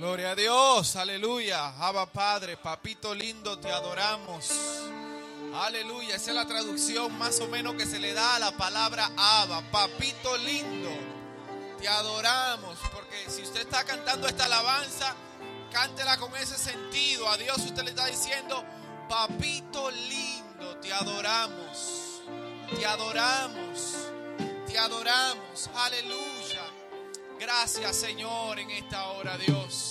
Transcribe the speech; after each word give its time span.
Gloria 0.00 0.30
a 0.30 0.34
Dios, 0.34 0.96
aleluya. 0.96 1.74
Abba 1.78 2.06
Padre, 2.06 2.56
papito 2.56 3.14
lindo, 3.14 3.58
te 3.58 3.70
adoramos. 3.70 4.50
Aleluya, 5.54 6.14
esa 6.14 6.30
es 6.30 6.36
la 6.36 6.46
traducción 6.46 7.12
más 7.18 7.38
o 7.40 7.48
menos 7.48 7.74
que 7.74 7.84
se 7.84 7.98
le 7.98 8.14
da 8.14 8.36
a 8.36 8.38
la 8.38 8.50
palabra 8.52 9.10
Abba, 9.14 9.60
papito 9.70 10.38
lindo. 10.38 10.88
Te 11.78 11.86
adoramos, 11.86 12.78
porque 12.94 13.28
si 13.28 13.42
usted 13.42 13.60
está 13.60 13.84
cantando 13.84 14.26
esta 14.26 14.46
alabanza, 14.46 15.14
cántela 15.70 16.16
con 16.16 16.34
ese 16.34 16.56
sentido. 16.56 17.28
A 17.28 17.36
Dios 17.36 17.58
usted 17.58 17.82
le 17.82 17.90
está 17.90 18.06
diciendo, 18.06 18.64
papito 19.06 19.90
lindo, 19.90 20.76
te 20.80 20.94
adoramos. 20.94 22.22
Te 22.74 22.86
adoramos. 22.86 23.96
Te 24.66 24.78
adoramos. 24.78 25.68
Aleluya. 25.74 26.80
Gracias, 27.40 27.96
Señor, 27.96 28.58
en 28.58 28.70
esta 28.70 29.08
hora, 29.12 29.38
Dios. 29.38 29.89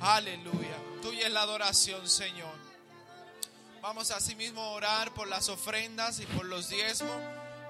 Aleluya. 0.00 0.76
Tuya 1.02 1.26
es 1.26 1.32
la 1.32 1.42
adoración, 1.42 2.08
Señor. 2.08 2.54
Vamos 3.82 4.10
asimismo 4.10 4.62
a 4.62 4.70
orar 4.70 5.12
por 5.12 5.28
las 5.28 5.48
ofrendas 5.50 6.20
y 6.20 6.26
por 6.26 6.46
los 6.46 6.70
diezmos. 6.70 7.16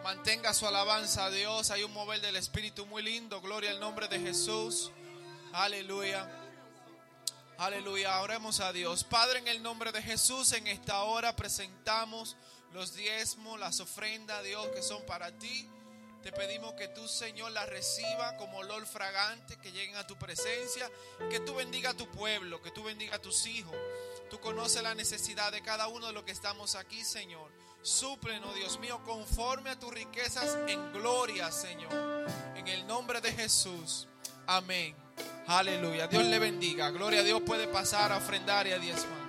Mantenga 0.05 0.55
su 0.55 0.67
alabanza 0.67 1.27
a 1.27 1.31
Dios. 1.31 1.71
Hay 1.71 1.83
un 1.83 1.93
mover 1.93 2.21
del 2.21 2.37
Espíritu 2.37 2.87
muy 2.87 3.03
lindo. 3.03 3.41
Gloria 3.41 3.71
al 3.71 3.81
nombre 3.81 4.07
de 4.07 4.21
Jesús. 4.21 4.93
Aleluya. 5.53 6.29
Aleluya. 7.59 8.21
Oremos 8.21 8.61
a 8.61 8.73
Dios. 8.73 9.03
Padre, 9.03 9.41
en 9.41 9.49
el 9.49 9.62
nombre 9.62 9.91
de 9.91 10.01
Jesús, 10.01 10.53
en 10.53 10.69
esta 10.69 11.03
hora 11.03 11.35
presentamos 11.35 12.37
los 12.73 12.95
diezmos, 12.95 13.59
las 13.59 13.81
ofrendas, 13.81 14.45
Dios, 14.45 14.69
que 14.69 14.83
son 14.83 15.05
para 15.05 15.33
ti. 15.33 15.69
Te 16.22 16.32
pedimos 16.32 16.75
que 16.75 16.88
tú, 16.88 17.08
Señor, 17.08 17.50
las 17.53 17.69
reciba 17.69 18.36
como 18.36 18.58
olor 18.58 18.86
fragante, 18.86 19.56
que 19.56 19.72
lleguen 19.72 19.97
a 19.97 20.06
tu 20.06 20.16
presencia, 20.19 20.91
que 21.31 21.41
tú 21.41 21.54
bendiga 21.54 21.91
a 21.91 21.97
tu 21.97 22.10
pueblo, 22.10 22.60
que 22.60 22.70
tú 22.70 22.82
bendiga 22.82 23.16
a 23.16 23.22
tus 23.22 23.47
hijos. 23.47 23.75
Tú 24.28 24.38
conoces 24.38 24.82
la 24.82 24.94
necesidad 24.94 25.50
de 25.50 25.62
cada 25.62 25.88
uno 25.88 26.08
de 26.08 26.12
los 26.12 26.25
que 26.25 26.32
estamos 26.32 26.75
aquí, 26.75 27.04
Señor. 27.04 27.50
Súplenos, 27.82 28.54
Dios 28.54 28.78
mío, 28.78 29.00
conforme 29.04 29.70
a 29.70 29.78
tus 29.78 29.92
riquezas 29.92 30.58
en 30.69 30.92
gloria, 30.92 31.50
Señor. 31.50 32.28
En 32.54 32.69
el 32.69 32.87
nombre 32.87 33.22
de 33.22 33.32
Jesús. 33.32 34.06
Amén. 34.47 34.94
Aleluya. 35.47 36.06
Dios 36.06 36.25
le 36.25 36.38
bendiga. 36.38 36.91
Gloria 36.91 37.20
a 37.20 37.25
Dios 37.25 37.41
puede 37.47 37.66
pasar 37.66 38.12
a 38.12 38.19
ofrendar 38.19 38.66
y 38.66 38.72
a 38.72 38.78
diezmar. 38.78 39.19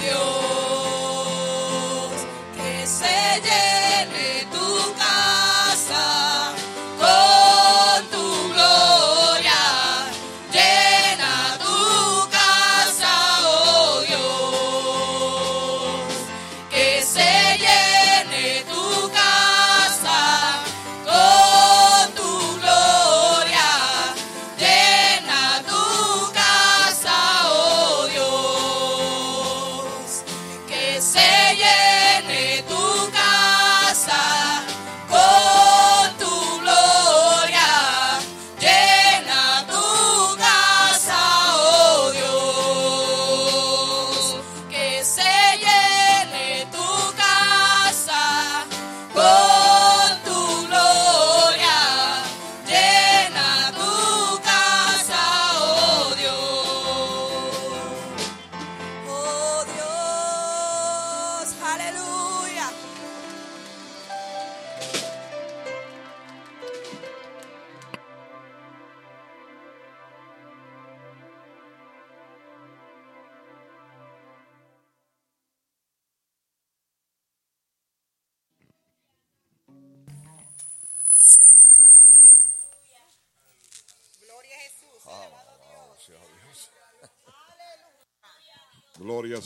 Oh 0.00 0.24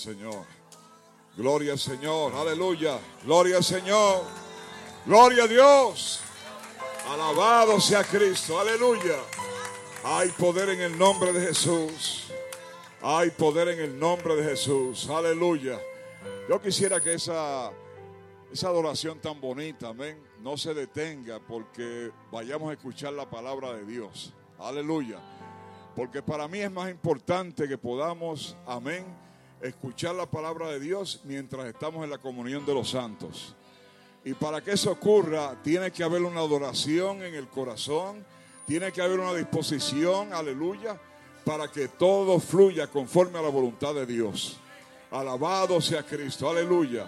Señor. 0.02 0.44
Gloria 1.36 1.72
al 1.72 1.78
Señor. 1.78 2.34
Aleluya. 2.34 2.98
Gloria 3.22 3.58
al 3.58 3.64
Señor. 3.64 4.24
Gloria 5.06 5.44
a 5.44 5.46
Dios. 5.46 6.20
Alabado 7.08 7.80
sea 7.80 8.02
Cristo. 8.02 8.58
Aleluya. 8.58 9.16
Hay 10.04 10.30
poder 10.30 10.70
en 10.70 10.80
el 10.80 10.98
nombre 10.98 11.32
de 11.32 11.46
Jesús. 11.46 12.32
Hay 13.00 13.30
poder 13.30 13.68
en 13.68 13.80
el 13.80 13.98
nombre 13.98 14.34
de 14.34 14.42
Jesús. 14.42 15.08
Aleluya. 15.08 15.78
Yo 16.48 16.60
quisiera 16.60 17.00
que 17.00 17.14
esa, 17.14 17.70
esa 18.52 18.68
adoración 18.68 19.20
tan 19.20 19.40
bonita, 19.40 19.88
amén, 19.88 20.20
no 20.40 20.56
se 20.56 20.74
detenga 20.74 21.38
porque 21.38 22.10
vayamos 22.32 22.70
a 22.70 22.72
escuchar 22.72 23.12
la 23.12 23.30
palabra 23.30 23.72
de 23.74 23.84
Dios. 23.84 24.34
Aleluya. 24.58 25.20
Porque 25.94 26.22
para 26.22 26.48
mí 26.48 26.58
es 26.58 26.72
más 26.72 26.90
importante 26.90 27.68
que 27.68 27.78
podamos, 27.78 28.56
amén, 28.66 29.04
escuchar 29.62 30.14
la 30.14 30.26
palabra 30.26 30.68
de 30.68 30.80
Dios 30.80 31.20
mientras 31.24 31.66
estamos 31.66 32.04
en 32.04 32.10
la 32.10 32.18
comunión 32.18 32.66
de 32.66 32.74
los 32.74 32.90
santos. 32.90 33.54
Y 34.24 34.34
para 34.34 34.60
que 34.60 34.72
eso 34.72 34.90
ocurra, 34.90 35.56
tiene 35.62 35.90
que 35.90 36.04
haber 36.04 36.22
una 36.22 36.40
adoración 36.40 37.22
en 37.22 37.34
el 37.34 37.48
corazón, 37.48 38.24
tiene 38.66 38.92
que 38.92 39.02
haber 39.02 39.20
una 39.20 39.34
disposición, 39.34 40.32
aleluya, 40.32 41.00
para 41.44 41.68
que 41.68 41.88
todo 41.88 42.38
fluya 42.38 42.86
conforme 42.86 43.38
a 43.38 43.42
la 43.42 43.48
voluntad 43.48 43.94
de 43.94 44.06
Dios. 44.06 44.58
Alabado 45.10 45.80
sea 45.80 46.04
Cristo, 46.04 46.48
aleluya. 46.48 47.06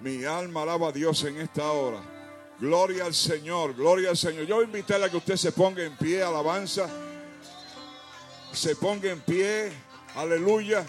Mi 0.00 0.24
alma 0.24 0.62
alaba 0.62 0.88
a 0.88 0.92
Dios 0.92 1.24
en 1.24 1.38
esta 1.38 1.70
hora. 1.72 2.00
Gloria 2.58 3.06
al 3.06 3.14
Señor, 3.14 3.74
gloria 3.74 4.10
al 4.10 4.16
Señor. 4.16 4.44
Yo 4.44 4.56
voy 4.56 4.84
a 4.88 5.04
a 5.04 5.08
que 5.08 5.16
usted 5.16 5.36
se 5.36 5.52
ponga 5.52 5.82
en 5.82 5.96
pie, 5.96 6.22
alabanza. 6.22 6.88
Se 8.52 8.76
ponga 8.76 9.10
en 9.10 9.20
pie, 9.20 9.72
aleluya. 10.14 10.86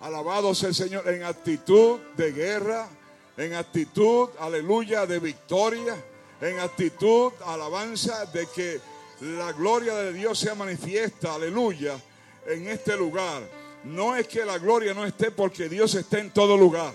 Alabado 0.00 0.54
sea 0.54 0.68
el 0.68 0.74
Señor 0.74 1.08
en 1.08 1.24
actitud 1.24 1.98
de 2.16 2.32
guerra, 2.32 2.88
en 3.36 3.54
actitud, 3.54 4.28
aleluya, 4.38 5.06
de 5.06 5.18
victoria, 5.18 5.96
en 6.40 6.58
actitud, 6.60 7.32
alabanza 7.44 8.26
de 8.26 8.46
que 8.46 8.80
la 9.20 9.52
gloria 9.52 9.94
de 9.94 10.12
Dios 10.12 10.38
sea 10.38 10.54
manifiesta, 10.54 11.34
aleluya, 11.34 12.00
en 12.46 12.68
este 12.68 12.96
lugar. 12.96 13.42
No 13.84 14.14
es 14.14 14.28
que 14.28 14.44
la 14.44 14.58
gloria 14.58 14.94
no 14.94 15.04
esté 15.04 15.30
porque 15.30 15.68
Dios 15.68 15.94
está 15.94 16.18
en 16.18 16.30
todo 16.30 16.56
lugar. 16.56 16.92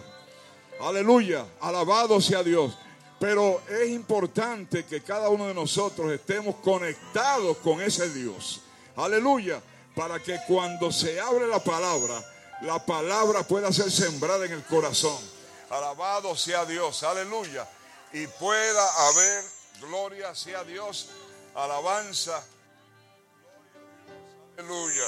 Aleluya, 0.81 1.45
alabado 1.59 2.21
sea 2.21 2.43
Dios. 2.43 2.77
Pero 3.19 3.61
es 3.69 3.89
importante 3.89 4.85
que 4.85 5.01
cada 5.01 5.29
uno 5.29 5.47
de 5.47 5.53
nosotros 5.53 6.11
estemos 6.11 6.55
conectados 6.55 7.57
con 7.57 7.81
ese 7.81 8.09
Dios. 8.09 8.61
Aleluya, 8.95 9.61
para 9.95 10.19
que 10.21 10.39
cuando 10.47 10.91
se 10.91 11.19
abre 11.19 11.47
la 11.47 11.63
palabra, 11.63 12.32
la 12.63 12.83
palabra 12.85 13.43
pueda 13.43 13.71
ser 13.71 13.91
sembrada 13.91 14.45
en 14.45 14.53
el 14.53 14.63
corazón. 14.63 15.17
Alabado 15.69 16.35
sea 16.35 16.65
Dios, 16.65 17.03
aleluya. 17.03 17.67
Y 18.11 18.27
pueda 18.27 19.07
haber, 19.07 19.43
gloria 19.81 20.33
sea 20.35 20.63
Dios, 20.63 21.09
alabanza. 21.55 22.43
Aleluya. 24.57 25.03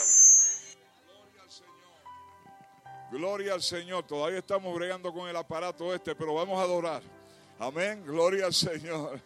Gloria 3.11 3.53
al 3.53 3.61
Señor. 3.61 4.05
Todavía 4.05 4.39
estamos 4.39 4.73
bregando 4.75 5.13
con 5.13 5.29
el 5.29 5.35
aparato 5.35 5.93
este, 5.93 6.15
pero 6.15 6.33
vamos 6.33 6.59
a 6.59 6.63
adorar. 6.63 7.03
Amén. 7.59 8.03
Gloria 8.05 8.47
al 8.47 8.53
Señor. 8.53 9.21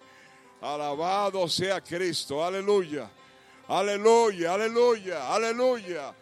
Alabado 0.61 1.47
sea 1.47 1.81
Cristo. 1.81 2.43
Aleluya. 2.43 3.09
Aleluya, 3.69 4.53
aleluya, 4.55 5.33
aleluya. 5.33 6.13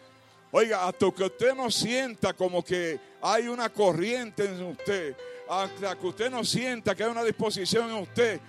Oiga, 0.51 0.87
hasta 0.87 1.11
que 1.11 1.23
usted 1.23 1.53
no 1.53 1.69
sienta 1.69 2.33
como 2.33 2.63
que 2.63 2.99
hay 3.21 3.47
una 3.47 3.69
corriente 3.69 4.45
en 4.45 4.63
usted, 4.63 5.15
hasta 5.49 5.95
que 5.95 6.07
usted 6.07 6.31
no 6.31 6.43
sienta 6.43 6.95
que 6.95 7.03
hay 7.03 7.09
una 7.09 7.23
disposición 7.23 7.89
en 7.89 7.97
usted, 7.97 8.39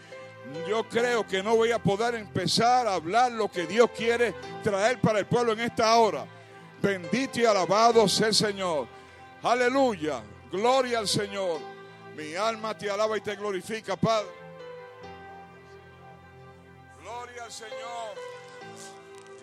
yo 0.68 0.88
creo 0.88 1.26
que 1.26 1.42
no 1.42 1.56
voy 1.56 1.72
a 1.72 1.82
poder 1.82 2.14
empezar 2.14 2.86
a 2.86 2.94
hablar 2.94 3.32
lo 3.32 3.50
que 3.50 3.66
Dios 3.66 3.90
quiere 3.90 4.34
traer 4.62 5.00
para 5.00 5.18
el 5.18 5.26
pueblo 5.26 5.52
en 5.52 5.60
esta 5.60 5.96
hora. 5.96 6.24
Bendito 6.80 7.40
y 7.40 7.44
alabado 7.44 8.08
sea 8.08 8.28
el 8.28 8.34
Señor. 8.34 8.86
Aleluya. 9.42 10.22
Gloria 10.50 11.00
al 11.00 11.08
Señor. 11.08 11.60
Mi 12.16 12.34
alma 12.34 12.76
te 12.76 12.90
alaba 12.90 13.16
y 13.18 13.20
te 13.20 13.36
glorifica, 13.36 13.96
Padre. 13.96 14.28
Gloria 17.02 17.44
al 17.44 17.52
Señor. 17.52 18.14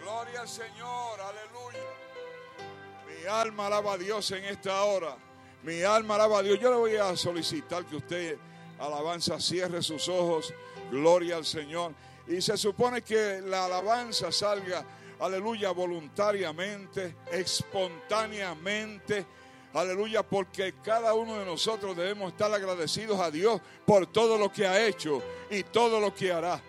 Gloria 0.02 0.42
al 0.42 0.50
Señor. 0.50 1.20
Aleluya. 1.20 2.05
Alma 3.28 3.68
alaba 3.68 3.94
a 3.94 3.98
Dios 3.98 4.30
en 4.32 4.46
esta 4.46 4.84
hora. 4.84 5.18
Mi 5.64 5.82
alma 5.82 6.16
alaba 6.16 6.40
a 6.40 6.44
Dios. 6.44 6.60
Yo 6.60 6.70
le 6.70 6.76
voy 6.78 6.96
a 6.96 7.16
solicitar 7.16 7.86
que 7.86 7.96
usted, 7.96 8.38
alabanza, 8.80 9.40
cierre 9.40 9.82
sus 9.82 10.08
ojos. 10.08 10.54
Gloria 10.92 11.38
al 11.38 11.46
Señor. 11.46 11.94
Y 12.28 12.42
se 12.42 12.58
supone 12.58 13.02
que 13.02 13.42
la 13.42 13.66
alabanza 13.66 14.32
salga, 14.32 14.86
aleluya, 15.20 15.72
voluntariamente, 15.72 17.16
espontáneamente. 17.32 19.26
Aleluya, 19.74 20.24
porque 20.24 20.76
cada 20.84 21.14
uno 21.14 21.38
de 21.38 21.46
nosotros 21.46 21.98
debemos 21.98 22.32
estar 22.32 22.54
agradecidos 22.54 23.20
a 23.20 23.30
Dios 23.30 23.60
por 23.86 24.08
todo 24.08 24.38
lo 24.38 24.52
que 24.52 24.66
ha 24.66 24.86
hecho 24.86 25.22
y 25.50 25.64
todo 25.64 26.00
lo 26.00 26.14
que 26.14 26.32
hará. 26.32 26.62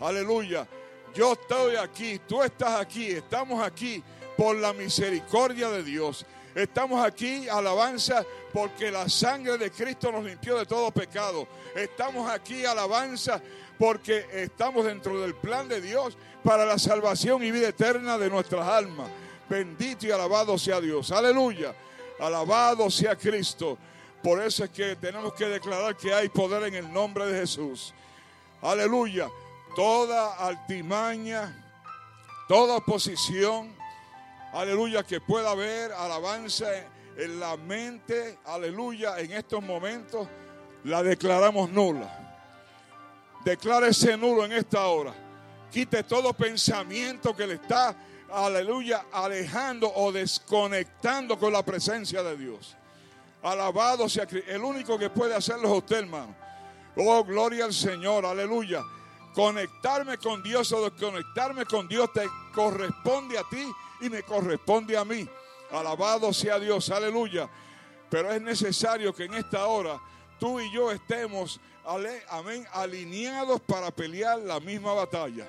Aleluya. 0.00 0.66
Yo 1.14 1.34
estoy 1.34 1.76
aquí, 1.76 2.18
tú 2.26 2.42
estás 2.42 2.80
aquí, 2.80 3.08
estamos 3.08 3.62
aquí 3.62 4.02
por 4.36 4.56
la 4.56 4.72
misericordia 4.72 5.70
de 5.70 5.82
Dios. 5.82 6.26
Estamos 6.54 7.04
aquí, 7.04 7.48
alabanza, 7.48 8.24
porque 8.52 8.90
la 8.90 9.08
sangre 9.08 9.58
de 9.58 9.70
Cristo 9.70 10.12
nos 10.12 10.24
limpió 10.24 10.56
de 10.56 10.66
todo 10.66 10.90
pecado. 10.92 11.48
Estamos 11.74 12.30
aquí, 12.30 12.64
alabanza, 12.64 13.42
porque 13.78 14.26
estamos 14.32 14.84
dentro 14.84 15.20
del 15.20 15.34
plan 15.34 15.68
de 15.68 15.80
Dios 15.80 16.16
para 16.44 16.64
la 16.64 16.78
salvación 16.78 17.42
y 17.42 17.50
vida 17.50 17.68
eterna 17.68 18.18
de 18.18 18.30
nuestras 18.30 18.66
almas. 18.68 19.08
Bendito 19.48 20.06
y 20.06 20.10
alabado 20.10 20.56
sea 20.56 20.80
Dios. 20.80 21.10
Aleluya. 21.10 21.74
Alabado 22.20 22.88
sea 22.90 23.16
Cristo. 23.16 23.76
Por 24.22 24.40
eso 24.40 24.64
es 24.64 24.70
que 24.70 24.96
tenemos 24.96 25.34
que 25.34 25.46
declarar 25.46 25.96
que 25.96 26.14
hay 26.14 26.28
poder 26.28 26.62
en 26.64 26.74
el 26.74 26.92
nombre 26.92 27.26
de 27.26 27.40
Jesús. 27.40 27.92
Aleluya. 28.62 29.28
Toda 29.74 30.34
altimaña, 30.36 31.74
toda 32.48 32.76
oposición, 32.76 33.74
aleluya, 34.54 35.02
que 35.02 35.20
pueda 35.20 35.50
haber 35.50 35.92
alabanza 35.92 36.66
en 37.16 37.40
la 37.40 37.56
mente, 37.56 38.38
aleluya, 38.46 39.18
en 39.18 39.32
estos 39.32 39.62
momentos, 39.62 40.28
la 40.84 41.02
declaramos 41.02 41.70
nula. 41.70 42.20
Declárese 43.44 44.16
nulo 44.16 44.44
en 44.44 44.52
esta 44.52 44.86
hora. 44.86 45.12
Quite 45.70 46.04
todo 46.04 46.32
pensamiento 46.32 47.34
que 47.34 47.46
le 47.46 47.54
está, 47.54 47.94
aleluya, 48.32 49.06
alejando 49.12 49.92
o 49.92 50.12
desconectando 50.12 51.38
con 51.38 51.52
la 51.52 51.64
presencia 51.64 52.22
de 52.22 52.36
Dios. 52.36 52.76
Alabado 53.42 54.08
sea 54.08 54.26
Cristo. 54.26 54.50
El 54.50 54.62
único 54.62 54.98
que 54.98 55.10
puede 55.10 55.34
hacerlo 55.34 55.68
es 55.68 55.78
usted, 55.78 55.98
hermano. 55.98 56.34
Oh, 56.96 57.24
gloria 57.24 57.64
al 57.64 57.74
Señor, 57.74 58.24
aleluya. 58.24 58.82
Conectarme 59.34 60.16
con 60.16 60.42
Dios 60.42 60.70
o 60.72 60.88
desconectarme 60.88 61.66
con 61.66 61.88
Dios 61.88 62.12
te 62.12 62.24
corresponde 62.54 63.36
a 63.36 63.42
ti 63.50 63.68
y 64.00 64.10
me 64.10 64.22
corresponde 64.22 64.96
a 64.96 65.04
mí. 65.04 65.28
Alabado 65.70 66.32
sea 66.32 66.58
Dios, 66.58 66.90
aleluya. 66.90 67.48
Pero 68.10 68.30
es 68.32 68.40
necesario 68.40 69.12
que 69.14 69.24
en 69.24 69.34
esta 69.34 69.66
hora 69.66 70.00
tú 70.38 70.60
y 70.60 70.70
yo 70.72 70.90
estemos, 70.92 71.60
amén, 71.84 72.66
alineados 72.72 73.60
para 73.60 73.90
pelear 73.90 74.38
la 74.38 74.60
misma 74.60 74.92
batalla. 74.92 75.46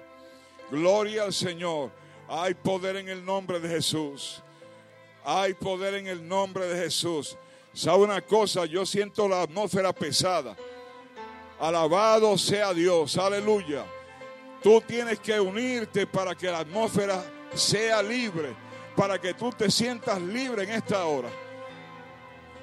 Gloria 0.72 1.24
al 1.24 1.34
Señor. 1.34 1.92
Hay 2.28 2.56
poder 2.56 2.96
en 2.96 3.10
el 3.10 3.24
nombre 3.24 3.60
de 3.60 3.70
Jesús. 3.70 4.42
Hay 5.24 5.54
poder 5.54 5.96
en 5.96 6.08
el 6.08 6.28
nombre 6.28 6.66
de 6.66 6.84
Jesús. 6.84 7.38
¿Sabe 7.74 8.04
una 8.04 8.22
cosa? 8.22 8.66
Yo 8.66 8.86
siento 8.86 9.28
la 9.28 9.44
atmósfera 9.44 9.94
pesada. 9.94 10.56
Alabado 11.60 12.38
sea 12.38 12.74
Dios. 12.74 13.18
Aleluya. 13.18 13.86
Tú 14.64 14.82
tienes 14.82 15.20
que 15.20 15.40
unirte 15.40 16.08
para 16.08 16.34
que 16.34 16.48
la 16.48 16.60
atmósfera 16.60 17.24
sea 17.56 18.02
libre. 18.02 18.56
Para 18.96 19.20
que 19.20 19.34
tú 19.34 19.50
te 19.52 19.70
sientas 19.70 20.22
libre 20.22 20.64
en 20.64 20.70
esta 20.70 21.04
hora. 21.06 21.28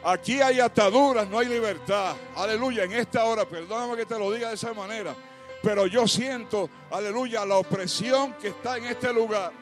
Aquí 0.05 0.41
hay 0.41 0.61
ataduras, 0.61 1.29
no 1.29 1.39
hay 1.39 1.47
libertad. 1.47 2.17
Aleluya. 2.37 2.85
En 2.85 2.93
esta 2.93 3.25
hora, 3.25 3.45
perdóname 3.45 3.97
que 3.97 4.07
te 4.07 4.19
lo 4.19 4.33
diga 4.33 4.49
de 4.49 4.55
esa 4.55 4.73
manera. 4.73 5.15
Pero 5.63 5.87
yo 5.87 6.09
siento, 6.09 6.69
aleluya, 6.91 7.45
la 7.45 7.57
opresión 7.57 8.33
que 8.35 8.49
está 8.49 8.79
en 8.79 8.87
este 8.87 9.13
lugar. 9.13 9.53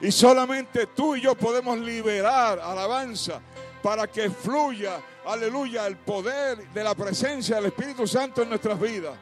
Y 0.00 0.12
solamente 0.12 0.86
tú 0.88 1.16
y 1.16 1.22
yo 1.22 1.34
podemos 1.34 1.78
liberar 1.78 2.60
alabanza 2.60 3.40
para 3.82 4.06
que 4.06 4.30
fluya, 4.30 5.00
aleluya, 5.24 5.86
el 5.86 5.96
poder 5.96 6.68
de 6.68 6.84
la 6.84 6.94
presencia 6.94 7.56
del 7.56 7.66
Espíritu 7.66 8.06
Santo 8.06 8.42
en 8.42 8.50
nuestras 8.50 8.78
vidas. 8.78 9.14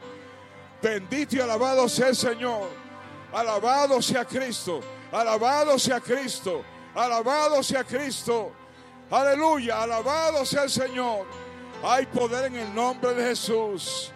Bendito 0.81 1.37
y 1.37 1.39
alabado 1.39 1.87
sea 1.87 2.09
el 2.09 2.15
Señor. 2.15 2.86
Alabado 3.33 4.01
sea 4.01 4.25
Cristo. 4.25 4.81
Alabado 5.11 5.77
sea 5.77 5.99
Cristo. 5.99 6.63
Alabado 6.95 7.61
sea 7.63 7.83
Cristo. 7.83 8.51
Aleluya. 9.09 9.83
Alabado 9.83 10.45
sea 10.45 10.63
el 10.63 10.69
Señor. 10.69 11.25
Hay 11.83 12.05
poder 12.07 12.45
en 12.45 12.55
el 12.55 12.73
nombre 12.73 13.13
de 13.13 13.23
Jesús. 13.29 14.11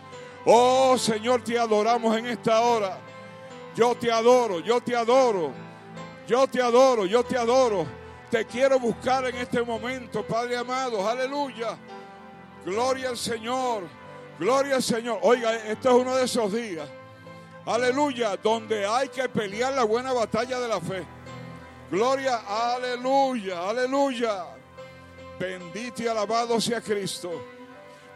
Oh 0.45 0.97
Señor, 0.97 1.43
te 1.43 1.57
adoramos 1.57 2.17
en 2.17 2.25
esta 2.25 2.61
hora. 2.61 2.97
Yo 3.75 3.95
te 3.95 4.11
adoro, 4.11 4.59
yo 4.59 4.81
te 4.81 4.95
adoro. 4.95 5.51
Yo 6.27 6.47
te 6.47 6.61
adoro, 6.61 7.05
yo 7.05 7.23
te 7.23 7.37
adoro. 7.37 7.85
Te 8.29 8.45
quiero 8.45 8.79
buscar 8.79 9.25
en 9.27 9.35
este 9.35 9.61
momento, 9.61 10.25
Padre 10.25 10.57
amado. 10.57 11.07
Aleluya. 11.07 11.77
Gloria 12.65 13.09
al 13.09 13.17
Señor. 13.17 13.83
Gloria 14.39 14.75
al 14.75 14.83
Señor. 14.83 15.19
Oiga, 15.21 15.55
este 15.55 15.89
es 15.89 15.93
uno 15.93 16.15
de 16.15 16.23
esos 16.23 16.53
días. 16.53 16.87
Aleluya. 17.65 18.37
Donde 18.37 18.85
hay 18.85 19.09
que 19.09 19.27
pelear 19.29 19.73
la 19.73 19.83
buena 19.83 20.13
batalla 20.13 20.59
de 20.59 20.67
la 20.67 20.79
fe. 20.79 21.05
Gloria, 21.91 22.41
aleluya, 22.47 23.69
aleluya. 23.69 24.45
Bendito 25.37 26.03
y 26.03 26.07
alabado 26.07 26.61
sea 26.61 26.79
Cristo. 26.79 27.31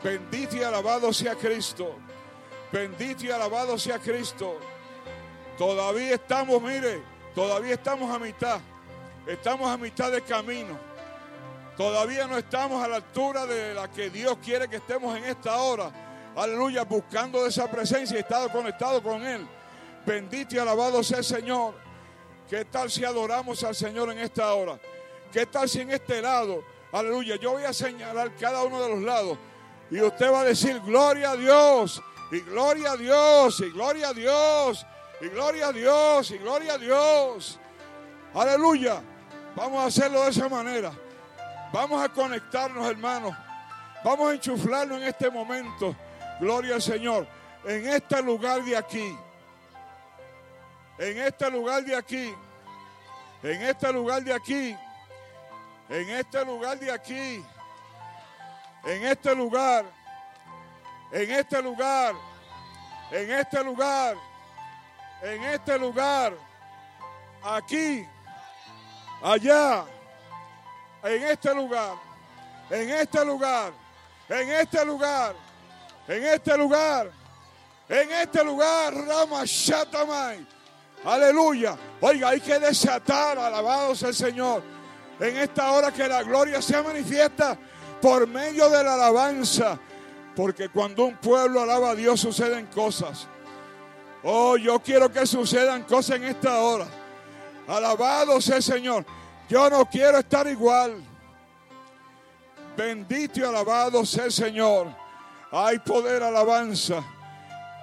Bendito 0.03 0.55
y 0.55 0.63
alabado 0.63 1.11
sea 1.11 1.35
Cristo. 1.35 1.95
Bendito 2.71 3.25
y 3.25 3.31
alabado 3.31 3.77
sea 3.77 3.99
Cristo. 3.99 4.57
Todavía 5.57 6.15
estamos, 6.15 6.61
mire, 6.61 7.01
todavía 7.33 7.73
estamos 7.73 8.13
a 8.13 8.19
mitad. 8.19 8.59
Estamos 9.25 9.67
a 9.69 9.77
mitad 9.77 10.11
del 10.11 10.23
camino. 10.23 10.77
Todavía 11.75 12.27
no 12.27 12.37
estamos 12.37 12.83
a 12.83 12.87
la 12.87 12.97
altura 12.97 13.45
de 13.45 13.73
la 13.73 13.89
que 13.89 14.09
Dios 14.09 14.37
quiere 14.43 14.69
que 14.69 14.77
estemos 14.77 15.17
en 15.17 15.25
esta 15.25 15.57
hora. 15.57 15.91
Aleluya, 16.35 16.83
buscando 16.83 17.45
esa 17.45 17.69
presencia 17.69 18.17
y 18.17 18.19
estado 18.19 18.49
conectado 18.49 19.01
con 19.01 19.25
Él. 19.25 19.47
Bendito 20.05 20.55
y 20.55 20.59
alabado 20.59 21.01
sea 21.03 21.19
el 21.19 21.23
Señor. 21.23 21.75
¿Qué 22.49 22.65
tal 22.65 22.91
si 22.91 23.05
adoramos 23.05 23.63
al 23.63 23.73
Señor 23.73 24.11
en 24.11 24.19
esta 24.19 24.53
hora? 24.53 24.79
¿Qué 25.31 25.45
tal 25.45 25.67
si 25.67 25.81
en 25.81 25.91
este 25.91 26.21
lado, 26.21 26.63
aleluya, 26.91 27.37
yo 27.37 27.53
voy 27.53 27.63
a 27.63 27.73
señalar 27.73 28.35
cada 28.35 28.63
uno 28.63 28.81
de 28.81 28.89
los 28.89 28.99
lados 28.99 29.37
y 29.89 30.01
usted 30.01 30.31
va 30.31 30.41
a 30.41 30.43
decir 30.43 30.79
gloria 30.81 31.31
a 31.31 31.35
Dios, 31.35 32.01
y 32.31 32.39
gloria 32.41 32.91
a 32.91 32.97
Dios, 32.97 33.59
y 33.59 33.69
gloria 33.69 34.09
a 34.09 34.13
Dios, 34.13 34.85
y 35.21 35.27
gloria 35.27 35.67
a 35.67 35.71
Dios, 35.71 36.31
y 36.31 36.37
gloria 36.37 36.73
a 36.73 36.77
Dios. 36.77 37.59
Aleluya. 38.33 39.01
Vamos 39.55 39.83
a 39.83 39.85
hacerlo 39.85 40.23
de 40.23 40.31
esa 40.31 40.49
manera. 40.49 40.91
Vamos 41.71 42.03
a 42.03 42.09
conectarnos, 42.09 42.89
hermanos. 42.89 43.33
Vamos 44.03 44.29
a 44.29 44.33
enchuflarnos 44.33 44.97
en 45.01 45.07
este 45.07 45.29
momento. 45.29 45.95
Gloria 46.39 46.75
al 46.75 46.81
Señor. 46.81 47.27
En 47.65 47.87
este 47.87 48.21
lugar 48.21 48.63
de 48.63 48.77
aquí. 48.77 49.17
En 50.97 51.17
este 51.17 51.49
lugar 51.49 51.83
de 51.83 51.95
aquí. 51.95 52.33
En 53.43 53.61
este 53.61 53.91
lugar 53.93 54.23
de 54.23 54.33
aquí. 54.33 54.77
En 55.89 56.09
este 56.09 56.45
lugar 56.45 56.79
de 56.79 56.91
aquí. 56.91 57.45
En 58.85 59.05
este 59.05 59.35
lugar. 59.35 59.85
En 61.11 61.31
este 61.31 61.61
lugar. 61.61 62.15
En 63.11 63.31
este 63.31 63.63
lugar. 63.63 64.15
En 65.21 65.43
este 65.43 65.79
lugar. 65.79 66.33
Aquí. 67.43 68.07
Allá. 69.23 69.85
En 71.03 71.23
este 71.23 71.53
lugar. 71.53 71.95
En 72.69 72.89
este 72.89 73.25
lugar. 73.25 73.73
En 74.29 74.49
este 74.49 74.85
lugar. 74.85 75.44
En 76.07 76.23
este 76.23 76.57
lugar. 76.57 77.11
En 77.89 78.11
este 78.11 78.43
lugar. 78.43 78.93
Rama 78.93 79.43
Shatamay. 79.45 80.45
Aleluya. 81.03 81.77
Oiga, 82.01 82.29
hay 82.29 82.41
que 82.41 82.57
desatar, 82.59 83.37
alabados 83.37 84.01
el 84.03 84.13
Señor. 84.15 84.63
En 85.19 85.37
esta 85.37 85.71
hora 85.71 85.91
que 85.91 86.07
la 86.07 86.23
gloria 86.23 86.61
se 86.61 86.81
manifiesta 86.81 87.57
por 88.01 88.27
medio 88.27 88.69
de 88.69 88.83
la 88.83 88.95
alabanza. 88.95 89.79
Porque 90.35 90.69
cuando 90.69 91.05
un 91.05 91.17
pueblo 91.17 91.61
alaba 91.61 91.91
a 91.91 91.95
Dios 91.95 92.19
suceden 92.19 92.65
cosas. 92.67 93.27
Oh, 94.23 94.57
yo 94.57 94.79
quiero 94.79 95.11
que 95.11 95.25
sucedan 95.25 95.83
cosas 95.83 96.17
en 96.17 96.23
esta 96.25 96.59
hora. 96.59 96.87
Alabado 97.67 98.41
sea 98.41 98.57
el 98.57 98.63
Señor. 98.63 99.05
Yo 99.47 99.69
no 99.69 99.85
quiero 99.85 100.17
estar 100.17 100.47
igual. 100.47 101.03
Bendito 102.75 103.39
y 103.39 103.43
alabado 103.43 104.05
sea 104.05 104.25
el 104.25 104.31
Señor. 104.31 105.04
Hay 105.57 105.79
poder 105.79 106.21
alabanza. 106.21 107.01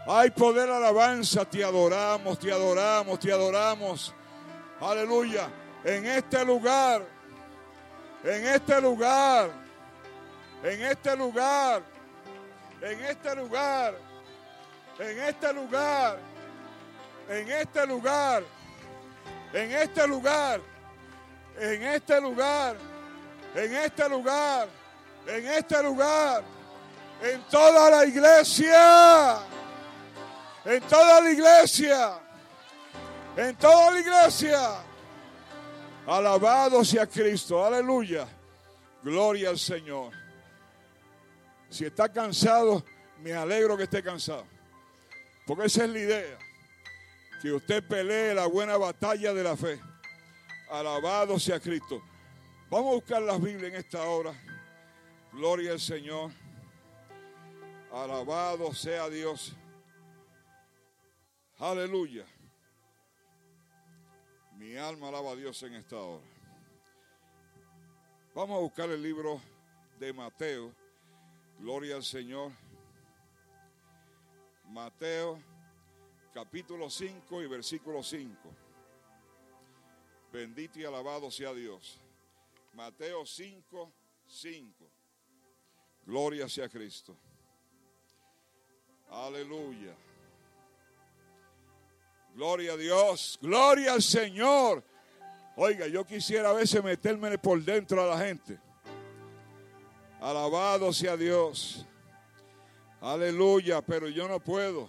Hay 0.06 0.30
poder 0.30 0.68
alabanza. 0.68 1.46
Te 1.46 1.64
adoramos, 1.64 2.38
te 2.38 2.52
adoramos, 2.52 3.18
te 3.18 3.32
adoramos. 3.32 4.14
Aleluya. 4.78 5.48
En 5.82 6.04
este 6.04 6.44
lugar. 6.44 7.02
En 8.24 8.46
este 8.46 8.78
lugar. 8.78 9.50
En 10.62 10.82
este 10.82 11.16
lugar. 11.16 11.82
En 12.82 13.04
este 13.04 13.34
lugar. 13.34 13.94
En 14.98 15.18
este 15.22 15.54
lugar. 15.54 16.18
En 17.30 17.50
este 17.52 17.86
lugar. 17.86 18.42
En 19.54 19.72
este 19.72 20.06
lugar. 20.06 20.60
En 21.58 21.82
este 21.82 22.20
lugar. 22.20 22.76
En 23.56 23.76
este 23.76 24.08
lugar. 24.10 24.68
En 25.26 25.46
este 25.46 25.82
lugar. 25.82 26.51
En 27.22 27.40
toda 27.44 27.88
la 27.88 28.04
iglesia. 28.04 29.38
En 30.64 30.82
toda 30.82 31.20
la 31.20 31.30
iglesia. 31.30 32.20
En 33.36 33.56
toda 33.56 33.92
la 33.92 34.00
iglesia. 34.00 34.84
Alabado 36.04 36.84
sea 36.84 37.06
Cristo. 37.06 37.64
Aleluya. 37.64 38.26
Gloria 39.04 39.50
al 39.50 39.58
Señor. 39.58 40.12
Si 41.70 41.84
está 41.84 42.12
cansado, 42.12 42.84
me 43.20 43.32
alegro 43.32 43.76
que 43.76 43.84
esté 43.84 44.02
cansado. 44.02 44.44
Porque 45.46 45.66
esa 45.66 45.84
es 45.84 45.90
la 45.90 45.98
idea. 46.00 46.38
Que 47.40 47.52
usted 47.52 47.86
pelee 47.86 48.34
la 48.34 48.46
buena 48.46 48.76
batalla 48.76 49.32
de 49.32 49.44
la 49.44 49.56
fe. 49.56 49.80
Alabado 50.70 51.38
sea 51.38 51.60
Cristo. 51.60 52.02
Vamos 52.68 52.90
a 52.90 52.94
buscar 52.94 53.22
las 53.22 53.40
Biblias 53.40 53.72
en 53.72 53.76
esta 53.76 54.02
hora. 54.02 54.32
Gloria 55.32 55.72
al 55.72 55.80
Señor. 55.80 56.41
Alabado 57.92 58.72
sea 58.72 59.10
Dios. 59.10 59.52
Aleluya. 61.58 62.24
Mi 64.56 64.76
alma 64.76 65.08
alaba 65.08 65.32
a 65.32 65.36
Dios 65.36 65.62
en 65.62 65.74
esta 65.74 65.96
hora. 65.96 66.24
Vamos 68.34 68.56
a 68.56 68.60
buscar 68.60 68.88
el 68.88 69.02
libro 69.02 69.42
de 69.98 70.10
Mateo. 70.14 70.72
Gloria 71.58 71.96
al 71.96 72.02
Señor. 72.02 72.50
Mateo 74.70 75.38
capítulo 76.32 76.88
5 76.88 77.42
y 77.42 77.46
versículo 77.46 78.02
5. 78.02 78.34
Bendito 80.32 80.80
y 80.80 80.84
alabado 80.86 81.30
sea 81.30 81.52
Dios. 81.52 82.00
Mateo 82.72 83.26
5, 83.26 83.92
5. 84.26 84.90
Gloria 86.06 86.48
sea 86.48 86.70
Cristo. 86.70 87.14
Aleluya. 89.12 89.94
Gloria 92.34 92.72
a 92.72 92.76
Dios. 92.76 93.38
Gloria 93.42 93.92
al 93.92 94.02
Señor. 94.02 94.82
Oiga, 95.54 95.86
yo 95.86 96.04
quisiera 96.04 96.50
a 96.50 96.54
veces 96.54 96.82
meterme 96.82 97.36
por 97.38 97.62
dentro 97.62 98.02
a 98.02 98.16
la 98.16 98.24
gente. 98.24 98.58
Alabado 100.20 100.92
sea 100.92 101.16
Dios. 101.16 101.86
Aleluya, 103.00 103.82
pero 103.82 104.08
yo 104.08 104.26
no 104.28 104.40
puedo. 104.40 104.88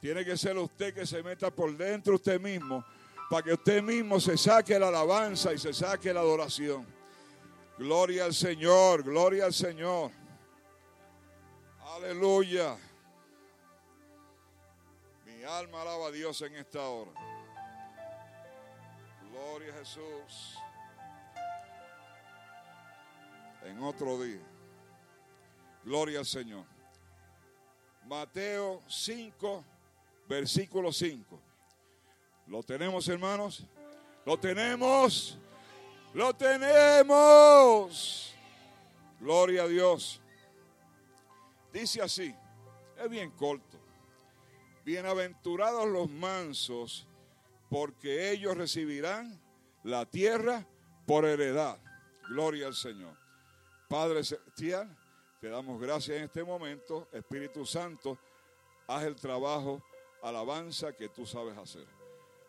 Tiene 0.00 0.24
que 0.24 0.36
ser 0.36 0.56
usted 0.56 0.94
que 0.94 1.06
se 1.06 1.22
meta 1.22 1.50
por 1.50 1.76
dentro 1.76 2.14
usted 2.14 2.40
mismo 2.40 2.84
para 3.30 3.42
que 3.42 3.52
usted 3.54 3.82
mismo 3.82 4.20
se 4.20 4.36
saque 4.36 4.78
la 4.78 4.88
alabanza 4.88 5.52
y 5.52 5.58
se 5.58 5.72
saque 5.72 6.12
la 6.12 6.20
adoración. 6.20 6.86
Gloria 7.78 8.26
al 8.26 8.34
Señor, 8.34 9.02
gloria 9.02 9.46
al 9.46 9.52
Señor. 9.52 10.10
Aleluya. 11.94 12.76
Mi 15.24 15.44
alma 15.44 15.82
alaba 15.82 16.08
a 16.08 16.10
Dios 16.10 16.42
en 16.42 16.56
esta 16.56 16.88
hora. 16.88 17.12
Gloria 19.30 19.72
a 19.72 19.78
Jesús. 19.78 20.58
En 23.62 23.80
otro 23.80 24.20
día. 24.20 24.40
Gloria 25.84 26.18
al 26.18 26.26
Señor. 26.26 26.64
Mateo 28.06 28.82
5, 28.88 29.64
versículo 30.28 30.92
5. 30.92 31.40
¿Lo 32.48 32.64
tenemos, 32.64 33.08
hermanos? 33.08 33.64
¿Lo 34.26 34.36
tenemos? 34.36 35.38
¡Lo 36.12 36.34
tenemos! 36.34 38.34
Gloria 39.20 39.62
a 39.62 39.68
Dios. 39.68 40.20
Dice 41.74 42.00
así, 42.00 42.32
es 42.96 43.10
bien 43.10 43.32
corto. 43.32 43.80
Bienaventurados 44.84 45.88
los 45.88 46.08
mansos, 46.08 47.04
porque 47.68 48.30
ellos 48.30 48.56
recibirán 48.56 49.42
la 49.82 50.06
tierra 50.06 50.64
por 51.04 51.24
heredad. 51.24 51.80
Gloria 52.28 52.68
al 52.68 52.76
Señor. 52.76 53.16
Padre 53.88 54.22
Celestial, 54.22 54.96
te 55.40 55.48
damos 55.48 55.80
gracias 55.80 56.16
en 56.16 56.24
este 56.24 56.44
momento. 56.44 57.08
Espíritu 57.10 57.66
Santo, 57.66 58.16
haz 58.86 59.02
el 59.02 59.16
trabajo, 59.16 59.82
alabanza 60.22 60.92
que 60.92 61.08
tú 61.08 61.26
sabes 61.26 61.58
hacer. 61.58 61.88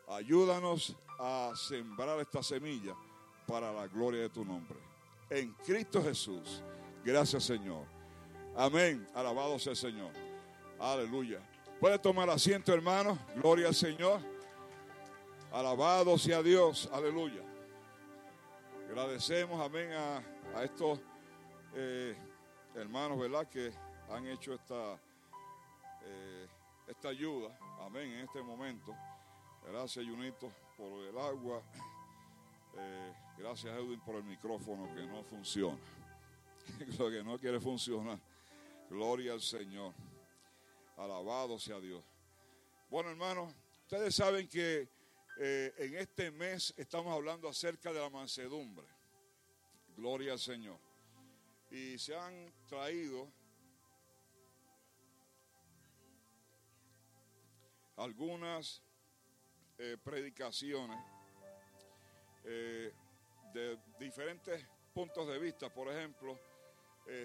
Ayúdanos 0.08 0.96
a 1.18 1.52
sembrar 1.56 2.20
esta 2.20 2.44
semilla 2.44 2.96
para 3.48 3.74
la 3.74 3.88
gloria 3.88 4.22
de 4.22 4.30
tu 4.30 4.46
nombre. 4.46 4.78
En 5.32 5.52
Cristo 5.66 6.04
Jesús. 6.04 6.62
Gracias 7.04 7.44
Señor. 7.44 7.95
Amén. 8.56 9.06
Alabado 9.14 9.60
sea 9.60 9.72
el 9.72 9.78
Señor. 9.78 10.12
Aleluya. 10.80 11.40
Puede 11.80 12.00
tomar 12.00 12.30
asiento 12.30 12.74
hermano. 12.74 13.18
Gloria 13.36 13.68
al 13.68 13.76
Señor. 13.76 14.22
Alabado 15.52 16.18
sea 16.18 16.44
Dios, 16.44 16.90
aleluya. 16.92 17.42
Agradecemos, 18.90 19.60
amén, 19.62 19.90
a, 19.94 20.64
estos 20.64 21.00
eh, 21.74 22.14
hermanos, 22.76 23.18
¿verdad? 23.18 23.48
Que 23.48 23.72
han 24.10 24.28
hecho 24.28 24.54
esta, 24.54 25.00
eh, 26.04 26.48
esta 26.88 27.08
ayuda, 27.08 27.58
amén, 27.80 28.12
en 28.12 28.26
este 28.26 28.42
momento. 28.42 28.94
Gracias, 29.66 30.06
Junito, 30.06 30.52
por 30.76 31.04
el 31.04 31.18
agua. 31.18 31.62
Eh, 32.78 33.14
gracias, 33.38 33.78
Edwin, 33.78 34.02
por 34.02 34.16
el 34.16 34.24
micrófono 34.26 34.94
que 34.94 35.06
no 35.06 35.24
funciona. 35.24 35.78
Que 36.98 37.24
no 37.24 37.38
quiere 37.38 37.62
funcionar. 37.62 38.20
Gloria 38.90 39.34
al 39.34 39.42
Señor. 39.42 39.94
Alabado 40.98 41.60
sea 41.60 41.80
Dios. 41.80 42.04
Bueno, 42.90 43.10
hermanos, 43.10 43.54
ustedes 43.82 44.16
saben 44.16 44.48
que 44.48 44.88
eh, 45.38 45.74
en 45.78 45.96
este 45.96 46.32
mes 46.32 46.74
estamos 46.78 47.14
hablando 47.14 47.50
acerca 47.50 47.92
de 47.92 48.00
la 48.00 48.10
mansedumbre. 48.10 48.86
Gloria 49.98 50.34
al 50.34 50.40
Señor. 50.40 50.78
Y 51.72 51.98
se 51.98 52.16
han 52.16 52.54
traído 52.70 53.28
algunas 57.98 58.84
eh, 59.80 59.98
predicaciones 60.02 61.00
eh, 62.44 62.94
de 63.52 63.80
diferentes 64.00 64.66
puntos 64.94 65.28
de 65.28 65.40
vista. 65.40 65.74
Por 65.74 65.92
ejemplo, 65.92 66.40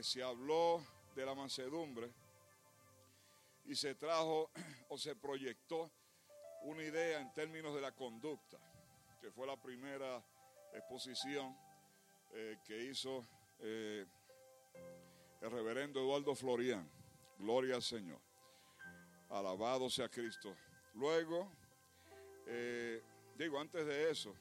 se 0.03 0.23
habló 0.23 0.85
de 1.21 1.27
la 1.27 1.35
mansedumbre 1.35 2.11
y 3.67 3.75
se 3.77 3.95
trajo 3.95 4.51
o 4.89 4.97
se 4.97 5.15
proyectó 5.15 5.91
una 6.63 6.83
idea 6.83 7.21
en 7.21 7.33
términos 7.35 7.75
de 7.75 7.81
la 7.83 7.93
conducta, 7.93 8.59
que 9.21 9.31
fue 9.31 9.47
la 9.47 9.61
primera 9.61 10.25
exposición 10.73 11.57
eh, 12.33 12.59
que 12.65 12.85
hizo 12.85 13.27
eh, 13.59 14.07
el 15.43 15.51
reverendo 15.51 16.01
Eduardo 16.01 16.35
Florian. 16.35 16.91
Gloria 17.39 17.77
al 17.77 17.83
Señor. 17.83 18.21
Alabado 19.29 19.89
sea 19.89 20.09
Cristo. 20.09 20.55
Luego, 20.95 21.51
eh, 22.47 23.03
digo, 23.37 23.59
antes 23.61 23.87
de 23.87 24.11
eso, 24.11 24.35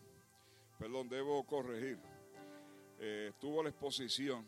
perdón, 0.78 1.10
debo 1.10 1.46
corregir. 1.46 2.00
Eh, 3.00 3.32
tuvo 3.39 3.63
la 3.63 3.70
exposición, 3.70 4.46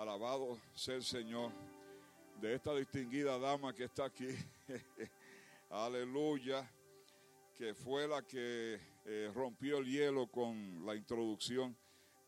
alabado 0.00 0.58
sea 0.74 0.94
el 0.94 1.04
Señor, 1.04 1.52
de 2.40 2.54
esta 2.54 2.74
distinguida 2.74 3.38
dama 3.38 3.74
que 3.74 3.84
está 3.84 4.06
aquí. 4.06 4.28
Aleluya, 5.68 6.66
que 7.54 7.74
fue 7.74 8.08
la 8.08 8.22
que 8.22 8.80
eh, 9.04 9.30
rompió 9.34 9.76
el 9.76 9.84
hielo 9.84 10.26
con 10.26 10.86
la 10.86 10.96
introducción 10.96 11.76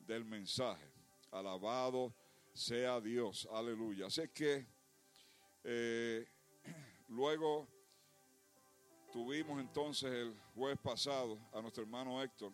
del 0.01 0.27
mensaje. 0.27 0.87
Alabado 1.31 2.13
sea 2.53 3.01
Dios, 3.01 3.49
aleluya. 3.51 4.09
Así 4.09 4.29
que 4.29 4.67
eh, 5.65 6.27
luego 7.09 7.67
tuvimos 9.11 9.59
entonces 9.59 10.13
el 10.13 10.37
jueves 10.55 10.79
pasado 10.79 11.39
a 11.55 11.63
nuestro 11.63 11.85
hermano 11.85 12.23
Héctor 12.23 12.53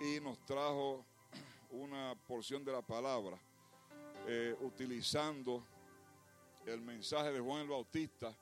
y 0.00 0.18
nos 0.18 0.44
trajo 0.44 1.06
una 1.70 2.16
porción 2.26 2.64
de 2.64 2.72
la 2.72 2.82
palabra 2.82 3.40
eh, 4.32 4.56
utilizando 4.60 5.66
el 6.64 6.80
mensaje 6.82 7.32
de 7.32 7.40
Juan 7.40 7.62
el 7.62 7.68
Bautista 7.68 8.32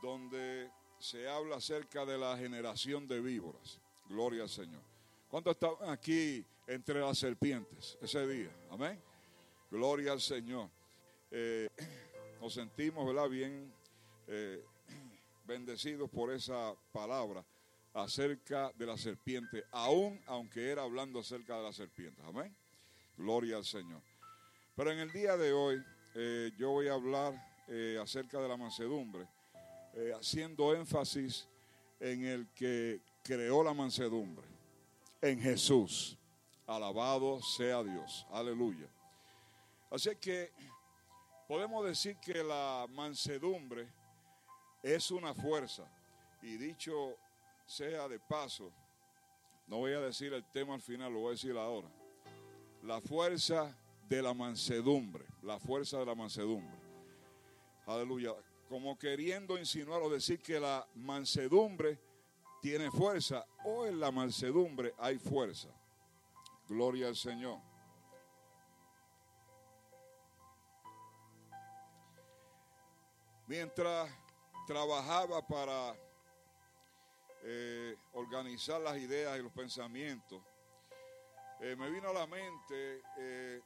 donde 0.00 0.70
se 1.00 1.28
habla 1.28 1.56
acerca 1.56 2.06
de 2.06 2.16
la 2.16 2.38
generación 2.38 3.08
de 3.08 3.20
víboras. 3.20 3.80
Gloria 4.08 4.44
al 4.44 4.48
Señor. 4.48 4.82
¿Cuántos 5.28 5.54
estaban 5.54 5.90
aquí 5.90 6.44
entre 6.68 7.00
las 7.00 7.18
serpientes 7.18 7.98
ese 8.00 8.24
día? 8.24 8.56
Amén. 8.70 9.02
Gloria 9.68 10.12
al 10.12 10.20
Señor. 10.20 10.70
Eh, 11.32 11.68
nos 12.40 12.54
sentimos, 12.54 13.04
¿verdad? 13.04 13.28
Bien 13.28 13.74
eh, 14.28 14.64
bendecidos 15.44 16.08
por 16.08 16.32
esa 16.32 16.72
palabra 16.92 17.44
acerca 17.94 18.70
de 18.76 18.86
la 18.86 18.96
serpiente, 18.96 19.64
aún 19.72 20.22
aunque 20.26 20.70
era 20.70 20.84
hablando 20.84 21.18
acerca 21.18 21.56
de 21.56 21.64
la 21.64 21.72
serpiente. 21.72 22.22
Amén. 22.22 22.54
Gloria 23.16 23.56
al 23.56 23.64
Señor. 23.64 24.02
Pero 24.76 24.92
en 24.92 24.98
el 24.98 25.10
día 25.10 25.38
de 25.38 25.54
hoy 25.54 25.82
eh, 26.14 26.52
yo 26.58 26.72
voy 26.72 26.88
a 26.88 26.92
hablar 26.92 27.32
eh, 27.66 27.98
acerca 27.98 28.38
de 28.38 28.46
la 28.46 28.58
mansedumbre, 28.58 29.26
eh, 29.94 30.12
haciendo 30.14 30.74
énfasis 30.74 31.48
en 31.98 32.26
el 32.26 32.48
que 32.48 33.00
creó 33.22 33.64
la 33.64 33.72
mansedumbre, 33.72 34.46
en 35.22 35.40
Jesús. 35.40 36.18
Alabado 36.66 37.40
sea 37.40 37.82
Dios. 37.82 38.26
Aleluya. 38.30 38.86
Así 39.90 40.14
que 40.16 40.52
podemos 41.48 41.82
decir 41.86 42.18
que 42.18 42.44
la 42.44 42.86
mansedumbre 42.90 43.88
es 44.82 45.10
una 45.10 45.32
fuerza. 45.32 45.90
Y 46.42 46.58
dicho 46.58 47.16
sea 47.64 48.08
de 48.08 48.20
paso, 48.20 48.70
no 49.68 49.78
voy 49.78 49.94
a 49.94 50.00
decir 50.00 50.34
el 50.34 50.44
tema 50.50 50.74
al 50.74 50.82
final, 50.82 51.14
lo 51.14 51.20
voy 51.20 51.28
a 51.28 51.30
decir 51.30 51.56
ahora. 51.56 51.88
La 52.82 53.00
fuerza 53.00 53.74
de 54.08 54.22
la 54.22 54.34
mansedumbre, 54.34 55.24
la 55.42 55.58
fuerza 55.58 55.98
de 55.98 56.06
la 56.06 56.14
mansedumbre. 56.14 56.76
Aleluya. 57.86 58.34
Como 58.68 58.98
queriendo 58.98 59.58
insinuar 59.58 60.02
o 60.02 60.10
decir 60.10 60.40
que 60.40 60.58
la 60.58 60.86
mansedumbre 60.94 62.00
tiene 62.60 62.90
fuerza 62.90 63.46
o 63.64 63.86
en 63.86 64.00
la 64.00 64.10
mansedumbre 64.10 64.94
hay 64.98 65.18
fuerza. 65.18 65.68
Gloria 66.68 67.08
al 67.08 67.16
Señor. 67.16 67.60
Mientras 73.46 74.10
trabajaba 74.66 75.46
para 75.46 75.94
eh, 77.44 77.96
organizar 78.14 78.80
las 78.80 78.96
ideas 78.96 79.38
y 79.38 79.42
los 79.42 79.52
pensamientos, 79.52 80.42
eh, 81.60 81.76
me 81.76 81.88
vino 81.88 82.08
a 82.08 82.12
la 82.12 82.26
mente 82.26 83.02
eh, 83.16 83.62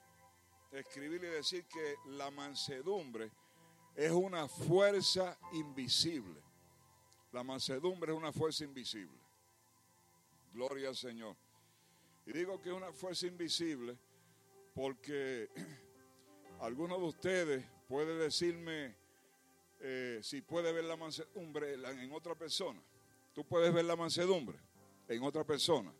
escribir 0.73 1.25
y 1.25 1.29
decir 1.29 1.65
que 1.67 1.97
la 2.07 2.31
mansedumbre 2.31 3.31
es 3.95 4.11
una 4.11 4.49
fuerza 4.49 5.39
invisible. 5.53 6.41
La 7.33 7.43
mansedumbre 7.43 8.13
es 8.13 8.19
una 8.19 8.33
fuerza 8.33 8.65
invisible. 8.65 9.19
Gloria 10.53 10.89
al 10.89 10.97
Señor. 10.97 11.37
Y 12.27 12.33
digo 12.33 12.61
que 12.61 12.71
es 12.71 12.75
una 12.75 12.93
fuerza 12.93 13.27
invisible 13.27 13.97
porque 14.75 15.49
algunos 16.61 16.99
de 16.99 17.05
ustedes 17.05 17.67
pueden 17.89 18.19
decirme 18.19 18.95
eh, 19.81 20.21
si 20.23 20.43
puede 20.43 20.73
ver 20.73 20.85
la 20.85 20.97
mansedumbre 20.97 21.75
en 21.75 22.13
otra 22.13 22.35
persona. 22.35 22.81
Tú 23.33 23.45
puedes 23.45 23.73
ver 23.73 23.85
la 23.85 23.97
mansedumbre 23.97 24.59
en 25.09 25.23
otra 25.23 25.45
persona. 25.45 25.93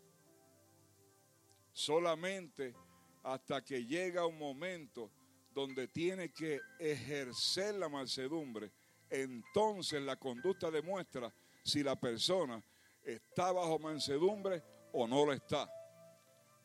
Solamente 1.73 2.75
hasta 3.23 3.63
que 3.63 3.85
llega 3.85 4.25
un 4.25 4.37
momento 4.37 5.11
donde 5.53 5.87
tiene 5.87 6.31
que 6.31 6.59
ejercer 6.79 7.75
la 7.75 7.89
mansedumbre, 7.89 8.71
entonces 9.09 10.01
la 10.01 10.15
conducta 10.15 10.71
demuestra 10.71 11.33
si 11.63 11.83
la 11.83 11.99
persona 11.99 12.63
está 13.03 13.51
bajo 13.51 13.77
mansedumbre 13.79 14.63
o 14.93 15.07
no 15.07 15.25
lo 15.25 15.33
está. 15.33 15.69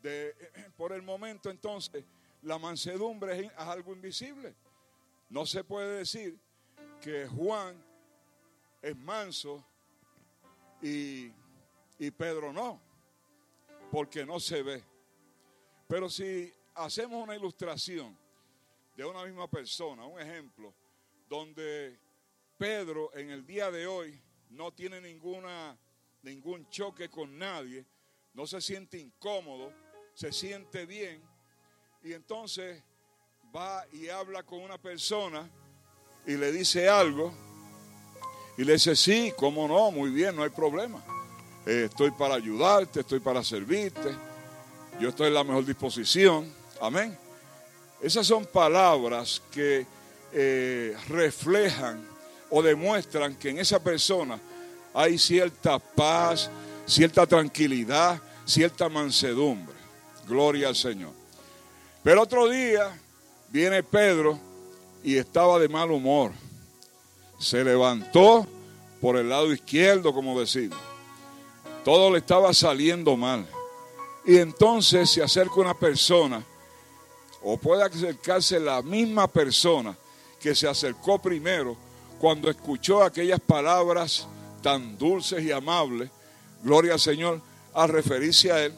De, 0.02 0.34
por 0.76 0.92
el 0.92 1.02
momento 1.02 1.50
entonces, 1.50 2.04
la 2.42 2.58
mansedumbre 2.58 3.46
es 3.46 3.52
algo 3.56 3.92
invisible. 3.92 4.54
No 5.28 5.44
se 5.44 5.64
puede 5.64 5.98
decir 5.98 6.38
que 7.00 7.26
Juan 7.26 7.82
es 8.80 8.96
manso 8.96 9.64
y, 10.80 11.32
y 11.98 12.10
Pedro 12.12 12.52
no, 12.52 12.80
porque 13.90 14.24
no 14.24 14.38
se 14.38 14.62
ve. 14.62 14.95
Pero 15.86 16.08
si 16.08 16.52
hacemos 16.74 17.22
una 17.22 17.36
ilustración 17.36 18.16
de 18.96 19.04
una 19.04 19.24
misma 19.24 19.48
persona, 19.48 20.04
un 20.04 20.20
ejemplo, 20.20 20.74
donde 21.28 21.98
Pedro 22.58 23.14
en 23.14 23.30
el 23.30 23.46
día 23.46 23.70
de 23.70 23.86
hoy 23.86 24.20
no 24.50 24.72
tiene 24.72 25.00
ninguna, 25.00 25.76
ningún 26.22 26.68
choque 26.70 27.08
con 27.08 27.38
nadie, 27.38 27.84
no 28.34 28.46
se 28.46 28.60
siente 28.60 28.98
incómodo, 28.98 29.72
se 30.14 30.32
siente 30.32 30.86
bien, 30.86 31.22
y 32.02 32.12
entonces 32.12 32.82
va 33.54 33.84
y 33.92 34.08
habla 34.08 34.42
con 34.42 34.60
una 34.60 34.78
persona 34.78 35.48
y 36.26 36.36
le 36.36 36.52
dice 36.52 36.88
algo, 36.88 37.32
y 38.58 38.64
le 38.64 38.74
dice, 38.74 38.96
sí, 38.96 39.32
cómo 39.36 39.68
no, 39.68 39.90
muy 39.90 40.10
bien, 40.10 40.34
no 40.34 40.42
hay 40.42 40.50
problema. 40.50 41.04
Eh, 41.66 41.88
estoy 41.90 42.10
para 42.12 42.34
ayudarte, 42.34 43.00
estoy 43.00 43.20
para 43.20 43.44
servirte, 43.44 44.16
yo 45.00 45.10
estoy 45.10 45.28
en 45.28 45.34
la 45.34 45.44
mejor 45.44 45.64
disposición, 45.64 46.52
amén. 46.80 47.16
Esas 48.00 48.26
son 48.26 48.46
palabras 48.46 49.42
que 49.50 49.86
eh, 50.32 50.96
reflejan 51.08 52.06
o 52.50 52.62
demuestran 52.62 53.36
que 53.36 53.50
en 53.50 53.58
esa 53.58 53.82
persona 53.82 54.38
hay 54.94 55.18
cierta 55.18 55.78
paz, 55.78 56.50
cierta 56.86 57.26
tranquilidad, 57.26 58.20
cierta 58.44 58.88
mansedumbre. 58.88 59.74
Gloria 60.26 60.68
al 60.68 60.76
Señor. 60.76 61.12
Pero 62.02 62.22
otro 62.22 62.48
día 62.48 62.98
viene 63.48 63.82
Pedro 63.82 64.38
y 65.02 65.16
estaba 65.16 65.58
de 65.58 65.68
mal 65.68 65.90
humor. 65.90 66.32
Se 67.38 67.62
levantó 67.62 68.46
por 69.00 69.16
el 69.16 69.28
lado 69.28 69.52
izquierdo, 69.52 70.12
como 70.12 70.38
decimos. 70.38 70.78
Todo 71.84 72.10
le 72.10 72.18
estaba 72.18 72.52
saliendo 72.54 73.16
mal. 73.16 73.46
Y 74.26 74.38
entonces 74.38 75.08
se 75.08 75.22
acerca 75.22 75.54
una 75.60 75.74
persona, 75.74 76.44
o 77.42 77.56
puede 77.56 77.84
acercarse 77.84 78.58
la 78.58 78.82
misma 78.82 79.28
persona 79.28 79.96
que 80.40 80.52
se 80.54 80.68
acercó 80.68 81.20
primero 81.20 81.76
cuando 82.18 82.50
escuchó 82.50 83.04
aquellas 83.04 83.38
palabras 83.38 84.26
tan 84.62 84.98
dulces 84.98 85.44
y 85.44 85.52
amables, 85.52 86.10
gloria 86.64 86.94
al 86.94 87.00
Señor, 87.00 87.40
al 87.72 87.88
referirse 87.88 88.50
a 88.50 88.64
Él. 88.64 88.74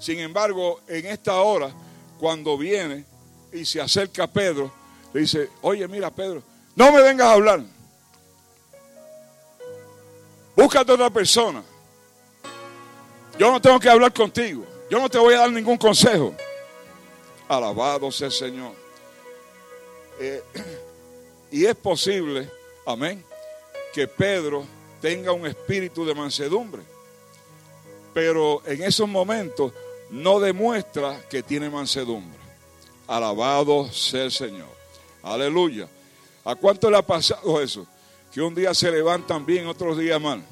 Sin 0.00 0.18
embargo, 0.18 0.80
en 0.88 1.06
esta 1.06 1.40
hora, 1.40 1.70
cuando 2.18 2.58
viene 2.58 3.04
y 3.52 3.64
se 3.64 3.80
acerca 3.80 4.24
a 4.24 4.32
Pedro, 4.32 4.72
le 5.12 5.20
dice, 5.20 5.50
oye, 5.62 5.86
mira 5.86 6.10
Pedro, 6.10 6.42
no 6.74 6.90
me 6.90 7.00
vengas 7.00 7.28
a 7.28 7.32
hablar. 7.32 7.62
Búscate 10.56 10.92
otra 10.92 11.10
persona. 11.10 11.62
Yo 13.38 13.52
no 13.52 13.60
tengo 13.60 13.78
que 13.78 13.88
hablar 13.88 14.12
contigo. 14.12 14.64
Yo 14.88 15.00
no 15.00 15.08
te 15.08 15.18
voy 15.18 15.34
a 15.34 15.40
dar 15.40 15.52
ningún 15.52 15.76
consejo. 15.76 16.34
Alabado 17.48 18.10
sea 18.10 18.28
el 18.28 18.32
Señor. 18.32 18.72
Eh, 20.18 20.42
y 21.50 21.64
es 21.64 21.74
posible, 21.74 22.50
amén, 22.86 23.22
que 23.92 24.08
Pedro 24.08 24.64
tenga 25.00 25.32
un 25.32 25.46
espíritu 25.46 26.04
de 26.04 26.14
mansedumbre. 26.14 26.82
Pero 28.14 28.62
en 28.64 28.82
esos 28.82 29.08
momentos 29.08 29.72
no 30.10 30.40
demuestra 30.40 31.20
que 31.28 31.42
tiene 31.42 31.68
mansedumbre. 31.68 32.38
Alabado 33.06 33.90
sea 33.92 34.24
el 34.24 34.32
Señor. 34.32 34.68
Aleluya. 35.22 35.88
¿A 36.44 36.54
cuánto 36.54 36.90
le 36.90 36.96
ha 36.96 37.02
pasado 37.02 37.60
eso? 37.60 37.86
Que 38.32 38.40
un 38.40 38.54
día 38.54 38.72
se 38.72 38.90
levantan 38.90 39.44
bien, 39.44 39.66
otros 39.66 39.98
días 39.98 40.20
mal. 40.20 40.42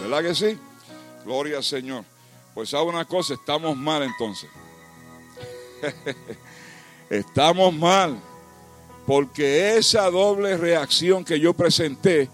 ¿Verdad 0.00 0.22
que 0.22 0.34
sí? 0.34 0.58
Gloria 1.24 1.58
al 1.58 1.64
Señor. 1.64 2.04
Pues 2.54 2.70
sabe 2.70 2.84
una 2.84 3.04
cosa, 3.04 3.34
estamos 3.34 3.76
mal 3.76 4.02
entonces. 4.02 4.48
estamos 7.10 7.72
mal. 7.72 8.18
Porque 9.06 9.76
esa 9.76 10.10
doble 10.10 10.56
reacción 10.56 11.24
que 11.24 11.40
yo 11.40 11.54
presenté, 11.54 12.28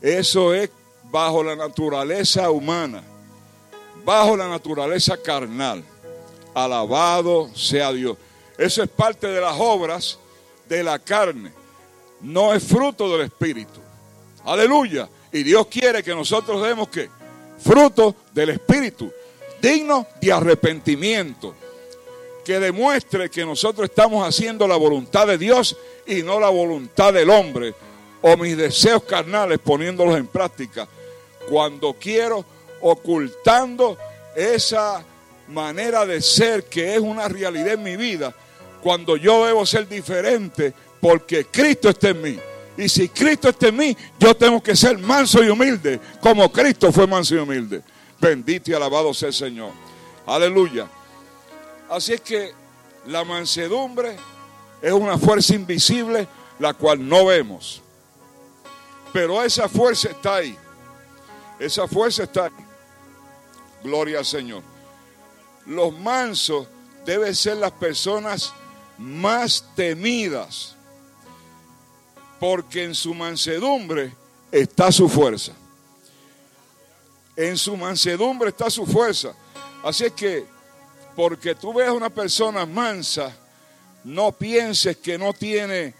eso 0.00 0.54
es 0.54 0.70
bajo 1.10 1.42
la 1.42 1.56
naturaleza 1.56 2.50
humana, 2.50 3.02
bajo 4.04 4.36
la 4.36 4.48
naturaleza 4.48 5.16
carnal. 5.16 5.84
Alabado 6.54 7.50
sea 7.54 7.92
Dios. 7.92 8.16
Eso 8.56 8.82
es 8.82 8.88
parte 8.88 9.26
de 9.26 9.40
las 9.40 9.56
obras 9.58 10.18
de 10.68 10.84
la 10.84 10.98
carne. 10.98 11.52
No 12.20 12.54
es 12.54 12.62
fruto 12.62 13.10
del 13.10 13.26
Espíritu. 13.26 13.80
Aleluya. 14.44 15.08
Y 15.32 15.42
Dios 15.42 15.66
quiere 15.66 16.02
que 16.02 16.14
nosotros 16.14 16.62
demos 16.62 16.88
que 16.88 17.10
fruto 17.64 18.14
del 18.32 18.50
Espíritu, 18.50 19.10
digno 19.60 20.06
de 20.20 20.32
arrepentimiento, 20.32 21.54
que 22.44 22.60
demuestre 22.60 23.30
que 23.30 23.44
nosotros 23.46 23.88
estamos 23.88 24.26
haciendo 24.26 24.68
la 24.68 24.76
voluntad 24.76 25.26
de 25.26 25.38
Dios 25.38 25.76
y 26.06 26.22
no 26.22 26.38
la 26.38 26.50
voluntad 26.50 27.14
del 27.14 27.30
hombre 27.30 27.74
o 28.20 28.36
mis 28.36 28.56
deseos 28.56 29.02
carnales 29.04 29.58
poniéndolos 29.58 30.16
en 30.18 30.26
práctica 30.26 30.86
cuando 31.48 31.94
quiero 31.94 32.44
ocultando 32.82 33.96
esa 34.36 35.02
manera 35.48 36.04
de 36.04 36.20
ser 36.20 36.64
que 36.64 36.94
es 36.94 37.00
una 37.00 37.28
realidad 37.28 37.74
en 37.74 37.82
mi 37.82 37.96
vida 37.96 38.34
cuando 38.82 39.16
yo 39.16 39.46
debo 39.46 39.64
ser 39.64 39.88
diferente 39.88 40.74
porque 41.00 41.46
Cristo 41.46 41.88
está 41.88 42.10
en 42.10 42.20
mí. 42.20 42.38
Y 42.76 42.88
si 42.88 43.08
Cristo 43.08 43.48
está 43.48 43.68
en 43.68 43.76
mí, 43.76 43.96
yo 44.18 44.34
tengo 44.34 44.62
que 44.62 44.74
ser 44.74 44.98
manso 44.98 45.42
y 45.42 45.48
humilde, 45.48 46.00
como 46.20 46.50
Cristo 46.50 46.90
fue 46.90 47.06
manso 47.06 47.34
y 47.34 47.38
humilde. 47.38 47.82
Bendito 48.20 48.70
y 48.70 48.74
alabado 48.74 49.14
sea 49.14 49.28
el 49.28 49.34
Señor. 49.34 49.70
Aleluya. 50.26 50.88
Así 51.88 52.14
es 52.14 52.20
que 52.20 52.52
la 53.06 53.24
mansedumbre 53.24 54.16
es 54.82 54.92
una 54.92 55.18
fuerza 55.18 55.54
invisible, 55.54 56.26
la 56.58 56.74
cual 56.74 57.06
no 57.06 57.26
vemos. 57.26 57.80
Pero 59.12 59.42
esa 59.42 59.68
fuerza 59.68 60.08
está 60.08 60.36
ahí. 60.36 60.56
Esa 61.58 61.86
fuerza 61.86 62.24
está 62.24 62.46
ahí. 62.46 62.52
Gloria 63.84 64.18
al 64.18 64.24
Señor. 64.24 64.62
Los 65.66 65.96
mansos 65.96 66.66
deben 67.06 67.34
ser 67.34 67.58
las 67.58 67.72
personas 67.72 68.52
más 68.98 69.64
temidas 69.76 70.73
porque 72.38 72.84
en 72.84 72.94
su 72.94 73.14
mansedumbre 73.14 74.12
está 74.50 74.92
su 74.92 75.08
fuerza. 75.08 75.52
En 77.36 77.56
su 77.56 77.76
mansedumbre 77.76 78.50
está 78.50 78.70
su 78.70 78.86
fuerza. 78.86 79.34
Así 79.82 80.04
es 80.04 80.12
que, 80.12 80.46
porque 81.16 81.54
tú 81.54 81.72
veas 81.72 81.92
una 81.92 82.10
persona 82.10 82.64
mansa, 82.64 83.34
no 84.04 84.32
pienses 84.32 84.96
que 84.98 85.18
no 85.18 85.32
tiene 85.32 85.94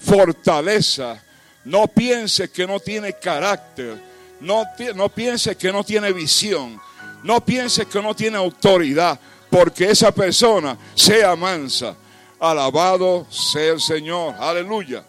fortaleza, 0.00 1.22
no 1.64 1.86
pienses 1.86 2.50
que 2.50 2.66
no 2.66 2.80
tiene 2.80 3.12
carácter, 3.14 4.00
no, 4.40 4.64
no 4.94 5.08
pienses 5.08 5.56
que 5.56 5.72
no 5.72 5.84
tiene 5.84 6.12
visión, 6.12 6.80
no 7.22 7.44
pienses 7.44 7.86
que 7.86 8.02
no 8.02 8.14
tiene 8.14 8.36
autoridad, 8.36 9.20
porque 9.50 9.90
esa 9.90 10.12
persona 10.12 10.76
sea 10.94 11.36
mansa. 11.36 11.96
Alabado 12.38 13.26
sea 13.30 13.74
el 13.74 13.80
Señor, 13.80 14.34
aleluya. 14.38 15.04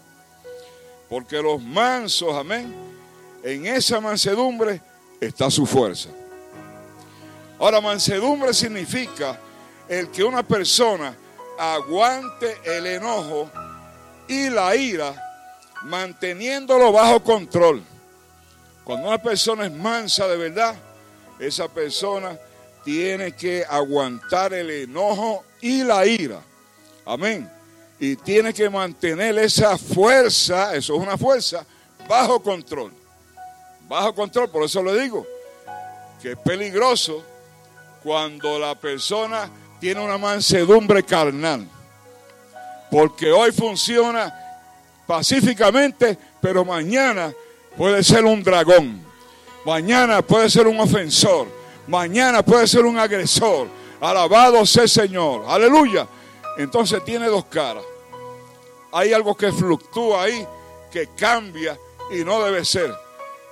Porque 1.12 1.42
los 1.42 1.62
mansos, 1.62 2.34
amén, 2.34 2.74
en 3.44 3.66
esa 3.66 4.00
mansedumbre 4.00 4.82
está 5.20 5.52
su 5.52 5.66
fuerza. 5.66 6.08
Ahora, 7.60 7.82
mansedumbre 7.82 8.54
significa 8.54 9.38
el 9.90 10.10
que 10.10 10.24
una 10.24 10.42
persona 10.42 11.14
aguante 11.60 12.56
el 12.64 12.88
enojo 12.88 13.52
y 14.30 14.50
la 14.50 14.74
ira 14.74 15.14
manteniéndolo 15.84 16.94
bajo 16.94 17.22
control. 17.22 17.84
Cuando 18.86 19.10
una 19.10 19.22
persona 19.22 19.66
es 19.66 19.72
mansa 19.74 20.30
de 20.30 20.38
verdad, 20.38 20.76
esa 21.40 21.68
persona 21.68 22.40
tiene 22.86 23.34
que 23.34 23.66
aguantar 23.70 24.54
el 24.54 24.72
enojo 24.72 25.44
y 25.60 25.84
la 25.84 26.06
ira. 26.06 26.40
Amén 27.06 27.61
y 28.02 28.16
tiene 28.16 28.52
que 28.52 28.68
mantener 28.68 29.38
esa 29.38 29.78
fuerza, 29.78 30.76
eso 30.76 30.96
es 30.96 31.00
una 31.00 31.16
fuerza, 31.20 31.64
bajo 32.10 32.42
control. 32.42 32.92
Bajo 33.88 34.16
control, 34.16 34.50
por 34.50 34.64
eso 34.64 34.82
le 34.82 35.00
digo 35.04 35.24
que 36.20 36.32
es 36.32 36.38
peligroso 36.40 37.24
cuando 38.02 38.58
la 38.58 38.74
persona 38.74 39.48
tiene 39.80 40.02
una 40.02 40.18
mansedumbre 40.18 41.04
carnal. 41.04 41.68
Porque 42.90 43.32
hoy 43.32 43.52
funciona 43.52 44.34
pacíficamente, 45.06 46.18
pero 46.42 46.66
mañana 46.66 47.32
puede 47.78 48.04
ser 48.04 48.26
un 48.26 48.42
dragón. 48.42 49.00
Mañana 49.64 50.24
puede 50.24 50.50
ser 50.50 50.66
un 50.66 50.80
ofensor. 50.80 51.48
Mañana 51.86 52.42
puede 52.42 52.66
ser 52.66 52.84
un 52.84 52.98
agresor. 52.98 53.68
Alabado 54.00 54.66
sea 54.66 54.84
el 54.84 54.90
Señor. 54.90 55.46
Aleluya. 55.48 56.08
Entonces 56.58 57.04
tiene 57.04 57.28
dos 57.28 57.46
caras 57.46 57.84
hay 58.92 59.14
algo 59.14 59.36
que 59.36 59.52
fluctúa 59.52 60.24
ahí, 60.24 60.46
que 60.92 61.08
cambia 61.16 61.78
y 62.12 62.24
no 62.24 62.44
debe 62.44 62.66
ser. 62.66 62.94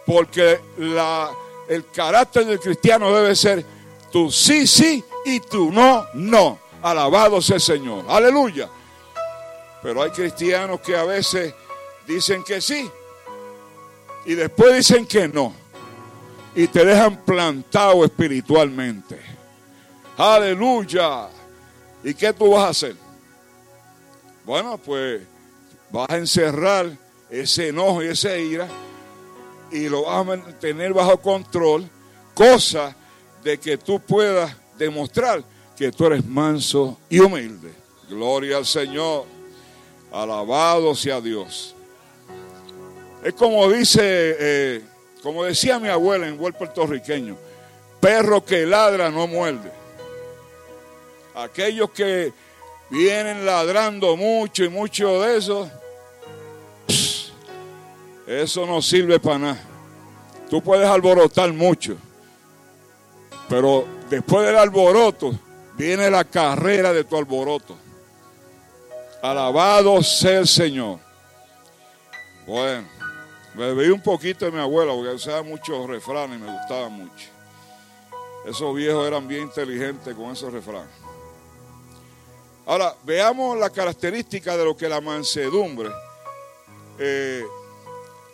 Porque 0.06 0.60
la, 0.78 1.32
el 1.68 1.90
carácter 1.92 2.46
del 2.46 2.60
cristiano 2.60 3.14
debe 3.14 3.36
ser 3.36 3.66
tú 4.12 4.32
sí, 4.32 4.68
sí 4.68 5.04
y 5.26 5.40
tú 5.40 5.72
no, 5.72 6.06
no. 6.14 6.60
Alabado 6.82 7.42
sea 7.42 7.56
el 7.56 7.62
Señor. 7.62 8.06
Aleluya. 8.08 8.70
Pero 9.82 10.02
hay 10.02 10.12
cristianos 10.12 10.82
que 10.82 10.96
a 10.96 11.04
veces 11.04 11.54
dicen 12.06 12.44
que 12.44 12.60
sí 12.60 12.90
y 14.26 14.34
después 14.34 14.76
dicen 14.76 15.06
que 15.06 15.28
no. 15.28 15.54
Y 16.56 16.68
te 16.68 16.84
dejan 16.84 17.24
plantado 17.24 18.04
espiritualmente. 18.04 19.22
Aleluya. 20.18 21.30
¿Y 22.04 22.14
qué 22.14 22.34
tú 22.34 22.52
vas 22.52 22.66
a 22.66 22.70
hacer? 22.70 22.96
Bueno, 24.46 24.78
pues 24.78 25.22
vas 25.92 26.10
a 26.10 26.18
encerrar 26.18 26.90
ese 27.30 27.70
enojo 27.70 28.04
y 28.04 28.08
esa 28.08 28.36
ira 28.38 28.68
y 29.72 29.88
lo 29.90 30.04
vas 30.04 30.16
a 30.16 30.24
mantener 30.24 30.94
bajo 30.94 31.22
control, 31.22 31.88
cosa 32.34 32.96
de 33.44 33.60
que 33.60 33.78
tú 33.78 34.00
puedas 34.00 34.56
demostrar 34.78 35.44
que 35.78 35.92
tú 35.92 36.06
eres 36.06 36.26
manso 36.26 36.98
y 37.10 37.20
humilde. 37.20 37.72
Gloria 38.10 38.58
al 38.58 38.66
Señor. 38.66 39.26
Alabado 40.12 40.96
sea 40.96 41.22
Dios. 41.22 41.76
Es 43.24 43.34
como 43.34 43.70
dice 43.70 44.02
eh, 44.02 44.82
como 45.22 45.44
decía 45.44 45.80
mi 45.80 45.90
abuela 45.90 46.28
en 46.28 46.38
buen 46.38 46.54
puertorriqueño, 46.54 47.38
perro 48.00 48.44
que 48.44 48.66
ladra 48.66 49.10
no 49.10 49.28
muerde. 49.28 49.72
Aquellos 51.36 51.92
que 51.92 52.34
vienen 52.90 53.46
ladrando 53.46 54.18
mucho 54.18 54.64
y 54.64 54.70
mucho 54.70 55.22
de 55.22 55.38
eso, 55.38 55.70
eso 58.28 58.66
no 58.66 58.82
sirve 58.82 59.20
para 59.20 59.38
nada. 59.40 59.60
Tú 60.50 60.62
puedes 60.62 60.88
alborotar 60.88 61.54
mucho, 61.54 61.96
pero 63.48 63.86
después 64.10 64.46
del 64.46 64.58
alboroto 64.58 65.38
viene 65.78 66.10
la 66.10 66.24
carrera 66.24 66.92
de 66.92 67.04
tu 67.04 67.16
alboroto. 67.16 67.78
Alabado 69.22 70.02
sea 70.02 70.40
el 70.40 70.48
Señor. 70.48 71.00
Bueno, 72.48 72.88
veí 73.56 73.90
un 73.90 74.02
poquito 74.02 74.46
de 74.46 74.52
mi 74.52 74.60
abuela 74.60 74.94
porque 74.94 75.14
usaba 75.14 75.44
muchos 75.44 75.88
refranes 75.88 76.40
y 76.40 76.42
me 76.42 76.52
gustaba 76.52 76.90
mucho. 76.90 77.28
Esos 78.46 78.74
viejos 78.76 79.06
eran 79.06 79.28
bien 79.28 79.44
inteligentes 79.44 80.16
con 80.16 80.32
esos 80.32 80.52
refranes. 80.52 80.99
Ahora, 82.70 82.96
veamos 83.02 83.58
la 83.58 83.72
característica 83.72 84.56
de 84.56 84.64
lo 84.64 84.78
que 84.78 84.88
la 84.88 85.02
mansedumbre 85.02 85.90
eh, 87.00 87.44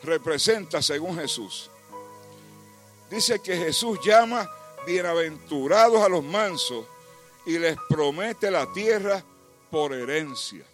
representa 0.03 0.81
según 0.81 1.17
Jesús. 1.17 1.71
Dice 3.09 3.39
que 3.39 3.55
Jesús 3.55 3.97
llama 4.03 4.45
bienaventurados 4.85 6.01
a 6.03 6.09
los 6.09 6.21
mansos 6.21 6.85
y 7.45 7.57
les 7.57 7.77
promete 7.87 8.51
la 8.51 8.69
tierra 8.73 9.23
por 9.71 9.93
herencia. 9.93 10.65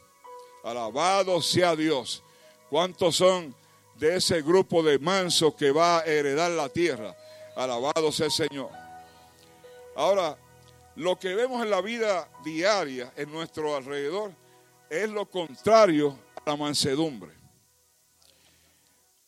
Alabado 0.64 1.40
sea 1.40 1.76
Dios. 1.76 2.24
¿Cuántos 2.68 3.18
son 3.18 3.54
de 3.94 4.16
ese 4.16 4.42
grupo 4.42 4.82
de 4.82 4.98
mansos 4.98 5.54
que 5.54 5.70
va 5.70 6.00
a 6.00 6.06
heredar 6.06 6.50
la 6.50 6.68
tierra? 6.68 7.16
Alabado 7.56 8.12
sea 8.12 8.26
el 8.26 8.32
Señor. 8.32 8.72
Ahora, 9.96 10.36
lo 10.96 11.18
que 11.18 11.36
vemos 11.36 11.64
en 11.64 11.70
la 11.70 11.82
vida 11.82 12.30
diaria, 12.44 13.14
en 13.16 13.32
nuestro 13.32 13.76
alrededor, 13.76 14.36
es 14.90 15.10
lo 15.10 15.30
contrario 15.30 16.18
a 16.36 16.50
la 16.50 16.56
mansedumbre. 16.58 17.32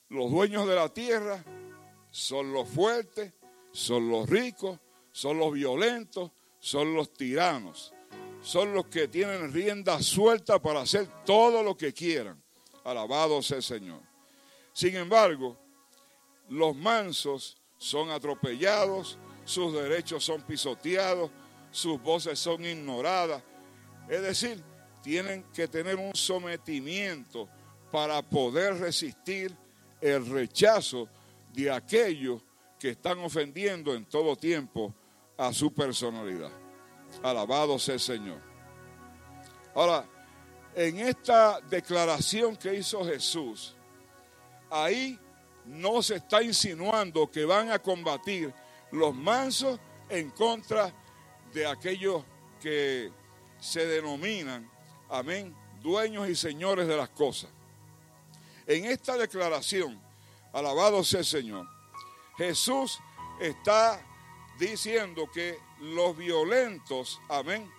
Los 0.10 0.30
dueños 0.30 0.68
de 0.68 0.76
la 0.76 0.90
tierra 0.90 1.44
son 2.12 2.54
los 2.54 2.68
fuertes, 2.70 3.34
son 3.72 4.10
los 4.10 4.30
ricos, 4.30 4.80
son 5.12 5.40
los 5.40 5.54
violentos, 5.54 6.32
son 6.60 6.94
los 6.94 7.14
tiranos, 7.14 7.94
son 8.42 8.74
los 8.74 8.88
que 8.88 9.08
tienen 9.08 9.52
rienda 9.52 10.02
suelta 10.02 10.62
para 10.62 10.82
hacer 10.82 11.08
todo 11.26 11.64
lo 11.64 11.76
que 11.76 11.94
quieran. 11.94 12.42
Alabado 12.84 13.42
sea 13.42 13.58
el 13.58 13.64
Señor. 13.64 14.02
Sin 14.74 14.96
embargo, 14.96 15.58
los 16.50 16.76
mansos 16.76 17.58
son 17.78 18.12
atropellados, 18.12 19.18
sus 19.46 19.74
derechos 19.74 20.24
son 20.24 20.42
pisoteados, 20.42 21.32
sus 21.74 22.00
voces 22.02 22.38
son 22.38 22.64
ignoradas. 22.64 23.42
Es 24.08 24.22
decir, 24.22 24.64
tienen 25.02 25.44
que 25.52 25.68
tener 25.68 25.96
un 25.96 26.16
sometimiento 26.16 27.50
para 27.92 28.22
poder 28.22 28.80
resistir 28.80 29.56
el 30.00 30.26
rechazo 30.28 31.10
de 31.52 31.72
aquellos 31.72 32.42
que 32.80 32.92
están 32.92 33.18
ofendiendo 33.20 33.96
en 33.96 34.06
todo 34.06 34.36
tiempo 34.36 34.94
a 35.36 35.52
su 35.52 35.74
personalidad. 35.74 36.52
Alabado 37.24 37.80
sea 37.80 37.96
el 37.96 38.00
Señor. 38.00 38.40
Ahora, 39.74 40.06
en 40.76 41.00
esta 41.00 41.60
declaración 41.62 42.56
que 42.56 42.76
hizo 42.76 43.04
Jesús, 43.04 43.76
ahí 44.70 45.20
no 45.66 46.04
se 46.04 46.18
está 46.18 46.44
insinuando 46.44 47.30
que 47.32 47.46
van 47.46 47.72
a 47.72 47.80
combatir 47.80 48.54
los 48.92 49.16
mansos 49.16 49.80
en 50.10 50.30
contra 50.30 50.94
de 51.54 51.68
aquellos 51.68 52.24
que 52.62 53.12
se 53.60 53.86
denominan, 53.86 54.70
amén, 55.10 55.56
dueños 55.82 56.28
y 56.30 56.36
señores 56.36 56.88
de 56.88 56.98
las 56.98 57.10
cosas. 57.10 57.50
En 58.66 58.86
esta 58.86 59.18
declaración, 59.18 60.02
alabado 60.52 61.04
sea 61.04 61.20
el 61.20 61.26
Señor, 61.26 61.68
Jesús 62.38 63.00
está 63.40 64.02
diciendo 64.58 65.30
que 65.32 65.60
los 65.80 66.16
violentos, 66.16 67.20
amén, 67.30 67.70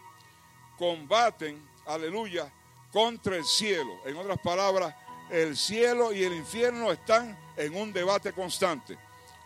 combaten, 0.78 1.66
aleluya, 1.86 2.52
contra 2.92 3.36
el 3.36 3.44
cielo. 3.44 3.92
En 4.04 4.16
otras 4.16 4.38
palabras, 4.38 4.94
el 5.30 5.56
cielo 5.56 6.12
y 6.12 6.22
el 6.22 6.34
infierno 6.34 6.92
están 6.92 7.36
en 7.56 7.74
un 7.74 7.92
debate 7.92 8.32
constante. 8.32 8.98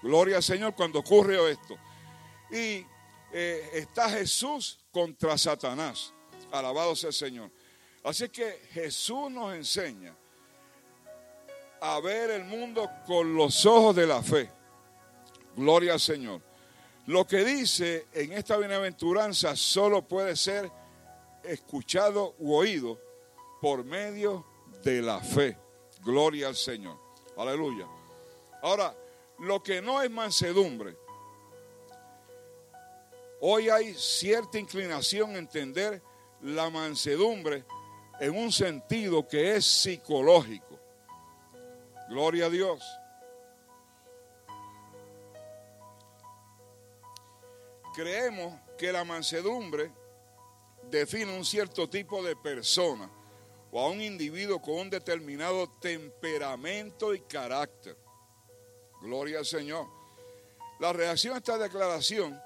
Gloria 0.03 0.37
al 0.37 0.43
Señor 0.43 0.75
cuando 0.75 0.99
ocurre 0.99 1.51
esto. 1.51 1.77
Y 2.51 2.85
eh, 3.33 3.71
está 3.75 4.09
Jesús 4.11 4.79
contra 4.91 5.37
Satanás. 5.37 6.13
Alabado 6.51 6.97
sea 6.97 7.09
el 7.09 7.15
Señor. 7.15 7.51
Así 8.05 8.29
que 8.29 8.63
Jesús 8.73 9.31
nos 9.31 9.55
enseña 9.55 10.17
a 11.81 12.01
ver 12.01 12.31
el 12.31 12.45
mundo 12.45 12.89
con 13.07 13.35
los 13.35 13.67
ojos 13.67 13.95
de 13.95 14.07
la 14.07 14.23
fe. 14.23 14.51
Gloria 15.57 15.95
al 15.95 16.01
Señor. 16.01 16.41
Lo 17.07 17.27
que 17.27 17.45
dice 17.45 18.07
en 18.13 18.33
esta 18.33 18.57
bienaventuranza 18.57 19.57
solo 19.57 20.07
puede 20.07 20.37
ser 20.37 20.71
escuchado 21.43 22.35
u 22.39 22.55
oído 22.55 23.01
por 23.61 23.85
medio 23.85 24.47
de 24.85 25.03
la 25.03 25.21
fe. 25.21 25.57
Gloria 26.03 26.49
al 26.49 26.57
Señor. 26.57 26.99
Aleluya. 27.37 27.87
Ahora, 28.63 28.95
lo 29.39 29.63
que 29.63 29.81
no 29.81 30.03
es 30.03 30.11
mansedumbre, 30.11 30.97
hoy 33.41 33.69
hay 33.69 33.95
cierta 33.95 34.59
inclinación 34.59 35.35
a 35.35 35.39
entender 35.39 36.03
la 36.43 36.71
mansedumbre 36.71 37.65
en 38.21 38.37
un 38.37 38.53
sentido 38.53 39.27
que 39.27 39.57
es 39.57 39.65
psicológico. 39.65 40.79
Gloria 42.09 42.47
a 42.47 42.51
Dios. 42.51 42.83
Creemos 47.95 48.55
que 48.77 48.93
la 48.93 49.05
mansedumbre 49.05 49.91
define 50.91 51.37
un 51.37 51.45
cierto 51.45 51.89
tipo 51.89 52.23
de 52.23 52.37
persona 52.37 53.11
o 53.71 53.81
a 53.81 53.91
un 53.91 54.01
individuo 54.01 54.61
con 54.63 54.75
un 54.75 54.91
determinado 54.91 55.69
temperamento 55.81 57.15
y 57.15 57.21
carácter. 57.21 57.97
Gloria 59.03 59.41
al 59.41 59.47
Señor. 59.47 59.87
La 60.81 60.93
reacción 60.93 61.35
a 61.35 61.39
esta 61.39 61.59
declaración 61.59 62.41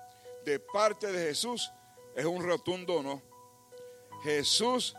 de 0.45 0.59
parte 0.59 1.11
de 1.11 1.27
Jesús 1.27 1.71
es 2.15 2.25
un 2.25 2.43
rotundo 2.43 3.03
no. 3.03 3.23
Jesús 4.23 4.95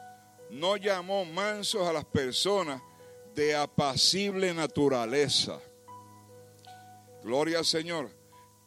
no 0.50 0.78
llamó 0.78 1.26
mansos 1.26 1.88
a 1.88 1.94
las 1.94 2.06
personas 2.06 2.82
de 3.34 3.56
apacible 3.56 4.54
naturaleza. 4.54 5.60
Gloria 7.24 7.60
al 7.60 7.66
Señor. 7.66 8.10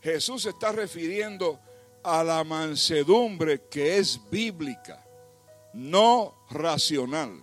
Jesús 0.01 0.47
está 0.47 0.73
refiriendo 0.73 1.61
a 2.03 2.23
la 2.23 2.45
mansedumbre 2.45 3.63
que 3.69 3.99
es 3.99 4.21
bíblica, 4.31 5.05
no 5.73 6.47
racional. 6.51 7.43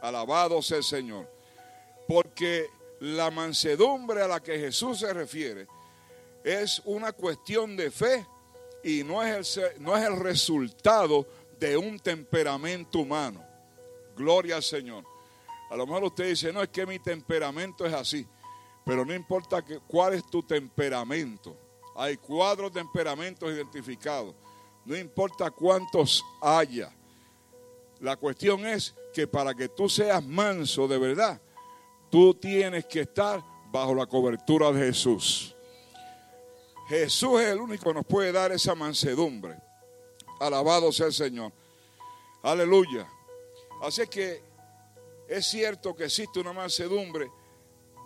Alabado 0.00 0.60
sea 0.62 0.78
el 0.78 0.84
Señor. 0.84 1.30
Porque 2.06 2.68
la 3.00 3.30
mansedumbre 3.30 4.22
a 4.22 4.28
la 4.28 4.40
que 4.40 4.58
Jesús 4.58 5.00
se 5.00 5.12
refiere 5.12 5.66
es 6.44 6.82
una 6.84 7.12
cuestión 7.12 7.76
de 7.76 7.90
fe 7.90 8.26
y 8.82 9.04
no 9.04 9.22
es 9.22 9.56
el, 9.56 9.82
no 9.82 9.96
es 9.96 10.04
el 10.04 10.16
resultado 10.16 11.26
de 11.58 11.76
un 11.76 11.98
temperamento 11.98 13.00
humano. 13.00 13.44
Gloria 14.16 14.56
al 14.56 14.62
Señor. 14.62 15.04
A 15.70 15.76
lo 15.76 15.86
mejor 15.86 16.04
usted 16.04 16.28
dice, 16.28 16.52
no, 16.52 16.62
es 16.62 16.68
que 16.68 16.84
mi 16.84 16.98
temperamento 16.98 17.86
es 17.86 17.94
así. 17.94 18.26
Pero 18.84 19.04
no 19.04 19.14
importa 19.14 19.64
cuál 19.86 20.14
es 20.14 20.26
tu 20.28 20.42
temperamento. 20.42 21.56
Hay 21.96 22.16
cuatro 22.16 22.70
temperamentos 22.70 23.50
identificados. 23.50 24.34
No 24.84 24.96
importa 24.96 25.50
cuántos 25.50 26.24
haya. 26.40 26.92
La 28.00 28.16
cuestión 28.16 28.66
es 28.66 28.94
que 29.14 29.26
para 29.26 29.54
que 29.54 29.68
tú 29.68 29.88
seas 29.88 30.24
manso 30.24 30.88
de 30.88 30.98
verdad, 30.98 31.40
tú 32.10 32.34
tienes 32.34 32.84
que 32.86 33.00
estar 33.00 33.42
bajo 33.70 33.94
la 33.94 34.06
cobertura 34.06 34.72
de 34.72 34.86
Jesús. 34.86 35.54
Jesús 36.92 37.40
es 37.40 37.48
el 37.48 37.58
único 37.58 37.84
que 37.88 37.94
nos 37.94 38.04
puede 38.04 38.32
dar 38.32 38.52
esa 38.52 38.74
mansedumbre. 38.74 39.58
Alabado 40.38 40.92
sea 40.92 41.06
el 41.06 41.14
Señor. 41.14 41.50
Aleluya. 42.42 43.08
Así 43.80 44.06
que 44.08 44.42
es 45.26 45.46
cierto 45.46 45.96
que 45.96 46.04
existe 46.04 46.38
una 46.38 46.52
mansedumbre 46.52 47.30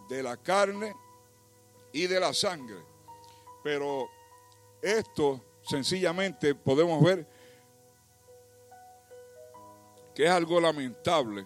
de 0.09 0.23
la 0.23 0.37
carne 0.37 0.95
y 1.93 2.07
de 2.07 2.21
la 2.21 2.33
sangre. 2.33 2.77
Pero 3.65 4.09
esto 4.81 5.41
sencillamente 5.63 6.55
podemos 6.55 7.03
ver 7.03 7.27
que 10.15 10.27
es 10.27 10.31
algo 10.31 10.61
lamentable 10.61 11.45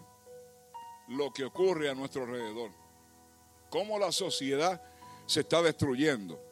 lo 1.09 1.33
que 1.33 1.47
ocurre 1.47 1.89
a 1.89 1.95
nuestro 1.95 2.25
alrededor. 2.25 2.71
Cómo 3.71 3.99
la 3.99 4.13
sociedad 4.13 4.83
se 5.25 5.41
está 5.41 5.63
destruyendo. 5.63 6.50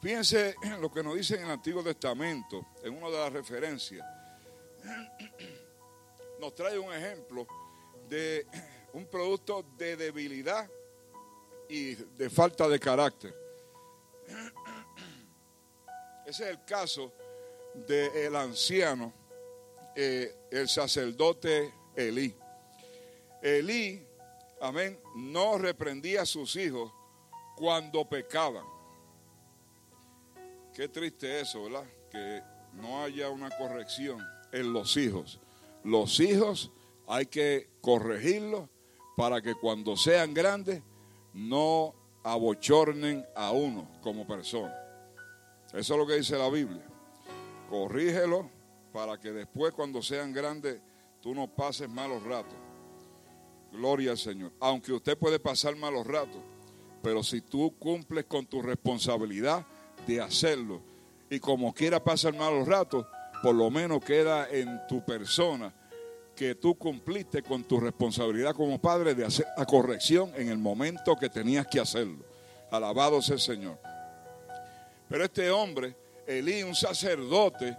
Fíjense 0.00 0.54
lo 0.80 0.90
que 0.90 1.02
nos 1.02 1.14
dice 1.14 1.36
en 1.36 1.44
el 1.44 1.50
Antiguo 1.50 1.82
Testamento, 1.82 2.68
en 2.82 2.96
una 2.96 3.10
de 3.10 3.18
las 3.18 3.32
referencias. 3.32 4.06
Nos 6.40 6.54
trae 6.54 6.78
un 6.78 6.90
ejemplo 6.90 7.46
de 8.08 8.46
un 8.94 9.04
producto 9.04 9.62
de 9.76 9.96
debilidad 9.96 10.70
y 11.68 11.94
de 11.96 12.30
falta 12.30 12.66
de 12.66 12.80
carácter. 12.80 13.34
Ese 16.24 16.44
es 16.44 16.50
el 16.50 16.64
caso 16.64 17.12
del 17.74 18.34
anciano, 18.36 19.12
eh, 19.94 20.34
el 20.50 20.66
sacerdote 20.66 21.74
Elí. 21.94 22.34
Elí, 23.42 24.02
amén, 24.62 24.98
no 25.14 25.58
reprendía 25.58 26.22
a 26.22 26.26
sus 26.26 26.56
hijos 26.56 26.90
cuando 27.54 28.08
pecaban. 28.08 28.79
Qué 30.74 30.88
triste 30.88 31.40
eso, 31.40 31.64
¿verdad? 31.64 31.84
Que 32.10 32.42
no 32.74 33.02
haya 33.02 33.28
una 33.28 33.50
corrección 33.50 34.20
en 34.52 34.72
los 34.72 34.96
hijos. 34.96 35.40
Los 35.82 36.20
hijos 36.20 36.70
hay 37.06 37.26
que 37.26 37.68
corregirlos 37.80 38.68
para 39.16 39.42
que 39.42 39.54
cuando 39.54 39.96
sean 39.96 40.32
grandes 40.32 40.82
no 41.34 41.94
abochornen 42.22 43.26
a 43.34 43.50
uno 43.50 43.88
como 44.00 44.26
persona. 44.26 44.74
Eso 45.72 45.94
es 45.94 45.98
lo 45.98 46.06
que 46.06 46.14
dice 46.14 46.38
la 46.38 46.48
Biblia. 46.48 46.84
Corrígelo 47.68 48.48
para 48.92 49.18
que 49.18 49.32
después 49.32 49.72
cuando 49.72 50.02
sean 50.02 50.32
grandes 50.32 50.80
tú 51.20 51.34
no 51.34 51.48
pases 51.48 51.88
malos 51.88 52.22
ratos. 52.22 52.56
Gloria 53.72 54.12
al 54.12 54.18
Señor. 54.18 54.52
Aunque 54.60 54.92
usted 54.92 55.16
puede 55.18 55.38
pasar 55.38 55.76
malos 55.76 56.06
ratos, 56.06 56.42
pero 57.02 57.22
si 57.22 57.40
tú 57.40 57.76
cumples 57.78 58.24
con 58.26 58.46
tu 58.46 58.62
responsabilidad 58.62 59.64
de 60.10 60.20
hacerlo 60.20 60.80
y 61.30 61.38
como 61.38 61.72
quiera 61.72 62.02
pasar 62.02 62.34
malos 62.34 62.66
ratos, 62.66 63.06
por 63.42 63.54
lo 63.54 63.70
menos 63.70 64.04
queda 64.04 64.48
en 64.50 64.80
tu 64.88 65.04
persona 65.04 65.72
que 66.34 66.56
tú 66.56 66.74
cumpliste 66.76 67.42
con 67.42 67.64
tu 67.64 67.78
responsabilidad 67.78 68.54
como 68.54 68.80
padre 68.80 69.14
de 69.14 69.24
hacer 69.24 69.46
la 69.56 69.64
corrección 69.64 70.32
en 70.36 70.48
el 70.48 70.58
momento 70.58 71.16
que 71.16 71.28
tenías 71.28 71.66
que 71.68 71.78
hacerlo. 71.78 72.24
Alabado 72.70 73.22
sea 73.22 73.34
el 73.34 73.40
Señor. 73.40 73.78
Pero 75.08 75.24
este 75.24 75.50
hombre, 75.50 75.94
Elí, 76.26 76.62
un 76.62 76.74
sacerdote, 76.74 77.76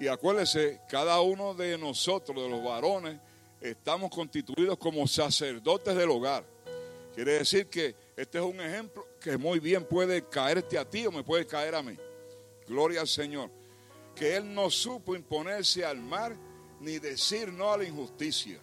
y 0.00 0.08
acuérdese, 0.08 0.80
cada 0.88 1.20
uno 1.20 1.54
de 1.54 1.78
nosotros, 1.78 2.42
de 2.42 2.48
los 2.48 2.64
varones, 2.64 3.18
estamos 3.60 4.10
constituidos 4.10 4.78
como 4.78 5.06
sacerdotes 5.06 5.94
del 5.94 6.10
hogar. 6.10 6.44
Quiere 7.14 7.34
decir 7.34 7.68
que 7.68 7.94
este 8.16 8.38
es 8.38 8.44
un 8.44 8.60
ejemplo 8.60 9.11
que 9.22 9.38
muy 9.38 9.60
bien 9.60 9.84
puede 9.84 10.28
caerte 10.28 10.76
a 10.76 10.88
ti 10.88 11.06
o 11.06 11.12
me 11.12 11.22
puede 11.22 11.46
caer 11.46 11.74
a 11.74 11.82
mí. 11.82 11.96
Gloria 12.66 13.00
al 13.00 13.08
Señor. 13.08 13.50
Que 14.14 14.36
Él 14.36 14.52
no 14.52 14.68
supo 14.68 15.14
imponerse 15.14 15.84
al 15.84 16.00
mar 16.00 16.36
ni 16.80 16.98
decir 16.98 17.52
no 17.52 17.72
a 17.72 17.78
la 17.78 17.84
injusticia. 17.84 18.58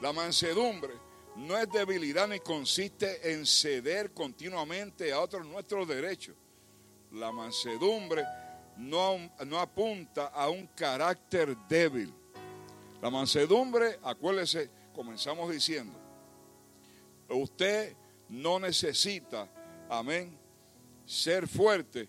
La 0.00 0.12
mansedumbre 0.12 0.94
no 1.36 1.58
es 1.58 1.68
debilidad 1.70 2.28
ni 2.28 2.40
consiste 2.40 3.32
en 3.32 3.44
ceder 3.44 4.12
continuamente 4.12 5.12
a 5.12 5.20
otros 5.20 5.44
nuestros 5.46 5.88
derechos. 5.88 6.36
La 7.12 7.32
mansedumbre 7.32 8.24
no, 8.76 9.18
no 9.44 9.58
apunta 9.58 10.26
a 10.28 10.48
un 10.48 10.68
carácter 10.68 11.56
débil. 11.68 12.14
La 13.00 13.10
mansedumbre, 13.10 13.98
acuérdese, 14.02 14.70
comenzamos 14.94 15.50
diciendo, 15.50 15.98
usted 17.28 17.96
no 18.32 18.58
necesita, 18.58 19.46
amén, 19.90 20.34
ser 21.04 21.46
fuerte 21.46 22.08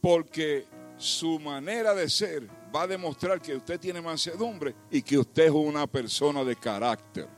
porque 0.00 0.66
su 0.96 1.38
manera 1.38 1.94
de 1.94 2.08
ser 2.08 2.48
va 2.74 2.82
a 2.82 2.86
demostrar 2.88 3.40
que 3.40 3.54
usted 3.54 3.78
tiene 3.78 4.00
mansedumbre 4.00 4.74
y 4.90 5.00
que 5.00 5.16
usted 5.16 5.44
es 5.44 5.50
una 5.52 5.86
persona 5.86 6.42
de 6.42 6.56
carácter. 6.56 7.28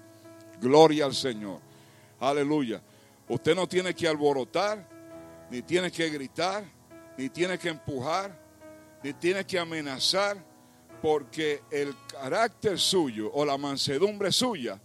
Gloria 0.58 1.04
al 1.04 1.14
Señor. 1.14 1.60
Aleluya. 2.20 2.82
Usted 3.28 3.54
no 3.54 3.68
tiene 3.68 3.94
que 3.94 4.08
alborotar, 4.08 4.88
ni 5.50 5.60
tiene 5.60 5.92
que 5.92 6.08
gritar, 6.08 6.64
ni 7.18 7.28
tiene 7.28 7.58
que 7.58 7.68
empujar, 7.68 8.34
ni 9.02 9.12
tiene 9.12 9.44
que 9.44 9.58
amenazar, 9.58 10.42
porque 11.02 11.64
el 11.70 11.94
carácter 12.06 12.78
suyo 12.78 13.30
o 13.34 13.44
la 13.44 13.58
mansedumbre 13.58 14.32
suya 14.32 14.80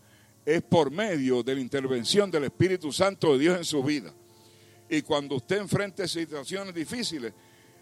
es 0.47 0.61
por 0.61 0.91
medio 0.91 1.43
de 1.43 1.55
la 1.55 1.59
intervención 1.59 2.31
del 2.31 2.45
Espíritu 2.45 2.89
Santo 2.89 3.33
de 3.33 3.39
Dios 3.39 3.57
en 3.57 3.65
su 3.65 3.83
vida. 3.83 4.13
Y 4.87 5.01
cuando 5.01 5.35
usted 5.35 5.57
enfrente 5.57 6.07
situaciones 6.07 6.73
difíciles, 6.73 7.33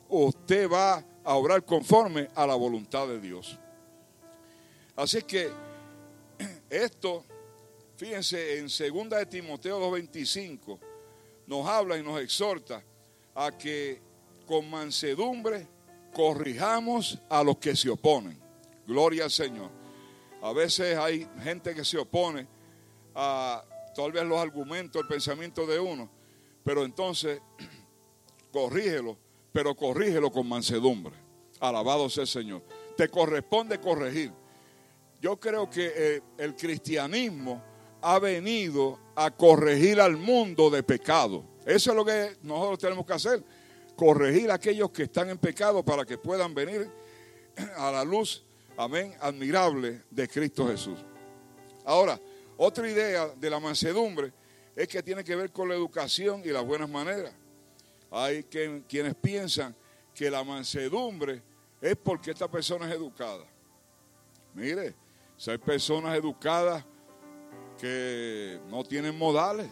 usted 0.10 0.68
va 0.68 1.06
a 1.24 1.36
obrar 1.36 1.64
conforme 1.64 2.28
a 2.34 2.48
la 2.48 2.56
voluntad 2.56 3.08
de 3.08 3.22
Dios. 3.22 3.60
Así 4.96 5.22
que 5.22 5.52
esto, 6.72 7.24
fíjense, 7.98 8.58
en 8.58 8.64
2 8.66 9.10
de 9.12 9.26
Timoteo 9.28 9.80
2.25 9.80 10.80
nos 11.46 11.68
habla 11.68 12.00
y 12.00 12.02
nos 12.02 12.20
exhorta 12.20 12.84
a 13.36 13.56
que 13.56 14.02
con 14.48 14.68
mansedumbre 14.72 15.68
corrijamos 16.12 17.20
a 17.30 17.44
los 17.44 17.58
que 17.58 17.76
se 17.76 17.92
oponen. 17.92 18.40
Gloria 18.88 19.26
al 19.26 19.32
Señor. 19.32 19.70
A 20.42 20.52
veces 20.52 20.98
hay 20.98 21.28
gente 21.44 21.76
que 21.76 21.86
se 21.86 22.00
opone 22.00 22.55
tal 23.16 24.12
vez 24.12 24.24
los 24.26 24.38
argumentos, 24.38 25.02
el 25.02 25.08
pensamiento 25.08 25.66
de 25.66 25.80
uno, 25.80 26.10
pero 26.64 26.84
entonces 26.84 27.42
corrígelo 28.52 29.18
pero 29.56 29.74
corrígelo 29.74 30.30
con 30.30 30.50
mansedumbre. 30.50 31.14
Alabado 31.62 32.10
sea 32.10 32.24
el 32.24 32.28
Señor. 32.28 32.62
Te 32.98 33.08
corresponde 33.08 33.80
corregir. 33.80 34.34
Yo 35.22 35.40
creo 35.40 35.70
que 35.70 35.94
eh, 35.96 36.22
el 36.38 36.58
cristianismo 36.58 37.64
ha 38.02 38.20
venido 38.20 39.00
a 39.16 39.32
corregir 39.32 40.02
al 40.02 40.18
mundo 40.18 40.70
de 40.70 40.84
pecado. 40.84 41.46
Eso 41.66 41.92
es 41.92 41.96
lo 41.96 42.04
que 42.04 42.36
nosotros 42.44 42.80
tenemos 42.80 43.06
que 43.06 43.14
hacer. 43.14 43.44
Corregir 43.96 44.52
a 44.52 44.56
aquellos 44.56 44.92
que 44.92 45.04
están 45.04 45.30
en 45.30 45.38
pecado 45.38 45.82
para 45.82 46.04
que 46.04 46.18
puedan 46.18 46.54
venir 46.54 46.92
a 47.78 47.94
la 47.94 48.04
luz, 48.04 48.44
amén, 48.76 49.16
admirable 49.22 50.02
de 50.12 50.28
Cristo 50.28 50.68
Jesús. 50.68 51.00
Ahora, 51.86 52.20
otra 52.58 52.90
idea 52.90 53.28
de 53.28 53.50
la 53.50 53.60
mansedumbre 53.60 54.32
es 54.76 54.88
que 54.88 55.02
tiene 55.04 55.24
que 55.24 55.36
ver 55.36 55.52
con 55.52 55.70
la 55.70 55.76
educación 55.76 56.42
y 56.44 56.50
las 56.50 56.66
buenas 56.66 56.90
maneras. 56.90 57.34
Hay 58.12 58.44
quienes 58.44 59.16
piensan 59.16 59.76
que 60.14 60.30
la 60.30 60.44
mansedumbre 60.44 61.42
es 61.82 61.96
porque 61.98 62.32
esta 62.32 62.50
persona 62.50 62.88
es 62.88 62.96
educada. 62.96 63.46
Mire, 64.54 64.96
si 65.38 65.52
hay 65.52 65.58
personas 65.58 66.16
educadas 66.18 66.86
que 67.78 68.60
no 68.70 68.84
tienen 68.84 69.18
modales, 69.18 69.68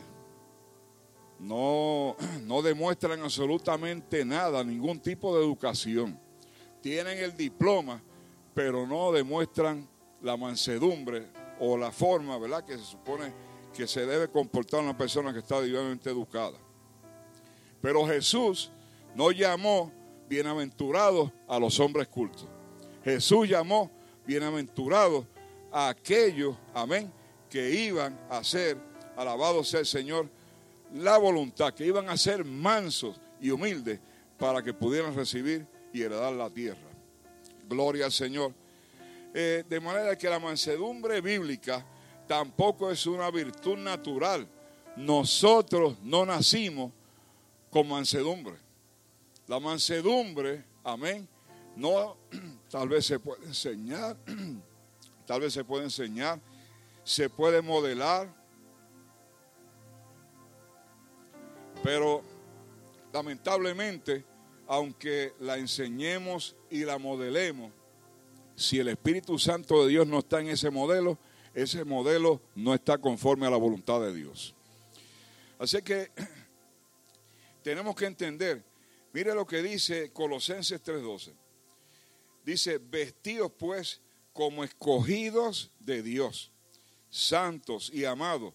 no, 1.39 2.15
no 2.43 2.61
demuestran 2.61 3.21
absolutamente 3.21 4.25
nada, 4.25 4.63
ningún 4.63 4.99
tipo 4.99 5.38
de 5.38 5.43
educación. 5.43 6.19
Tienen 6.81 7.17
el 7.17 7.36
diploma, 7.36 8.01
pero 8.53 8.86
no 8.86 9.11
demuestran 9.13 9.88
la 10.21 10.36
mansedumbre 10.36 11.27
o 11.60 11.78
la 11.78 11.91
forma, 11.91 12.38
¿verdad?, 12.38 12.64
que 12.66 12.78
se 12.78 12.84
supone 12.84 13.34
que 13.74 13.88
se 13.88 14.06
debe 14.06 14.28
comportar 14.28 14.82
una 14.82 14.97
persona 14.97 15.34
que 15.34 15.39
está 15.39 15.62
divinamente 15.62 16.10
educada. 16.10 16.58
Pero 17.82 18.06
Jesús 18.06 18.72
no 19.16 19.32
llamó 19.32 19.91
bienaventurados 20.30 21.32
a 21.47 21.60
los 21.60 21.80
hombres 21.80 22.08
cultos. 22.08 22.47
Jesús 23.04 23.49
llamó 23.49 23.91
bienaventurados 24.26 25.26
a 25.72 25.89
aquellos, 25.89 26.56
amén, 26.74 27.12
que 27.49 27.70
iban 27.72 28.20
a 28.30 28.43
ser, 28.43 28.78
alabado 29.18 29.64
sea 29.64 29.82
el 29.82 29.86
Señor, 29.86 30.30
la 30.93 31.18
voluntad, 31.18 31.74
que 31.74 31.86
iban 31.86 32.10
a 32.10 32.18
ser 32.18 32.45
mansos 32.45 33.20
y 33.41 33.49
humildes 33.49 33.99
para 34.38 34.64
que 34.64 34.74
pudieran 34.74 35.16
recibir 35.16 35.68
y 35.91 36.01
heredar 36.01 36.34
la 36.34 36.49
tierra. 36.49 36.89
Gloria 37.68 38.06
al 38.06 38.12
Señor. 38.12 38.54
Eh, 39.34 39.63
de 39.67 39.79
manera 39.79 40.15
que 40.15 40.29
la 40.29 40.39
mansedumbre 40.39 41.19
bíblica 41.19 41.84
tampoco 42.27 42.91
es 42.91 43.05
una 43.07 43.31
virtud 43.31 43.77
natural. 43.77 44.47
Nosotros 44.95 45.97
no 46.03 46.25
nacimos 46.25 46.91
con 47.71 47.88
mansedumbre. 47.88 48.55
La 49.47 49.59
mansedumbre, 49.59 50.63
amén, 50.84 51.27
no, 51.75 52.17
tal 52.69 52.88
vez 52.89 53.07
se 53.07 53.19
puede 53.19 53.43
enseñar, 53.45 54.15
tal 55.25 55.41
vez 55.41 55.53
se 55.53 55.63
puede 55.63 55.86
enseñar, 55.86 56.39
se 57.03 57.29
puede 57.29 57.61
modelar, 57.61 58.31
pero 61.84 62.21
lamentablemente, 63.11 64.23
aunque 64.67 65.34
la 65.39 65.57
enseñemos 65.57 66.55
y 66.69 66.86
la 66.86 66.97
modelemos, 66.99 67.71
si 68.56 68.80
el 68.80 68.89
Espíritu 68.89 69.39
Santo 69.39 69.84
de 69.84 69.89
Dios 69.89 70.08
no 70.08 70.20
está 70.20 70.41
en 70.41 70.49
ese 70.49 70.70
modelo, 70.70 71.18
ese 71.54 71.84
modelo 71.84 72.41
no 72.56 72.74
está 72.74 72.97
conforme 72.97 73.45
a 73.45 73.49
la 73.49 73.58
voluntad 73.58 74.01
de 74.01 74.14
Dios. 74.14 74.56
Así 75.60 75.82
que 75.82 76.12
tenemos 77.64 77.95
que 77.95 78.06
entender, 78.06 78.64
mire 79.14 79.34
lo 79.34 79.45
que 79.45 79.62
dice 79.62 80.12
Colosenses 80.12 80.84
3:12. 80.84 81.34
Dice, 82.45 82.78
vestidos 82.78 83.51
pues 83.58 84.01
como 84.34 84.64
escogidos 84.64 85.72
de 85.80 86.04
Dios, 86.04 86.51
santos 87.10 87.89
y 87.93 88.04
amados, 88.04 88.54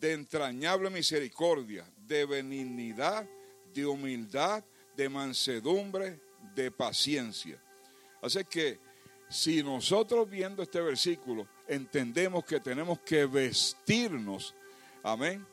de 0.00 0.12
entrañable 0.12 0.88
misericordia, 0.88 1.84
de 2.06 2.24
benignidad, 2.24 3.28
de 3.74 3.84
humildad, 3.84 4.64
de 4.96 5.08
mansedumbre, 5.08 6.20
de 6.54 6.70
paciencia. 6.70 7.60
Así 8.22 8.44
que 8.44 8.78
si 9.28 9.62
nosotros 9.62 10.28
viendo 10.28 10.62
este 10.62 10.80
versículo 10.80 11.46
entendemos 11.66 12.44
que 12.44 12.60
tenemos 12.60 13.00
que 13.00 13.26
vestirnos, 13.26 14.54
amén, 15.02 15.46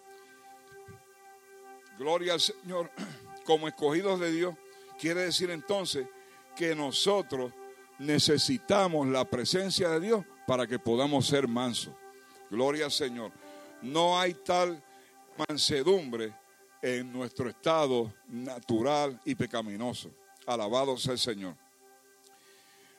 gloria 1.98 2.34
al 2.34 2.42
Señor, 2.42 2.92
como 3.46 3.68
escogidos 3.68 4.20
de 4.20 4.32
Dios, 4.32 4.56
quiere 5.00 5.22
decir 5.22 5.50
entonces 5.50 6.08
que 6.56 6.76
nosotros 6.76 7.52
necesitamos 8.00 9.08
la 9.08 9.26
presencia 9.26 9.90
de 9.90 10.00
Dios 10.00 10.26
para 10.48 10.68
que 10.68 10.80
podamos 10.80 11.28
ser 11.28 11.48
mansos. 11.48 11.94
Gloria 12.50 12.86
al 12.86 12.92
Señor. 12.92 13.32
No 13.82 14.20
hay 14.20 14.34
tal 14.34 14.82
mansedumbre 15.50 16.34
en 16.82 17.12
nuestro 17.12 17.50
estado 17.50 18.14
natural 18.28 19.20
y 19.26 19.36
pecaminoso. 19.36 20.12
Alabado 20.46 20.98
sea 20.98 21.14
el 21.14 21.20
Señor. 21.20 21.65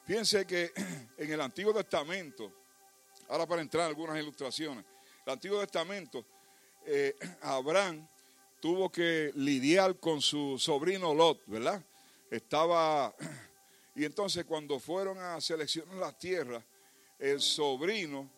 Fíjense 0.06 0.46
que 0.46 0.72
en 1.18 1.32
el 1.32 1.40
Antiguo 1.40 1.74
Testamento, 1.74 2.52
ahora 3.28 3.44
para 3.44 3.60
entrar 3.60 3.84
en 3.84 3.88
algunas 3.88 4.16
ilustraciones, 4.16 4.84
el 5.26 5.32
Antiguo 5.32 5.58
Testamento, 5.58 6.24
eh, 6.86 7.16
Abraham 7.42 8.06
tuvo 8.60 8.90
que 8.90 9.32
lidiar 9.34 9.98
con 9.98 10.22
su 10.22 10.60
sobrino 10.60 11.12
Lot, 11.12 11.42
¿verdad? 11.46 11.84
Estaba, 12.30 13.12
y 13.96 14.04
entonces 14.04 14.44
cuando 14.44 14.78
fueron 14.78 15.18
a 15.18 15.40
seleccionar 15.40 15.96
las 15.96 16.16
tierras, 16.16 16.62
el 17.18 17.40
sobrino 17.40 18.30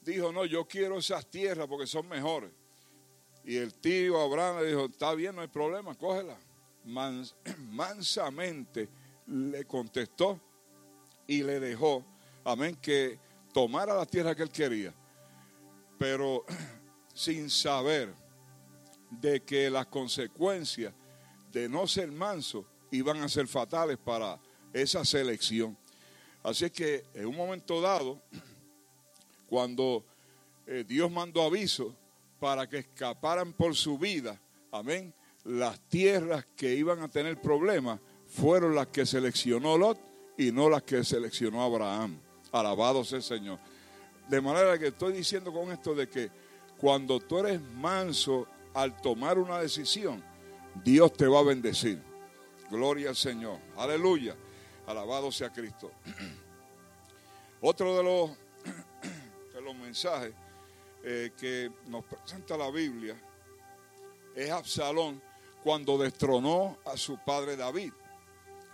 dijo, 0.00 0.32
no, 0.32 0.44
yo 0.44 0.66
quiero 0.66 0.98
esas 0.98 1.30
tierras 1.30 1.68
porque 1.68 1.86
son 1.86 2.08
mejores. 2.08 2.50
Y 3.44 3.58
el 3.58 3.74
tío 3.74 4.20
Abraham 4.20 4.62
le 4.62 4.66
dijo, 4.66 4.86
está 4.86 5.14
bien, 5.14 5.36
no 5.36 5.42
hay 5.42 5.48
problema, 5.48 5.94
cógela. 5.94 6.36
mansamente 6.84 8.88
le 9.26 9.64
contestó 9.64 10.40
y 11.26 11.42
le 11.42 11.60
dejó, 11.60 12.04
amén, 12.44 12.76
que 12.80 13.18
tomara 13.52 13.94
la 13.94 14.06
tierra 14.06 14.34
que 14.34 14.42
él 14.42 14.50
quería. 14.50 14.94
Pero 15.98 16.44
sin 17.14 17.50
saber 17.50 18.14
de 19.10 19.42
que 19.42 19.70
las 19.70 19.86
consecuencias 19.86 20.92
de 21.52 21.68
no 21.68 21.86
ser 21.86 22.10
manso 22.10 22.66
iban 22.90 23.22
a 23.22 23.28
ser 23.28 23.46
fatales 23.46 23.98
para 23.98 24.40
esa 24.72 25.04
selección. 25.04 25.76
Así 26.42 26.70
que 26.70 27.04
en 27.14 27.26
un 27.26 27.36
momento 27.36 27.80
dado, 27.80 28.20
cuando 29.48 30.04
eh, 30.66 30.84
Dios 30.86 31.10
mandó 31.10 31.42
aviso 31.42 31.94
para 32.40 32.68
que 32.68 32.78
escaparan 32.78 33.52
por 33.52 33.76
su 33.76 33.98
vida, 33.98 34.40
amén, 34.70 35.14
las 35.44 35.78
tierras 35.88 36.46
que 36.56 36.74
iban 36.74 37.00
a 37.00 37.08
tener 37.08 37.40
problemas 37.40 38.00
fueron 38.32 38.74
las 38.74 38.88
que 38.88 39.04
seleccionó 39.04 39.76
Lot 39.76 39.98
y 40.38 40.52
no 40.52 40.70
las 40.70 40.82
que 40.82 41.04
seleccionó 41.04 41.62
Abraham. 41.62 42.18
Alabado 42.50 43.04
sea 43.04 43.18
el 43.18 43.22
Señor. 43.22 43.58
De 44.28 44.40
manera 44.40 44.78
que 44.78 44.88
estoy 44.88 45.12
diciendo 45.12 45.52
con 45.52 45.70
esto 45.70 45.94
de 45.94 46.08
que 46.08 46.30
cuando 46.78 47.20
tú 47.20 47.38
eres 47.38 47.60
manso 47.60 48.46
al 48.74 48.96
tomar 49.00 49.38
una 49.38 49.58
decisión, 49.58 50.24
Dios 50.82 51.12
te 51.12 51.26
va 51.26 51.40
a 51.40 51.44
bendecir. 51.44 52.02
Gloria 52.70 53.10
al 53.10 53.16
Señor. 53.16 53.58
Aleluya. 53.76 54.34
Alabado 54.86 55.30
sea 55.30 55.52
Cristo. 55.52 55.92
Otro 57.60 57.96
de 59.52 59.62
los, 59.62 59.76
mensajes 59.76 60.32
eh, 61.04 61.32
que 61.38 61.70
nos 61.86 62.04
presenta 62.04 62.56
la 62.56 62.70
Biblia 62.70 63.16
es 64.34 64.50
Absalón 64.50 65.20
cuando 65.62 65.98
destronó 65.98 66.78
a 66.84 66.96
su 66.96 67.18
padre 67.18 67.56
David. 67.56 67.92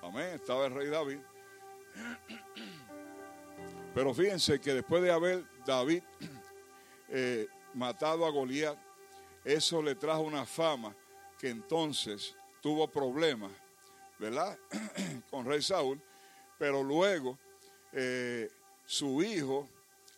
Amén, 0.08 0.36
estaba 0.36 0.64
el 0.64 0.74
rey 0.74 0.88
David. 0.88 1.18
Pero 3.94 4.14
fíjense 4.14 4.58
que 4.58 4.72
después 4.72 5.02
de 5.02 5.10
haber 5.10 5.44
David 5.66 6.02
eh, 7.10 7.46
matado 7.74 8.24
a 8.24 8.30
Goliat, 8.30 8.78
eso 9.44 9.82
le 9.82 9.94
trajo 9.96 10.22
una 10.22 10.46
fama 10.46 10.96
que 11.38 11.50
entonces 11.50 12.34
tuvo 12.62 12.88
problemas, 12.88 13.52
¿verdad? 14.18 14.58
Con 15.30 15.44
rey 15.44 15.60
Saúl. 15.60 16.00
Pero 16.58 16.82
luego 16.82 17.38
eh, 17.92 18.50
su 18.86 19.22
hijo, 19.22 19.68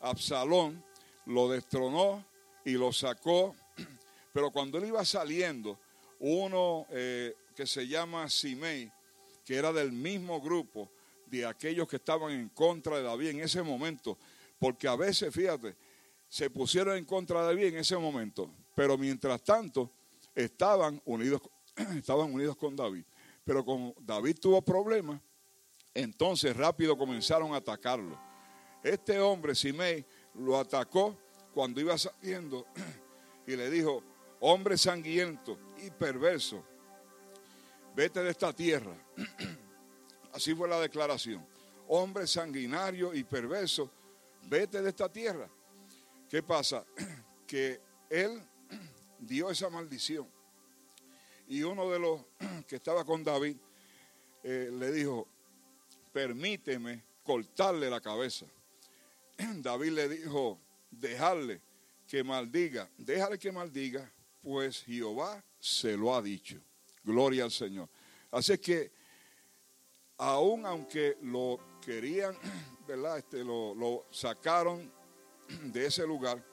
Absalón, 0.00 0.84
lo 1.26 1.48
destronó 1.48 2.24
y 2.64 2.74
lo 2.74 2.92
sacó. 2.92 3.56
Pero 4.32 4.52
cuando 4.52 4.78
él 4.78 4.84
iba 4.84 5.04
saliendo, 5.04 5.80
uno 6.20 6.86
eh, 6.90 7.34
que 7.56 7.66
se 7.66 7.88
llama 7.88 8.28
Simei, 8.28 8.92
que 9.50 9.56
era 9.56 9.72
del 9.72 9.90
mismo 9.90 10.40
grupo 10.40 10.92
de 11.26 11.44
aquellos 11.44 11.88
que 11.88 11.96
estaban 11.96 12.30
en 12.30 12.50
contra 12.50 12.98
de 12.98 13.02
David 13.02 13.30
en 13.30 13.40
ese 13.40 13.60
momento, 13.64 14.16
porque 14.60 14.86
a 14.86 14.94
veces, 14.94 15.34
fíjate, 15.34 15.74
se 16.28 16.48
pusieron 16.50 16.96
en 16.96 17.04
contra 17.04 17.40
de 17.40 17.46
David 17.48 17.64
en 17.64 17.78
ese 17.78 17.96
momento, 17.96 18.48
pero 18.76 18.96
mientras 18.96 19.42
tanto 19.42 19.90
estaban 20.36 21.02
unidos, 21.04 21.42
estaban 21.96 22.32
unidos 22.32 22.56
con 22.56 22.76
David. 22.76 23.02
Pero 23.42 23.64
como 23.64 23.92
David 23.98 24.36
tuvo 24.40 24.62
problemas, 24.62 25.20
entonces 25.94 26.56
rápido 26.56 26.96
comenzaron 26.96 27.52
a 27.52 27.56
atacarlo. 27.56 28.16
Este 28.84 29.18
hombre, 29.18 29.56
Simei, 29.56 30.06
lo 30.34 30.60
atacó 30.60 31.18
cuando 31.52 31.80
iba 31.80 31.98
saliendo 31.98 32.66
y 33.48 33.56
le 33.56 33.68
dijo, 33.68 34.04
hombre 34.38 34.78
sangriento 34.78 35.58
y 35.84 35.90
perverso, 35.90 36.64
vete 37.94 38.22
de 38.22 38.30
esta 38.30 38.52
tierra. 38.52 38.94
Así 40.32 40.54
fue 40.54 40.68
la 40.68 40.80
declaración. 40.80 41.46
Hombre 41.88 42.26
sanguinario 42.26 43.14
y 43.14 43.24
perverso, 43.24 43.90
vete 44.48 44.80
de 44.80 44.90
esta 44.90 45.08
tierra. 45.08 45.48
¿Qué 46.28 46.42
pasa? 46.42 46.84
Que 47.46 47.80
él 48.08 48.40
dio 49.18 49.50
esa 49.50 49.68
maldición. 49.68 50.28
Y 51.48 51.64
uno 51.64 51.90
de 51.90 51.98
los 51.98 52.20
que 52.68 52.76
estaba 52.76 53.04
con 53.04 53.24
David 53.24 53.56
eh, 54.44 54.70
le 54.72 54.92
dijo, 54.92 55.26
permíteme 56.12 57.02
cortarle 57.24 57.90
la 57.90 58.00
cabeza. 58.00 58.46
David 59.56 59.90
le 59.90 60.08
dijo, 60.08 60.60
dejarle 60.90 61.60
que 62.06 62.22
maldiga, 62.22 62.88
déjale 62.98 63.38
que 63.38 63.52
maldiga, 63.52 64.10
pues 64.42 64.82
Jehová 64.84 65.42
se 65.58 65.96
lo 65.96 66.14
ha 66.14 66.22
dicho. 66.22 66.60
Gloria 67.04 67.44
al 67.44 67.50
Señor. 67.50 67.88
Así 68.30 68.58
que, 68.58 68.92
aun 70.18 70.66
aunque 70.66 71.18
lo 71.22 71.58
querían, 71.80 72.36
¿verdad? 72.86 73.18
Este, 73.18 73.44
lo, 73.44 73.74
lo 73.74 74.06
sacaron 74.10 74.90
de 75.64 75.86
ese 75.86 76.06
lugar, 76.06 76.44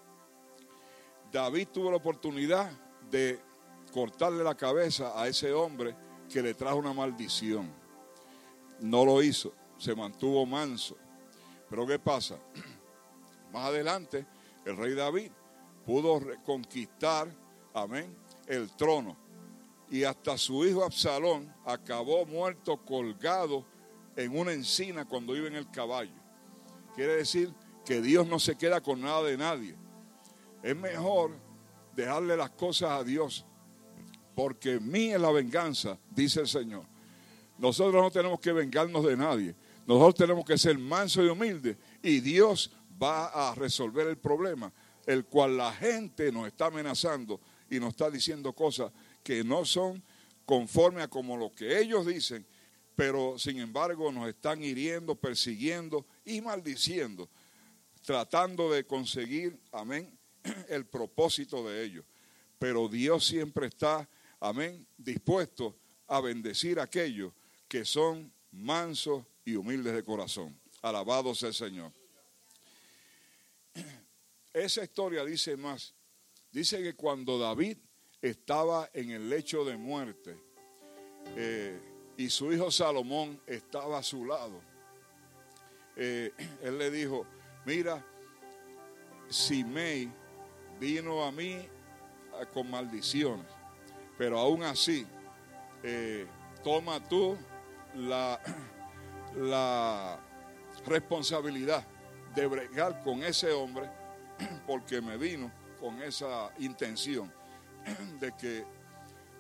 David 1.32 1.68
tuvo 1.74 1.92
la 1.92 1.98
oportunidad 1.98 2.72
de 3.12 3.40
cortarle 3.92 4.44
la 4.44 4.56
cabeza 4.56 5.20
a 5.20 5.28
ese 5.28 5.52
hombre 5.54 5.96
que 6.30 6.42
le 6.42 6.54
trajo 6.54 6.78
una 6.78 6.94
maldición. 6.94 7.72
No 8.80 9.06
lo 9.06 9.22
hizo, 9.22 9.54
se 9.78 9.96
mantuvo 9.96 10.46
manso. 10.46 10.98
Pero 11.70 11.86
¿qué 11.86 12.00
pasa? 12.00 12.38
Más 13.52 13.66
adelante, 13.66 14.26
el 14.66 14.78
rey 14.78 14.94
David 14.94 15.32
pudo 15.86 16.20
reconquistar, 16.20 17.28
amén, 17.74 18.16
el 18.48 18.70
trono. 18.76 19.16
Y 19.90 20.04
hasta 20.04 20.38
su 20.38 20.66
hijo 20.66 20.84
Absalón 20.84 21.54
acabó 21.66 22.26
muerto 22.26 22.78
colgado 22.78 23.66
en 24.16 24.38
una 24.38 24.52
encina 24.52 25.06
cuando 25.06 25.36
iba 25.36 25.48
en 25.48 25.56
el 25.56 25.70
caballo. 25.72 26.12
Quiere 26.96 27.16
decir 27.18 27.54
que 27.86 28.02
Dios 28.02 28.28
no 28.28 28.40
se 28.40 28.58
queda 28.58 28.82
con 28.82 29.02
nada 29.02 29.24
de 29.24 29.38
nadie. 29.38 29.76
Es 30.62 30.76
mejor 30.76 31.32
dejarle 31.96 32.36
las 32.36 32.50
cosas 32.50 32.92
a 32.92 33.04
Dios, 33.04 33.46
porque 34.36 34.80
mí 34.80 35.12
es 35.12 35.22
la 35.22 35.32
venganza, 35.32 35.98
dice 36.12 36.42
el 36.42 36.48
Señor. 36.48 36.84
Nosotros 37.58 38.02
no 38.02 38.12
tenemos 38.12 38.40
que 38.40 38.52
vengarnos 38.52 39.06
de 39.06 39.16
nadie. 39.16 39.56
Nosotros 39.88 40.16
tenemos 40.16 40.46
que 40.46 40.58
ser 40.58 40.78
mansos 40.78 41.24
y 41.24 41.30
humildes 41.30 41.78
y 42.04 42.20
Dios 42.20 42.72
va 43.02 43.28
a 43.28 43.56
resolver 43.56 44.08
el 44.08 44.18
problema, 44.18 44.72
el 45.06 45.26
cual 45.26 45.58
la 45.58 45.72
gente 45.72 46.32
nos 46.32 46.46
está 46.48 46.66
amenazando 46.66 47.40
y 47.70 47.80
nos 47.80 47.90
está 47.90 48.10
diciendo 48.12 48.54
cosas 48.54 48.92
que 49.28 49.44
no 49.44 49.66
son 49.66 50.02
conforme 50.46 51.02
a 51.02 51.10
como 51.10 51.36
lo 51.36 51.52
que 51.52 51.82
ellos 51.82 52.06
dicen, 52.06 52.48
pero 52.96 53.38
sin 53.38 53.60
embargo 53.60 54.10
nos 54.10 54.30
están 54.30 54.64
hiriendo, 54.64 55.16
persiguiendo 55.16 56.08
y 56.24 56.40
maldiciendo, 56.40 57.30
tratando 58.04 58.72
de 58.72 58.86
conseguir, 58.86 59.60
amén, 59.74 60.18
el 60.70 60.86
propósito 60.86 61.68
de 61.68 61.84
ellos. 61.84 62.06
Pero 62.58 62.88
Dios 62.88 63.28
siempre 63.28 63.68
está 63.68 64.10
amén, 64.40 64.88
dispuesto 64.96 65.78
a 66.08 66.22
bendecir 66.22 66.80
a 66.80 66.84
aquellos 66.84 67.34
que 67.68 67.84
son 67.84 68.32
mansos 68.52 69.26
y 69.44 69.58
humildes 69.58 69.94
de 69.94 70.06
corazón. 70.06 70.58
Alabado 70.82 71.36
sea 71.36 71.50
el 71.50 71.54
Señor. 71.54 71.92
Esa 74.54 74.86
historia 74.86 75.26
dice 75.26 75.58
más. 75.58 75.94
Dice 76.50 76.82
que 76.82 76.96
cuando 76.96 77.38
David 77.38 77.78
estaba 78.22 78.90
en 78.94 79.12
el 79.12 79.30
lecho 79.30 79.64
de 79.64 79.78
muerte 79.78 80.38
eh, 81.36 81.80
y 82.18 82.30
su 82.30 82.52
hijo 82.52 82.72
Salomón 82.72 83.40
estaba 83.46 84.00
a 84.00 84.04
su 84.04 84.26
lado, 84.26 84.60
eh, 85.96 86.32
él 86.64 86.78
le 86.78 86.90
dijo, 86.90 87.26
mira, 87.66 88.04
Simei 89.30 90.12
vino 90.80 91.24
a 91.24 91.32
mí 91.32 91.68
con 92.54 92.70
maldiciones, 92.70 93.46
pero 94.18 94.40
aún 94.40 94.64
así, 94.64 95.06
eh, 95.84 96.26
toma 96.64 97.04
tú 97.08 97.38
la, 97.96 98.40
la 99.36 100.20
responsabilidad 100.86 101.86
de 102.36 102.48
bregar 102.48 103.04
con 103.04 103.24
ese 103.24 103.52
hombre 103.52 103.90
porque 104.68 105.02
me 105.02 105.18
vino 105.18 105.52
con 105.80 106.02
esa 106.02 106.52
intención 106.60 107.32
de 108.20 108.32
que 108.36 108.66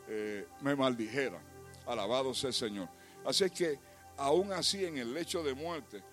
eh, 0.07 0.47
me 0.61 0.75
maldijeran. 0.75 1.41
Alabado 1.85 2.33
sea 2.33 2.49
el 2.49 2.53
Señor. 2.53 2.89
Así 3.25 3.49
que 3.49 3.79
aún 4.17 4.51
así 4.51 4.85
en 4.85 4.97
el 4.97 5.13
lecho 5.13 5.43
de 5.43 5.53
muerte, 5.53 6.03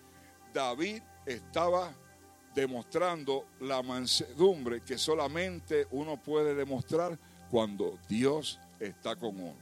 David 0.53 1.01
estaba 1.25 1.93
demostrando 2.53 3.47
la 3.59 3.83
mansedumbre 3.83 4.81
que 4.81 4.97
solamente 4.97 5.87
uno 5.91 6.21
puede 6.21 6.55
demostrar 6.55 7.19
cuando 7.49 7.99
Dios 8.07 8.59
está 8.79 9.15
con 9.15 9.39
uno. 9.39 9.57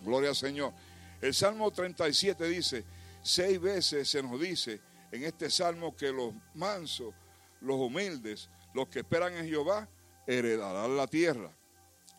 Gloria 0.00 0.30
al 0.30 0.36
Señor. 0.36 0.72
El 1.20 1.32
Salmo 1.32 1.70
37 1.70 2.48
dice, 2.48 2.84
seis 3.22 3.60
veces 3.60 4.08
se 4.08 4.22
nos 4.22 4.40
dice 4.40 4.80
en 5.12 5.24
este 5.24 5.50
salmo 5.50 5.96
que 5.96 6.12
los 6.12 6.34
mansos, 6.54 7.14
los 7.60 7.76
humildes, 7.76 8.50
los 8.74 8.88
que 8.88 9.00
esperan 9.00 9.34
en 9.34 9.48
Jehová, 9.48 9.88
heredarán 10.26 10.96
la 10.96 11.06
tierra. 11.06 11.50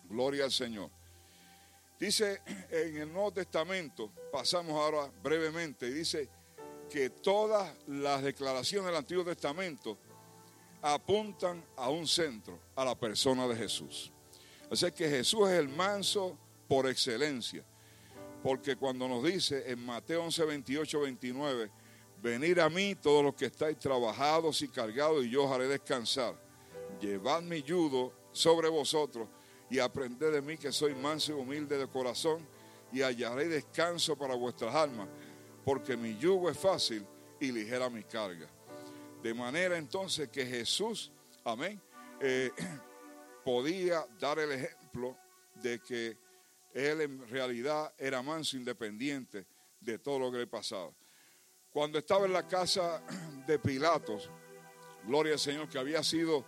Gloria 0.10 0.46
al 0.46 0.52
Señor. 0.52 0.90
Dice 2.00 2.42
en 2.70 2.98
el 2.98 3.12
Nuevo 3.12 3.32
Testamento, 3.34 4.12
pasamos 4.32 4.74
ahora 4.74 5.12
brevemente, 5.24 5.92
dice 5.92 6.30
que 6.90 7.10
todas 7.10 7.76
las 7.88 8.24
declaraciones 8.24 8.88
del 8.88 8.96
Antiguo 8.96 9.26
Testamento 9.26 9.98
apuntan 10.82 11.66
a 11.76 11.90
un 11.90 12.08
centro, 12.08 12.60
a 12.76 12.86
la 12.86 12.96
persona 12.96 13.48
de 13.48 13.56
Jesús. 13.56 14.12
Así 14.72 14.92
que 14.92 15.10
Jesús 15.10 15.50
es 15.50 15.60
el 15.60 15.70
manso 15.70 16.38
por 16.68 16.88
excelencia. 16.88 17.64
Porque 18.44 18.76
cuando 18.76 19.08
nos 19.08 19.24
dice 19.24 19.70
en 19.70 19.84
Mateo 19.84 20.24
11, 20.24 20.46
28, 20.46 21.00
29, 21.02 21.72
venir 22.22 22.62
a 22.62 22.70
mí 22.70 22.96
todos 22.96 23.24
los 23.24 23.34
que 23.34 23.46
estáis 23.46 23.80
trabajados 23.80 24.62
y 24.62 24.68
cargados 24.68 25.26
y 25.26 25.32
yo 25.32 25.46
os 25.46 25.52
haré 25.52 25.68
descansar. 25.68 26.36
Llevad 27.02 27.42
mi 27.42 27.64
yugo 27.64 28.14
sobre 28.32 28.70
vosotros 28.70 29.28
y 29.70 29.80
aprended 29.80 30.32
de 30.32 30.42
mí 30.42 30.58
que 30.58 30.72
soy 30.72 30.96
manso 30.96 31.32
y 31.32 31.36
humilde 31.36 31.78
de 31.78 31.88
corazón 31.88 32.48
y 32.92 33.02
hallaré 33.02 33.48
descanso 33.48 34.18
para 34.18 34.36
vuestras 34.36 34.74
almas, 34.74 35.08
porque 35.66 35.98
mi 35.98 36.18
yugo 36.18 36.50
es 36.50 36.58
fácil 36.58 37.06
y 37.40 37.52
ligera 37.52 37.90
mi 37.90 38.04
carga. 38.04 38.48
De 39.22 39.34
manera 39.34 39.78
entonces 39.78 40.30
que 40.30 40.46
Jesús, 40.46 41.12
amén, 41.44 41.82
eh, 42.22 42.52
podía 43.44 44.06
dar 44.20 44.40
el 44.40 44.52
ejemplo 44.52 45.18
de 45.56 45.80
que 45.80 46.18
él 46.74 47.02
en 47.02 47.28
realidad 47.28 47.94
era 47.98 48.22
manso 48.22 48.58
independiente 48.58 49.46
de 49.80 50.00
todo 50.00 50.20
lo 50.20 50.32
que 50.32 50.38
le 50.38 50.48
pasaba. 50.48 50.92
Cuando 51.72 52.00
estaba 52.00 52.26
en 52.26 52.34
la 52.34 52.48
casa 52.48 53.04
de 53.48 53.60
Pilatos, 53.60 54.30
gloria 55.06 55.34
al 55.34 55.40
Señor, 55.40 55.68
que 55.68 55.80
había 55.80 56.04
sido 56.04 56.46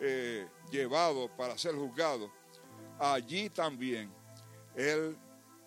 eh, 0.00 0.46
llevado 0.70 1.34
para 1.36 1.56
ser 1.56 1.74
juzgado, 1.74 2.30
allí 2.98 3.50
también 3.50 4.10
él 4.74 5.16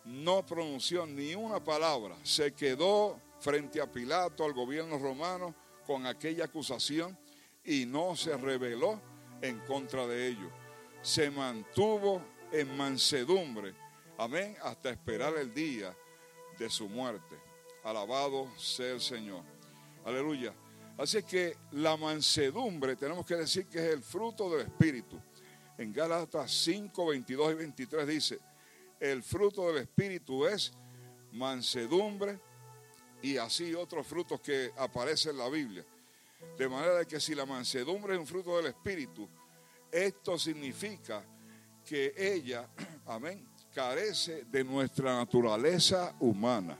no 0.05 0.45
pronunció 0.45 1.05
ni 1.05 1.35
una 1.35 1.63
palabra, 1.63 2.15
se 2.23 2.53
quedó 2.53 3.19
frente 3.39 3.81
a 3.81 3.91
Pilato, 3.91 4.43
al 4.43 4.53
gobierno 4.53 4.97
romano, 4.97 5.55
con 5.85 6.05
aquella 6.05 6.45
acusación 6.45 7.17
y 7.63 7.85
no 7.85 8.15
se 8.15 8.35
rebeló 8.37 9.01
en 9.41 9.59
contra 9.61 10.05
de 10.07 10.27
ellos. 10.27 10.51
Se 11.01 11.31
mantuvo 11.31 12.21
en 12.51 12.75
mansedumbre, 12.75 13.73
amén, 14.17 14.55
hasta 14.61 14.89
esperar 14.89 15.35
el 15.37 15.53
día 15.53 15.95
de 16.57 16.69
su 16.69 16.89
muerte. 16.89 17.37
Alabado 17.83 18.51
sea 18.57 18.93
el 18.93 19.01
Señor. 19.01 19.43
Aleluya. 20.05 20.53
Así 20.97 21.23
que 21.23 21.55
la 21.71 21.95
mansedumbre 21.95 22.95
tenemos 22.95 23.25
que 23.25 23.35
decir 23.35 23.67
que 23.67 23.79
es 23.79 23.93
el 23.93 24.03
fruto 24.03 24.49
del 24.49 24.67
Espíritu. 24.67 25.19
En 25.79 25.93
Gálatas 25.93 26.51
5, 26.65 27.05
22 27.05 27.53
y 27.53 27.55
23 27.55 28.05
dice, 28.05 28.39
el 28.99 29.23
fruto 29.23 29.69
del 29.69 29.83
Espíritu 29.83 30.45
es 30.45 30.73
mansedumbre 31.31 32.37
y 33.21 33.37
así 33.37 33.73
otros 33.73 34.05
frutos 34.05 34.41
que 34.41 34.73
aparecen 34.75 35.31
en 35.31 35.37
la 35.37 35.47
Biblia. 35.47 35.85
De 36.57 36.67
manera 36.67 37.05
que 37.05 37.21
si 37.21 37.33
la 37.33 37.45
mansedumbre 37.45 38.15
es 38.15 38.19
un 38.19 38.27
fruto 38.27 38.57
del 38.57 38.65
Espíritu, 38.65 39.25
esto 39.89 40.37
significa 40.37 41.23
que 41.85 42.13
ella, 42.17 42.67
amén, 43.05 43.47
carece 43.73 44.43
de 44.51 44.65
nuestra 44.65 45.15
naturaleza 45.15 46.13
humana. 46.19 46.77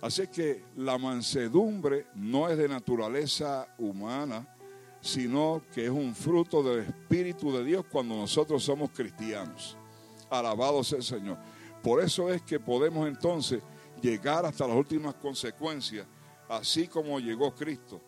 Así 0.00 0.28
que 0.28 0.62
la 0.76 0.96
mansedumbre 0.96 2.06
no 2.14 2.48
es 2.48 2.56
de 2.56 2.68
naturaleza 2.68 3.66
humana, 3.78 4.55
sino 5.06 5.62
que 5.72 5.84
es 5.84 5.90
un 5.90 6.14
fruto 6.14 6.62
del 6.62 6.80
Espíritu 6.80 7.52
de 7.52 7.64
Dios 7.64 7.84
cuando 7.90 8.16
nosotros 8.16 8.64
somos 8.64 8.90
cristianos. 8.90 9.76
Alabado 10.28 10.82
sea 10.82 10.98
el 10.98 11.04
Señor. 11.04 11.38
Por 11.80 12.02
eso 12.02 12.28
es 12.32 12.42
que 12.42 12.58
podemos 12.58 13.06
entonces 13.06 13.62
llegar 14.02 14.44
hasta 14.44 14.66
las 14.66 14.76
últimas 14.76 15.14
consecuencias, 15.14 16.06
así 16.48 16.88
como 16.88 17.20
llegó 17.20 17.54
Cristo. 17.54 18.00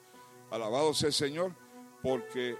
Alabado 0.50 0.92
sea 0.92 1.06
el 1.06 1.12
Señor, 1.12 1.54
porque 2.02 2.56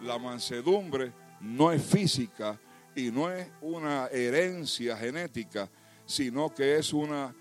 la 0.00 0.18
mansedumbre 0.18 1.12
no 1.40 1.72
es 1.72 1.82
física 1.82 2.60
y 2.94 3.10
no 3.10 3.30
es 3.30 3.48
una 3.60 4.06
herencia 4.06 4.96
genética, 4.96 5.68
sino 6.06 6.54
que 6.54 6.76
es 6.76 6.92
una 6.92 7.34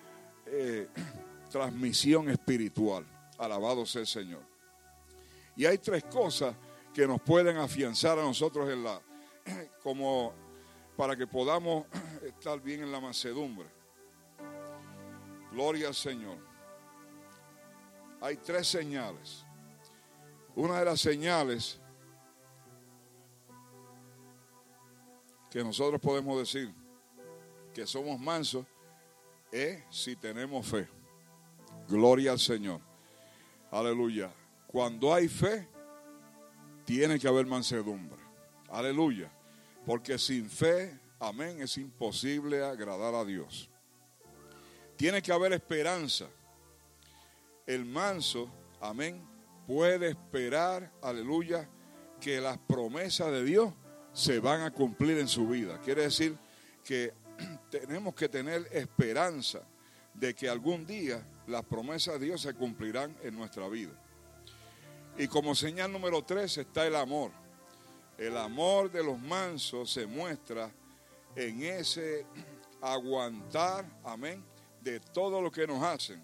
eh, 0.47 0.87
transmisión 1.51 2.27
espiritual. 2.29 3.05
Alabado 3.37 3.85
sea 3.85 4.01
el 4.01 4.07
Señor. 4.07 4.48
Y 5.59 5.65
hay 5.65 5.77
tres 5.77 6.05
cosas 6.05 6.55
que 6.93 7.05
nos 7.05 7.21
pueden 7.21 7.57
afianzar 7.57 8.17
a 8.17 8.21
nosotros 8.21 8.69
en 8.69 8.81
la, 8.81 9.01
como 9.83 10.33
para 10.95 11.17
que 11.17 11.27
podamos 11.27 11.85
estar 12.23 12.61
bien 12.61 12.81
en 12.81 12.89
la 12.89 13.01
mansedumbre. 13.01 13.67
Gloria 15.51 15.89
al 15.89 15.95
Señor. 15.95 16.37
Hay 18.21 18.37
tres 18.37 18.69
señales. 18.69 19.43
Una 20.55 20.79
de 20.79 20.85
las 20.85 21.01
señales 21.01 21.77
que 25.51 25.61
nosotros 25.61 25.99
podemos 25.99 26.39
decir 26.39 26.73
que 27.73 27.85
somos 27.85 28.17
mansos 28.17 28.65
es 29.51 29.83
si 29.89 30.15
tenemos 30.15 30.65
fe. 30.65 30.87
Gloria 31.89 32.31
al 32.31 32.39
Señor. 32.39 32.79
Aleluya. 33.69 34.38
Cuando 34.71 35.11
hay 35.11 35.27
fe, 35.27 35.67
tiene 36.85 37.17
que 37.17 37.27
haber 37.27 37.47
mansedumbre. 37.47 38.19
Aleluya. 38.69 39.31
Porque 39.83 40.19
sin 40.19 40.47
fe, 40.47 40.95
amén, 41.19 41.59
es 41.59 41.75
imposible 41.77 42.63
agradar 42.63 43.15
a 43.15 43.25
Dios. 43.25 43.67
Tiene 44.95 45.23
que 45.23 45.31
haber 45.31 45.53
esperanza. 45.53 46.27
El 47.65 47.83
manso, 47.85 48.47
amén, 48.79 49.27
puede 49.65 50.09
esperar, 50.09 50.91
aleluya, 51.01 51.67
que 52.21 52.39
las 52.39 52.59
promesas 52.59 53.31
de 53.31 53.43
Dios 53.43 53.73
se 54.13 54.39
van 54.39 54.61
a 54.61 54.71
cumplir 54.71 55.17
en 55.17 55.27
su 55.27 55.47
vida. 55.47 55.81
Quiere 55.81 56.03
decir 56.03 56.37
que 56.83 57.11
tenemos 57.71 58.13
que 58.13 58.29
tener 58.29 58.67
esperanza 58.71 59.61
de 60.13 60.35
que 60.35 60.47
algún 60.47 60.85
día 60.85 61.25
las 61.47 61.63
promesas 61.65 62.19
de 62.19 62.27
Dios 62.27 62.41
se 62.41 62.53
cumplirán 62.53 63.17
en 63.23 63.35
nuestra 63.35 63.67
vida. 63.67 63.93
Y 65.17 65.27
como 65.27 65.53
señal 65.55 65.91
número 65.91 66.23
tres 66.23 66.57
está 66.57 66.87
el 66.87 66.95
amor. 66.95 67.31
El 68.17 68.37
amor 68.37 68.91
de 68.91 69.03
los 69.03 69.19
mansos 69.19 69.91
se 69.91 70.05
muestra 70.05 70.71
en 71.35 71.63
ese 71.63 72.25
aguantar, 72.81 73.85
amén, 74.03 74.43
de 74.81 74.99
todo 74.99 75.41
lo 75.41 75.51
que 75.51 75.67
nos 75.67 75.83
hacen. 75.83 76.23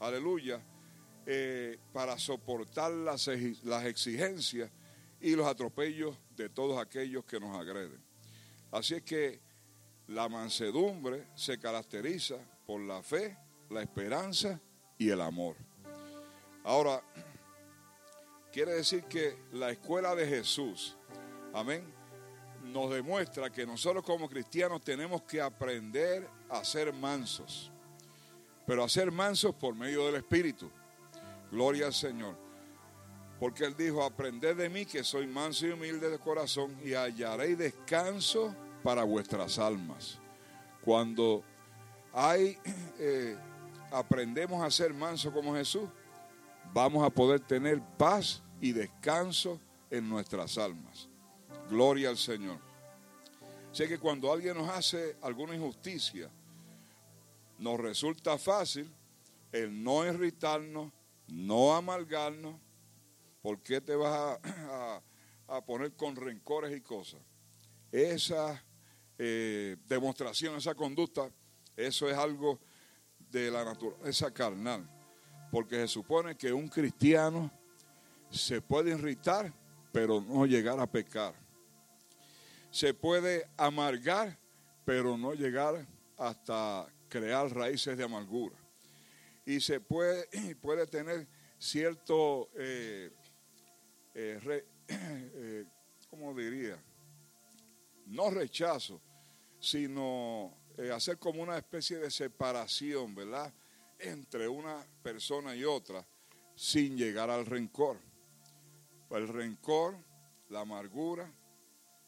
Aleluya. 0.00 0.60
Eh, 1.26 1.78
para 1.90 2.18
soportar 2.18 2.90
las, 2.90 3.30
las 3.62 3.86
exigencias 3.86 4.70
y 5.22 5.34
los 5.34 5.46
atropellos 5.46 6.14
de 6.36 6.50
todos 6.50 6.78
aquellos 6.78 7.24
que 7.24 7.40
nos 7.40 7.58
agreden. 7.58 8.04
Así 8.70 8.94
es 8.94 9.02
que 9.02 9.40
La 10.08 10.28
mansedumbre 10.28 11.28
se 11.34 11.58
caracteriza 11.58 12.36
por 12.66 12.80
la 12.82 13.02
fe, 13.02 13.38
la 13.70 13.80
esperanza 13.80 14.60
y 14.98 15.08
el 15.08 15.22
amor. 15.22 15.56
Ahora, 16.62 17.02
quiere 18.54 18.74
decir 18.74 19.02
que 19.06 19.36
la 19.50 19.70
escuela 19.70 20.14
de 20.14 20.28
Jesús, 20.28 20.96
amén, 21.52 21.84
nos 22.62 22.88
demuestra 22.88 23.50
que 23.50 23.66
nosotros 23.66 24.04
como 24.04 24.28
cristianos 24.28 24.80
tenemos 24.80 25.22
que 25.22 25.40
aprender 25.40 26.28
a 26.48 26.62
ser 26.62 26.92
mansos, 26.92 27.72
pero 28.64 28.84
a 28.84 28.88
ser 28.88 29.10
mansos 29.10 29.56
por 29.56 29.74
medio 29.74 30.06
del 30.06 30.14
Espíritu. 30.14 30.70
Gloria 31.50 31.86
al 31.86 31.92
Señor. 31.92 32.36
Porque 33.40 33.64
Él 33.64 33.74
dijo, 33.76 34.04
aprended 34.04 34.56
de 34.56 34.68
mí 34.68 34.86
que 34.86 35.02
soy 35.02 35.26
manso 35.26 35.66
y 35.66 35.72
humilde 35.72 36.08
de 36.08 36.20
corazón 36.20 36.78
y 36.84 36.94
hallaréis 36.94 37.58
descanso 37.58 38.54
para 38.84 39.02
vuestras 39.02 39.58
almas. 39.58 40.20
Cuando 40.84 41.42
hay, 42.12 42.56
eh, 43.00 43.36
aprendemos 43.90 44.62
a 44.62 44.70
ser 44.70 44.94
manso 44.94 45.32
como 45.32 45.56
Jesús, 45.56 45.88
vamos 46.72 47.04
a 47.04 47.10
poder 47.10 47.40
tener 47.40 47.82
paz 47.98 48.43
y 48.64 48.72
descanso 48.72 49.60
en 49.90 50.08
nuestras 50.08 50.56
almas. 50.56 51.06
Gloria 51.68 52.08
al 52.08 52.16
Señor. 52.16 52.58
Sé 53.72 53.86
que 53.86 53.98
cuando 53.98 54.32
alguien 54.32 54.56
nos 54.56 54.70
hace 54.70 55.18
alguna 55.20 55.54
injusticia, 55.54 56.30
nos 57.58 57.78
resulta 57.78 58.38
fácil 58.38 58.90
el 59.52 59.82
no 59.84 60.06
irritarnos, 60.06 60.90
no 61.28 61.76
amargarnos. 61.76 62.58
¿Por 63.42 63.60
qué 63.60 63.82
te 63.82 63.94
vas 63.96 64.38
a, 64.42 65.02
a- 65.48 65.60
poner 65.66 65.92
con 65.92 66.16
rencores 66.16 66.74
y 66.74 66.80
cosas? 66.80 67.20
Esa 67.92 68.64
eh, 69.18 69.76
demostración, 69.86 70.56
esa 70.56 70.74
conducta, 70.74 71.30
eso 71.76 72.08
es 72.08 72.16
algo 72.16 72.58
de 73.30 73.50
la 73.50 73.62
naturaleza 73.62 74.32
carnal. 74.32 74.88
Porque 75.50 75.76
se 75.76 75.88
supone 75.88 76.34
que 76.34 76.50
un 76.50 76.66
cristiano 76.68 77.50
se 78.34 78.60
puede 78.60 78.90
irritar, 78.90 79.52
pero 79.92 80.20
no 80.20 80.44
llegar 80.44 80.78
a 80.80 80.86
pecar. 80.86 81.34
Se 82.70 82.92
puede 82.92 83.48
amargar, 83.56 84.36
pero 84.84 85.16
no 85.16 85.32
llegar 85.34 85.86
hasta 86.18 86.86
crear 87.08 87.48
raíces 87.54 87.96
de 87.96 88.04
amargura. 88.04 88.56
Y 89.46 89.60
se 89.60 89.80
puede, 89.80 90.26
puede 90.60 90.86
tener 90.86 91.26
cierto, 91.58 92.50
eh, 92.56 93.10
eh, 94.14 94.40
re- 94.42 94.66
eh, 94.88 95.64
¿cómo 96.10 96.34
diría? 96.34 96.76
No 98.06 98.30
rechazo, 98.30 99.00
sino 99.60 100.52
hacer 100.92 101.18
como 101.18 101.40
una 101.40 101.56
especie 101.56 101.98
de 101.98 102.10
separación, 102.10 103.14
¿verdad? 103.14 103.52
Entre 103.98 104.48
una 104.48 104.84
persona 105.02 105.54
y 105.54 105.64
otra, 105.64 106.04
sin 106.56 106.96
llegar 106.96 107.30
al 107.30 107.46
rencor. 107.46 107.96
El 109.10 109.28
rencor, 109.28 109.96
la 110.48 110.60
amargura, 110.60 111.32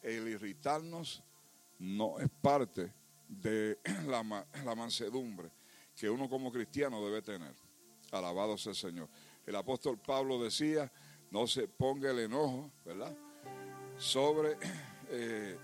el 0.01 0.27
irritarnos, 0.27 1.23
no 1.79 2.19
es 2.19 2.29
parte 2.41 2.93
de 3.27 3.79
la 4.07 4.75
mansedumbre 4.75 5.51
que 5.95 6.09
uno 6.09 6.29
como 6.29 6.51
cristiano 6.51 7.03
debe 7.03 7.21
tener. 7.21 7.55
Alabado 8.11 8.57
sea 8.57 8.71
el 8.71 8.75
Señor. 8.75 9.09
El 9.45 9.55
apóstol 9.55 9.99
Pablo 9.99 10.41
decía, 10.41 10.91
no 11.31 11.47
se 11.47 11.67
ponga 11.67 12.11
el 12.11 12.19
enojo, 12.19 12.71
¿verdad? 12.85 13.15
Sobre 13.97 14.57
eh, 15.09 15.57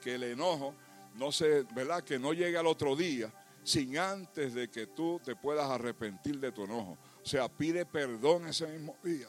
que 0.00 0.14
el 0.14 0.24
enojo 0.24 0.74
no 1.14 1.32
se, 1.32 1.62
¿verdad? 1.74 2.04
Que 2.04 2.18
no 2.18 2.32
llegue 2.32 2.58
al 2.58 2.66
otro 2.66 2.94
día 2.94 3.32
sin 3.62 3.96
antes 3.96 4.52
de 4.52 4.68
que 4.68 4.88
tú 4.88 5.20
te 5.24 5.34
puedas 5.34 5.70
arrepentir 5.70 6.38
de 6.38 6.52
tu 6.52 6.64
enojo. 6.64 6.98
O 7.22 7.26
sea, 7.26 7.48
pide 7.48 7.86
perdón 7.86 8.46
ese 8.46 8.66
mismo 8.66 8.96
día 9.02 9.28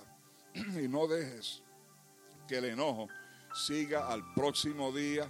y 0.84 0.88
no 0.88 1.08
dejes 1.08 1.62
que 2.48 2.58
el 2.58 2.66
enojo 2.66 3.08
siga 3.54 4.12
al 4.12 4.34
próximo 4.34 4.92
día, 4.92 5.30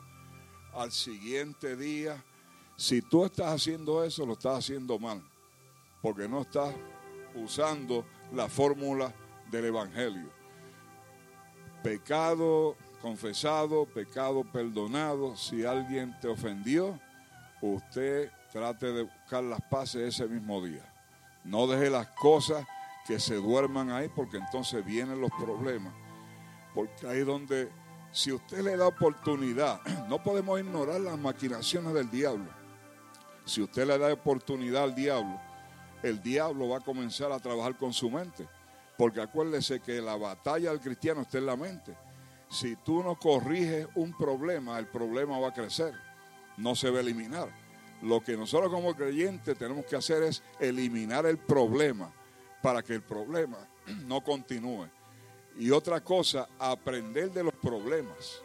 al 0.73 0.91
siguiente 0.91 1.75
día. 1.75 2.23
Si 2.77 3.01
tú 3.01 3.25
estás 3.25 3.53
haciendo 3.53 4.03
eso, 4.03 4.25
lo 4.25 4.33
estás 4.33 4.59
haciendo 4.59 4.99
mal, 4.99 5.23
porque 6.01 6.27
no 6.27 6.41
estás 6.41 6.75
usando 7.35 8.05
la 8.33 8.47
fórmula 8.47 9.13
del 9.49 9.65
Evangelio. 9.65 10.29
Pecado 11.81 12.75
confesado, 13.01 13.85
pecado 13.85 14.43
perdonado. 14.43 15.37
Si 15.37 15.63
alguien 15.63 16.19
te 16.19 16.27
ofendió, 16.27 16.99
usted 17.61 18.31
trate 18.51 18.91
de 18.91 19.03
buscar 19.03 19.43
las 19.43 19.61
paces 19.61 20.15
ese 20.15 20.27
mismo 20.27 20.63
día. 20.65 20.83
No 21.43 21.67
deje 21.67 21.89
las 21.89 22.07
cosas 22.07 22.65
que 23.05 23.19
se 23.19 23.35
duerman 23.35 23.91
ahí, 23.91 24.09
porque 24.09 24.37
entonces 24.37 24.83
vienen 24.83 25.21
los 25.21 25.29
problemas. 25.31 25.93
Porque 26.73 27.07
ahí 27.07 27.23
donde, 27.23 27.71
si 28.11 28.31
usted 28.31 28.61
le 28.63 28.75
da 28.75 28.87
oportunidad, 28.87 29.79
no 30.09 30.21
podemos 30.21 30.59
ignorar 30.59 30.99
las 30.99 31.17
maquinaciones 31.17 31.93
del 31.93 32.09
diablo. 32.09 32.49
Si 33.45 33.61
usted 33.61 33.85
le 33.85 33.97
da 33.99 34.11
oportunidad 34.11 34.83
al 34.83 34.95
diablo, 34.95 35.39
el 36.01 36.21
diablo 36.21 36.69
va 36.69 36.77
a 36.77 36.81
comenzar 36.81 37.31
a 37.31 37.39
trabajar 37.39 37.77
con 37.77 37.93
su 37.93 38.09
mente. 38.09 38.47
Porque 38.97 39.21
acuérdese 39.21 39.81
que 39.81 40.01
la 40.01 40.15
batalla 40.15 40.71
del 40.71 40.79
cristiano 40.79 41.21
está 41.21 41.37
en 41.37 41.45
la 41.45 41.55
mente. 41.55 41.95
Si 42.49 42.75
tú 42.77 43.03
no 43.03 43.19
corriges 43.19 43.87
un 43.95 44.17
problema, 44.17 44.79
el 44.79 44.87
problema 44.87 45.37
va 45.37 45.49
a 45.49 45.53
crecer, 45.53 45.93
no 46.57 46.75
se 46.75 46.89
va 46.89 46.97
a 46.97 47.01
eliminar. 47.01 47.49
Lo 48.01 48.21
que 48.21 48.37
nosotros 48.37 48.71
como 48.71 48.95
creyentes 48.95 49.57
tenemos 49.57 49.85
que 49.85 49.95
hacer 49.95 50.23
es 50.23 50.43
eliminar 50.59 51.25
el 51.25 51.37
problema 51.37 52.11
para 52.65 52.81
que 52.81 52.95
el 52.95 53.03
problema 53.03 53.59
no 54.07 54.23
continúe. 54.23 54.89
Y 55.59 55.69
otra 55.69 56.03
cosa, 56.03 56.49
aprender 56.57 57.29
de 57.31 57.43
los 57.43 57.53
problemas. 57.53 58.41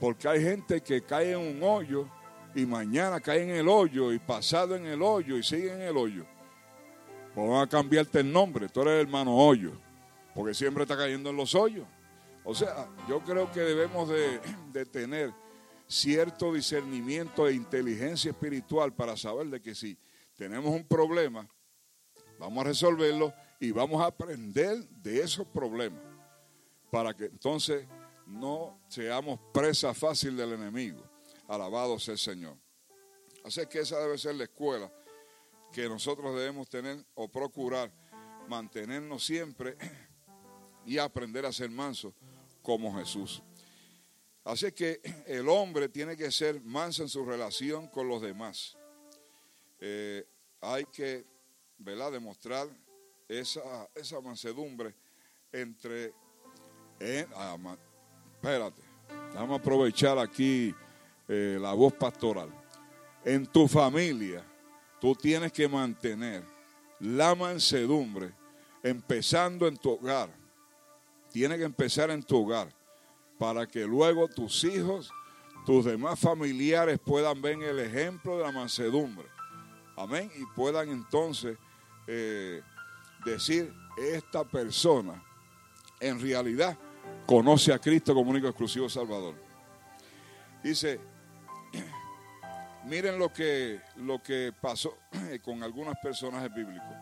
Porque 0.00 0.26
hay 0.26 0.42
gente 0.42 0.80
que 0.80 1.02
cae 1.02 1.32
en 1.32 1.38
un 1.38 1.62
hoyo 1.62 2.08
y 2.54 2.64
mañana 2.64 3.20
cae 3.20 3.42
en 3.42 3.50
el 3.50 3.68
hoyo 3.68 4.10
y 4.10 4.18
pasado 4.18 4.74
en 4.74 4.86
el 4.86 5.02
hoyo 5.02 5.36
y 5.36 5.42
sigue 5.42 5.70
en 5.70 5.82
el 5.82 5.98
hoyo. 5.98 6.24
Pues 7.34 7.46
van 7.46 7.60
a 7.60 7.68
cambiarte 7.68 8.20
el 8.20 8.32
nombre, 8.32 8.70
tú 8.70 8.80
eres 8.80 8.94
el 8.94 9.00
hermano 9.00 9.36
hoyo, 9.36 9.72
porque 10.34 10.54
siempre 10.54 10.84
está 10.84 10.96
cayendo 10.96 11.28
en 11.28 11.36
los 11.36 11.54
hoyos. 11.54 11.86
O 12.42 12.54
sea, 12.54 12.88
yo 13.06 13.20
creo 13.20 13.52
que 13.52 13.60
debemos 13.60 14.08
de, 14.08 14.40
de 14.72 14.86
tener 14.86 15.30
cierto 15.86 16.54
discernimiento 16.54 17.46
e 17.46 17.52
inteligencia 17.52 18.30
espiritual 18.30 18.94
para 18.94 19.14
saber 19.14 19.48
de 19.48 19.60
que 19.60 19.74
si 19.74 19.98
tenemos 20.38 20.74
un 20.74 20.84
problema, 20.84 21.46
vamos 22.40 22.64
a 22.64 22.68
resolverlo 22.68 23.34
y 23.60 23.70
vamos 23.70 24.02
a 24.02 24.06
aprender 24.06 24.88
de 24.88 25.20
esos 25.20 25.46
problemas 25.46 26.02
para 26.90 27.14
que 27.14 27.26
entonces 27.26 27.86
no 28.26 28.80
seamos 28.88 29.38
presa 29.52 29.92
fácil 29.92 30.36
del 30.36 30.54
enemigo. 30.54 31.02
Alabado 31.46 31.98
sea 31.98 32.12
el 32.12 32.18
Señor. 32.18 32.56
Así 33.44 33.64
que 33.66 33.80
esa 33.80 33.98
debe 33.98 34.16
ser 34.16 34.36
la 34.36 34.44
escuela 34.44 34.90
que 35.70 35.86
nosotros 35.88 36.34
debemos 36.34 36.68
tener 36.68 37.04
o 37.14 37.28
procurar 37.28 37.92
mantenernos 38.48 39.22
siempre 39.22 39.76
y 40.86 40.96
aprender 40.96 41.44
a 41.44 41.52
ser 41.52 41.68
mansos 41.70 42.14
como 42.62 42.96
Jesús. 42.96 43.42
Así 44.44 44.72
que 44.72 45.02
el 45.26 45.46
hombre 45.48 45.90
tiene 45.90 46.16
que 46.16 46.32
ser 46.32 46.62
manso 46.62 47.02
en 47.02 47.10
su 47.10 47.22
relación 47.22 47.88
con 47.88 48.08
los 48.08 48.22
demás. 48.22 48.78
Eh, 49.78 50.26
hay 50.62 50.86
que 50.86 51.24
¿verdad? 51.80 52.12
demostrar 52.12 52.68
esa, 53.28 53.88
esa 53.94 54.20
mansedumbre 54.20 54.94
entre... 55.50 56.12
eh, 57.00 57.26
ah, 57.34 57.56
espérate, 58.34 58.82
vamos 59.34 59.58
a 59.58 59.60
aprovechar 59.60 60.18
aquí 60.18 60.74
eh, 61.26 61.58
la 61.60 61.72
voz 61.72 61.92
pastoral. 61.94 62.50
En 63.24 63.46
tu 63.46 63.66
familia, 63.66 64.44
tú 65.00 65.14
tienes 65.14 65.52
que 65.52 65.68
mantener 65.68 66.44
la 67.00 67.34
mansedumbre 67.34 68.32
empezando 68.82 69.66
en 69.66 69.76
tu 69.76 69.92
hogar. 69.92 70.30
Tiene 71.32 71.56
que 71.56 71.64
empezar 71.64 72.10
en 72.10 72.22
tu 72.22 72.42
hogar 72.42 72.74
para 73.38 73.66
que 73.66 73.84
luego 73.84 74.28
tus 74.28 74.64
hijos, 74.64 75.10
tus 75.64 75.84
demás 75.84 76.18
familiares 76.18 76.98
puedan 76.98 77.40
ver 77.40 77.62
el 77.62 77.78
ejemplo 77.78 78.36
de 78.36 78.44
la 78.44 78.52
mansedumbre. 78.52 79.28
Amén. 79.96 80.30
Y 80.36 80.44
puedan 80.54 80.88
entonces 80.88 81.56
eh, 82.12 82.62
decir, 83.24 83.72
esta 83.96 84.42
persona 84.42 85.22
en 86.00 86.20
realidad 86.20 86.76
conoce 87.24 87.72
a 87.72 87.78
Cristo 87.78 88.12
como 88.14 88.32
único 88.32 88.48
exclusivo 88.48 88.88
Salvador. 88.88 89.36
Dice, 90.60 90.98
miren 92.86 93.16
lo 93.16 93.32
que, 93.32 93.80
lo 93.98 94.20
que 94.20 94.52
pasó 94.60 94.98
con 95.44 95.62
algunos 95.62 95.94
personajes 96.02 96.52
bíblicos. 96.52 96.96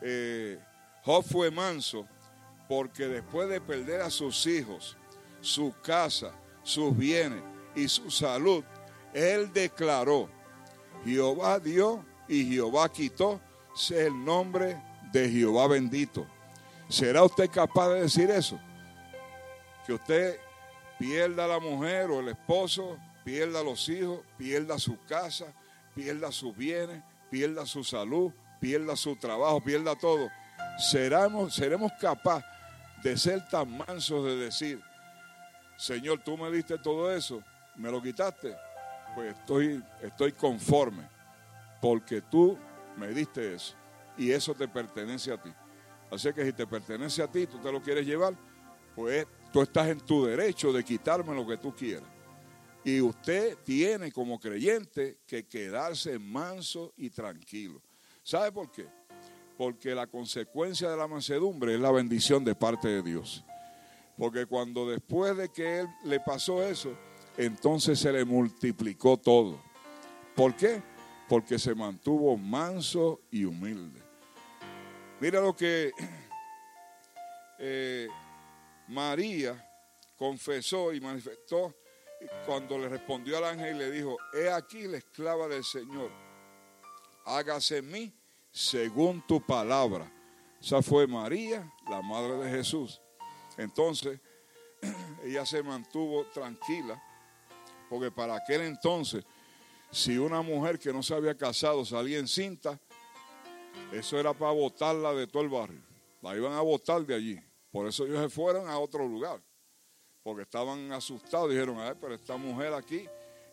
Eh, 0.00 0.60
Job 1.02 1.24
fue 1.24 1.50
manso 1.50 2.06
porque 2.68 3.08
después 3.08 3.48
de 3.48 3.60
perder 3.60 4.00
a 4.00 4.10
sus 4.10 4.46
hijos, 4.46 4.96
su 5.40 5.74
casa, 5.82 6.30
sus 6.62 6.96
bienes 6.96 7.42
y 7.74 7.88
su 7.88 8.12
salud, 8.12 8.62
Él 9.12 9.52
declaró, 9.52 10.28
Jehová 11.04 11.58
dio 11.58 12.04
y 12.28 12.44
Jehová 12.46 12.88
quitó, 12.92 13.40
sea 13.74 14.06
el 14.06 14.24
nombre 14.24 14.80
de 15.12 15.28
Jehová 15.28 15.68
bendito. 15.68 16.26
¿Será 16.88 17.22
usted 17.22 17.50
capaz 17.50 17.90
de 17.90 18.02
decir 18.02 18.30
eso? 18.30 18.58
Que 19.86 19.94
usted 19.94 20.38
pierda 20.98 21.44
a 21.44 21.48
la 21.48 21.60
mujer 21.60 22.10
o 22.10 22.20
el 22.20 22.28
esposo, 22.28 22.98
pierda 23.24 23.60
a 23.60 23.64
los 23.64 23.88
hijos, 23.88 24.20
pierda 24.36 24.78
su 24.78 24.98
casa, 25.06 25.46
pierda 25.94 26.32
sus 26.32 26.56
bienes, 26.56 27.02
pierda 27.30 27.64
su 27.64 27.84
salud, 27.84 28.32
pierda 28.60 28.96
su 28.96 29.16
trabajo, 29.16 29.62
pierda 29.62 29.96
todo. 29.96 30.28
¿Seremos, 30.90 31.54
seremos 31.54 31.92
capaces 32.00 32.44
de 33.02 33.16
ser 33.16 33.46
tan 33.48 33.76
mansos 33.78 34.24
de 34.24 34.36
decir, 34.36 34.82
Señor, 35.76 36.22
tú 36.22 36.36
me 36.36 36.50
diste 36.50 36.76
todo 36.78 37.10
eso, 37.14 37.42
me 37.76 37.90
lo 37.90 38.02
quitaste, 38.02 38.54
pues 39.14 39.34
estoy, 39.34 39.82
estoy 40.02 40.32
conforme, 40.32 41.08
porque 41.80 42.20
tú 42.20 42.58
me 42.96 43.08
diste 43.08 43.54
eso 43.54 43.74
y 44.16 44.30
eso 44.30 44.54
te 44.54 44.68
pertenece 44.68 45.32
a 45.32 45.42
ti. 45.42 45.50
Así 46.10 46.32
que 46.32 46.44
si 46.44 46.52
te 46.52 46.66
pertenece 46.66 47.22
a 47.22 47.30
ti, 47.30 47.46
tú 47.46 47.58
te 47.58 47.70
lo 47.70 47.80
quieres 47.80 48.06
llevar, 48.06 48.34
pues 48.94 49.26
tú 49.52 49.62
estás 49.62 49.88
en 49.88 50.00
tu 50.00 50.24
derecho 50.24 50.72
de 50.72 50.84
quitarme 50.84 51.34
lo 51.34 51.46
que 51.46 51.56
tú 51.56 51.74
quieras. 51.74 52.08
Y 52.84 53.00
usted 53.00 53.58
tiene 53.64 54.10
como 54.10 54.38
creyente 54.40 55.18
que 55.26 55.46
quedarse 55.46 56.18
manso 56.18 56.92
y 56.96 57.10
tranquilo. 57.10 57.80
¿Sabe 58.22 58.52
por 58.52 58.70
qué? 58.70 58.86
Porque 59.56 59.94
la 59.94 60.06
consecuencia 60.06 60.90
de 60.90 60.96
la 60.96 61.06
mansedumbre 61.06 61.74
es 61.74 61.80
la 61.80 61.90
bendición 61.90 62.44
de 62.44 62.54
parte 62.54 62.88
de 62.88 63.02
Dios. 63.02 63.44
Porque 64.16 64.46
cuando 64.46 64.88
después 64.88 65.36
de 65.36 65.50
que 65.50 65.80
él 65.80 65.88
le 66.04 66.20
pasó 66.20 66.62
eso, 66.62 66.96
entonces 67.36 67.98
se 67.98 68.12
le 68.12 68.24
multiplicó 68.24 69.16
todo. 69.16 69.62
¿Por 70.34 70.56
qué? 70.56 70.82
Porque 71.30 71.60
se 71.60 71.76
mantuvo 71.76 72.36
manso 72.36 73.20
y 73.30 73.44
humilde. 73.44 74.02
Mira 75.20 75.40
lo 75.40 75.54
que 75.54 75.92
eh, 77.60 78.08
María 78.88 79.64
confesó 80.16 80.92
y 80.92 81.00
manifestó 81.00 81.76
cuando 82.44 82.76
le 82.76 82.88
respondió 82.88 83.38
al 83.38 83.44
ángel 83.44 83.76
y 83.76 83.78
le 83.78 83.90
dijo, 83.92 84.16
he 84.34 84.50
aquí 84.50 84.88
la 84.88 84.98
esclava 84.98 85.46
del 85.46 85.62
Señor, 85.62 86.10
hágase 87.26 87.78
en 87.78 87.92
mí 87.92 88.12
según 88.50 89.24
tu 89.24 89.40
palabra. 89.40 90.10
Esa 90.60 90.82
fue 90.82 91.06
María, 91.06 91.72
la 91.88 92.02
madre 92.02 92.38
de 92.38 92.50
Jesús. 92.50 93.00
Entonces, 93.56 94.18
ella 95.24 95.46
se 95.46 95.62
mantuvo 95.62 96.24
tranquila, 96.26 97.00
porque 97.88 98.10
para 98.10 98.34
aquel 98.34 98.62
entonces, 98.62 99.24
si 99.90 100.18
una 100.18 100.42
mujer 100.42 100.78
que 100.78 100.92
no 100.92 101.02
se 101.02 101.14
había 101.14 101.36
casado 101.36 101.84
salía 101.84 102.18
encinta, 102.18 102.78
eso 103.92 104.18
era 104.18 104.32
para 104.32 104.52
botarla 104.52 105.12
de 105.14 105.26
todo 105.26 105.42
el 105.42 105.48
barrio. 105.48 105.80
La 106.22 106.36
iban 106.36 106.52
a 106.52 106.60
botar 106.60 107.04
de 107.04 107.14
allí. 107.14 107.40
Por 107.72 107.86
eso 107.86 108.04
ellos 108.04 108.20
se 108.20 108.28
fueron 108.28 108.68
a 108.68 108.78
otro 108.78 109.06
lugar. 109.06 109.40
Porque 110.22 110.42
estaban 110.42 110.92
asustados. 110.92 111.50
Dijeron, 111.50 111.78
ver, 111.78 111.96
pero 112.00 112.14
esta 112.14 112.36
mujer 112.36 112.72
aquí. 112.72 113.06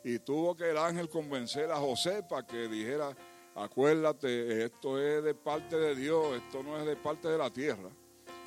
Y 0.03 0.19
tuvo 0.19 0.55
que 0.55 0.69
el 0.69 0.77
ángel 0.77 1.09
convencer 1.09 1.71
a 1.71 1.77
José 1.77 2.23
para 2.23 2.45
que 2.45 2.67
dijera, 2.67 3.15
acuérdate, 3.55 4.63
esto 4.63 5.01
es 5.01 5.23
de 5.23 5.33
parte 5.33 5.75
de 5.75 5.95
Dios, 5.95 6.37
esto 6.37 6.61
no 6.61 6.77
es 6.77 6.85
de 6.85 6.95
parte 6.95 7.27
de 7.27 7.37
la 7.37 7.49
tierra. 7.49 7.89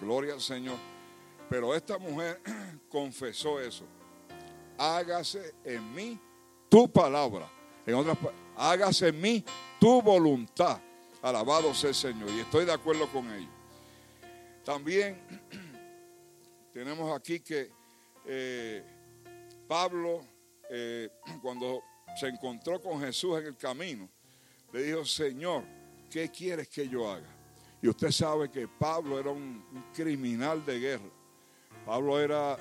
Gloria 0.00 0.34
al 0.34 0.40
Señor. 0.40 0.76
Pero 1.48 1.74
esta 1.74 1.98
mujer 1.98 2.40
confesó 2.88 3.60
eso. 3.60 3.84
Hágase 4.78 5.54
en 5.64 5.92
mí 5.92 6.20
tu 6.68 6.90
palabra. 6.90 7.59
En 7.90 7.96
otras 7.96 8.18
hágase 8.56 9.08
en 9.08 9.20
mí 9.20 9.44
tu 9.80 10.00
voluntad. 10.00 10.80
Alabado 11.22 11.74
sea 11.74 11.90
el 11.90 11.94
Señor. 11.94 12.30
Y 12.30 12.40
estoy 12.40 12.64
de 12.64 12.72
acuerdo 12.72 13.08
con 13.08 13.30
ello. 13.32 13.48
También 14.64 15.20
tenemos 16.72 17.14
aquí 17.16 17.40
que 17.40 17.70
eh, 18.26 18.84
Pablo, 19.66 20.20
eh, 20.70 21.08
cuando 21.42 21.82
se 22.18 22.28
encontró 22.28 22.80
con 22.80 23.00
Jesús 23.00 23.38
en 23.40 23.46
el 23.46 23.56
camino, 23.56 24.08
le 24.72 24.82
dijo, 24.82 25.04
Señor, 25.04 25.64
¿qué 26.08 26.30
quieres 26.30 26.68
que 26.68 26.88
yo 26.88 27.10
haga? 27.10 27.28
Y 27.82 27.88
usted 27.88 28.12
sabe 28.12 28.50
que 28.50 28.68
Pablo 28.68 29.18
era 29.18 29.30
un 29.30 29.64
criminal 29.92 30.64
de 30.64 30.78
guerra. 30.78 31.10
Pablo 31.84 32.20
era, 32.20 32.56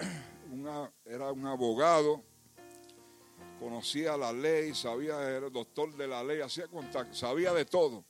era 1.06 1.32
un 1.32 1.46
abogado, 1.46 2.24
conocía 3.60 4.16
la 4.18 4.32
ley, 4.32 4.74
sabía, 4.74 5.22
era 5.30 5.50
doctor 5.50 5.96
de 5.96 6.08
la 6.08 6.24
ley, 6.24 6.42
hacía 6.42 6.68
contacto, 6.68 7.14
sabía 7.14 7.54
de 7.54 7.66
todo. 7.66 8.06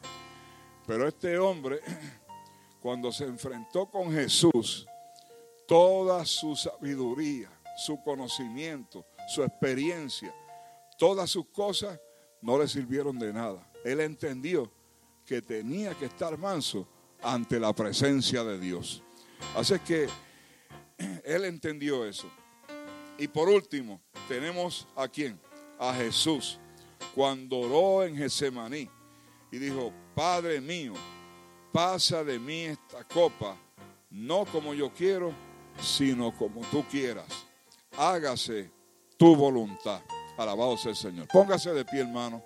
Pero 0.86 1.08
este 1.08 1.38
hombre, 1.38 1.82
cuando 2.82 3.12
se 3.12 3.26
enfrentó 3.26 3.88
con 3.88 4.12
Jesús, 4.12 4.88
toda 5.68 6.26
su 6.26 6.56
sabiduría, 6.56 7.50
su 7.78 8.02
conocimiento, 8.04 9.06
su 9.28 9.44
experiencia, 9.44 10.34
todas 10.98 11.30
sus 11.30 11.48
cosas 11.48 12.00
no 12.42 12.58
le 12.58 12.68
sirvieron 12.68 13.18
de 13.20 13.34
nada. 13.34 13.72
Él 13.84 14.00
entendió 14.02 14.72
que 15.26 15.42
tenía 15.42 15.94
que 15.94 16.06
estar 16.06 16.38
manso 16.38 16.88
ante 17.22 17.60
la 17.60 17.74
presencia 17.74 18.44
de 18.44 18.60
Dios. 18.60 19.04
Así 19.56 19.78
que 19.80 20.08
él 21.24 21.46
entendió 21.46 22.06
eso. 22.06 22.30
Y 23.20 23.28
por 23.28 23.50
último, 23.50 24.00
tenemos 24.30 24.88
a 24.96 25.08
quién? 25.10 25.38
A 25.78 25.94
Jesús. 25.94 26.58
Cuando 27.14 27.60
oró 27.60 28.06
en 28.06 28.16
Getsemaní 28.16 28.90
y 29.52 29.58
dijo, 29.58 29.92
Padre 30.16 30.62
mío, 30.62 30.94
pasa 31.74 32.24
de 32.24 32.40
mí 32.40 32.64
esta 32.64 33.04
copa, 33.04 33.58
no 34.10 34.46
como 34.46 34.74
yo 34.74 34.92
quiero, 34.94 35.34
sino 35.82 36.34
como 36.36 36.62
tú 36.72 36.84
quieras. 36.90 37.28
Hágase 37.98 38.72
tu 39.18 39.36
voluntad. 39.36 40.02
Alabado 40.38 40.78
sea 40.78 40.92
el 40.92 40.98
Señor. 40.98 41.28
Póngase 41.28 41.74
de 41.74 41.84
pie, 41.84 42.02
hermano. 42.02 42.42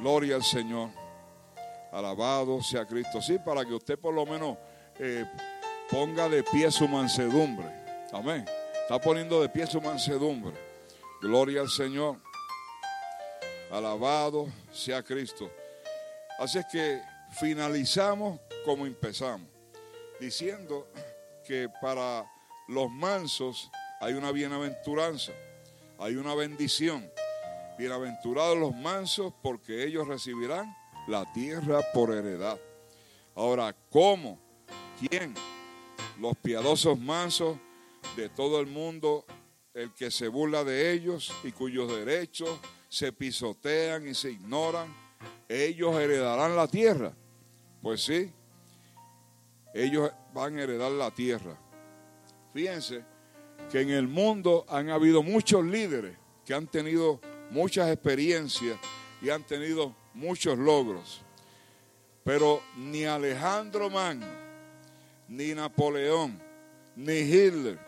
Gloria 0.00 0.36
al 0.36 0.44
Señor. 0.44 0.88
Alabado 1.92 2.62
sea 2.62 2.86
Cristo. 2.86 3.20
Sí, 3.20 3.38
para 3.38 3.66
que 3.66 3.74
usted 3.74 3.98
por 3.98 4.14
lo 4.14 4.24
menos 4.24 4.56
eh, 4.98 5.26
ponga 5.90 6.26
de 6.30 6.42
pie 6.42 6.70
su 6.70 6.88
mansedumbre. 6.88 7.66
Amén. 8.12 8.46
Está 8.88 8.98
poniendo 8.98 9.42
de 9.42 9.50
pie 9.50 9.66
su 9.66 9.82
mansedumbre. 9.82 10.54
Gloria 11.20 11.60
al 11.60 11.68
Señor. 11.68 12.16
Alabado 13.70 14.48
sea 14.72 15.02
Cristo. 15.02 15.50
Así 16.38 16.56
es 16.56 16.64
que 16.72 17.02
finalizamos 17.38 18.40
como 18.64 18.86
empezamos, 18.86 19.46
diciendo 20.18 20.88
que 21.46 21.68
para 21.82 22.24
los 22.66 22.90
mansos 22.90 23.70
hay 24.00 24.14
una 24.14 24.32
bienaventuranza, 24.32 25.32
hay 25.98 26.16
una 26.16 26.34
bendición. 26.34 27.12
Bienaventurados 27.78 28.56
los 28.56 28.74
mansos 28.74 29.34
porque 29.42 29.84
ellos 29.84 30.08
recibirán 30.08 30.74
la 31.06 31.30
tierra 31.34 31.82
por 31.92 32.10
heredad. 32.10 32.58
Ahora, 33.34 33.76
¿cómo? 33.90 34.38
¿Quién? 34.98 35.34
los 36.18 36.36
piadosos 36.36 36.98
mansos 36.98 37.56
de 38.18 38.28
todo 38.28 38.60
el 38.60 38.66
mundo, 38.66 39.24
el 39.72 39.94
que 39.94 40.10
se 40.10 40.26
burla 40.26 40.64
de 40.64 40.92
ellos 40.92 41.32
y 41.44 41.52
cuyos 41.52 41.88
derechos 41.88 42.58
se 42.88 43.12
pisotean 43.12 44.08
y 44.08 44.14
se 44.14 44.32
ignoran, 44.32 44.92
ellos 45.48 45.94
heredarán 45.94 46.56
la 46.56 46.66
tierra. 46.66 47.12
Pues 47.80 48.02
sí, 48.02 48.32
ellos 49.72 50.10
van 50.34 50.58
a 50.58 50.62
heredar 50.64 50.90
la 50.90 51.12
tierra. 51.12 51.56
Fíjense 52.52 53.04
que 53.70 53.82
en 53.82 53.90
el 53.90 54.08
mundo 54.08 54.66
han 54.68 54.90
habido 54.90 55.22
muchos 55.22 55.64
líderes 55.64 56.16
que 56.44 56.54
han 56.54 56.66
tenido 56.66 57.20
muchas 57.50 57.88
experiencias 57.88 58.76
y 59.22 59.30
han 59.30 59.44
tenido 59.44 59.94
muchos 60.12 60.58
logros. 60.58 61.20
Pero 62.24 62.62
ni 62.76 63.04
Alejandro 63.04 63.88
Magno, 63.88 64.26
ni 65.28 65.54
Napoleón, 65.54 66.42
ni 66.96 67.12
Hitler, 67.12 67.87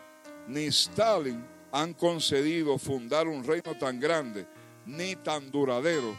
ni 0.51 0.67
Stalin 0.67 1.45
han 1.73 1.95
concedido 1.95 2.77
fundar 2.79 3.29
un 3.29 3.45
reino 3.45 3.77
tan 3.79 4.01
grande 4.01 4.47
ni 4.87 5.15
tan 5.17 5.51
duradero 5.51 6.17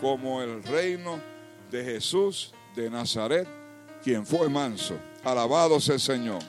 como 0.00 0.40
el 0.42 0.62
reino 0.62 1.20
de 1.70 1.84
Jesús 1.84 2.52
de 2.74 2.88
Nazaret, 2.88 3.46
quien 4.02 4.24
fue 4.24 4.48
manso. 4.48 4.96
Alabado 5.22 5.80
sea 5.80 5.94
el 5.96 6.00
Señor. 6.00 6.42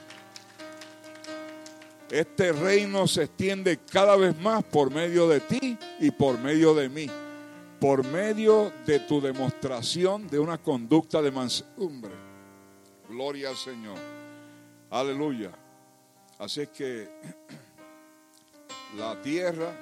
Este 2.10 2.52
reino 2.52 3.06
se 3.06 3.24
extiende 3.24 3.78
cada 3.90 4.16
vez 4.16 4.38
más 4.38 4.62
por 4.64 4.90
medio 4.90 5.28
de 5.28 5.40
ti 5.40 5.76
y 6.00 6.10
por 6.10 6.38
medio 6.38 6.74
de 6.74 6.88
mí, 6.88 7.10
por 7.80 8.04
medio 8.04 8.72
de 8.86 9.00
tu 9.00 9.20
demostración 9.20 10.28
de 10.28 10.38
una 10.38 10.56
conducta 10.56 11.20
de 11.20 11.30
mansedumbre. 11.30 12.12
Gloria 13.08 13.50
al 13.50 13.56
Señor. 13.56 13.98
Aleluya. 14.90 15.65
Así 16.38 16.62
es 16.62 16.68
que 16.68 17.08
la 18.96 19.20
tierra 19.22 19.72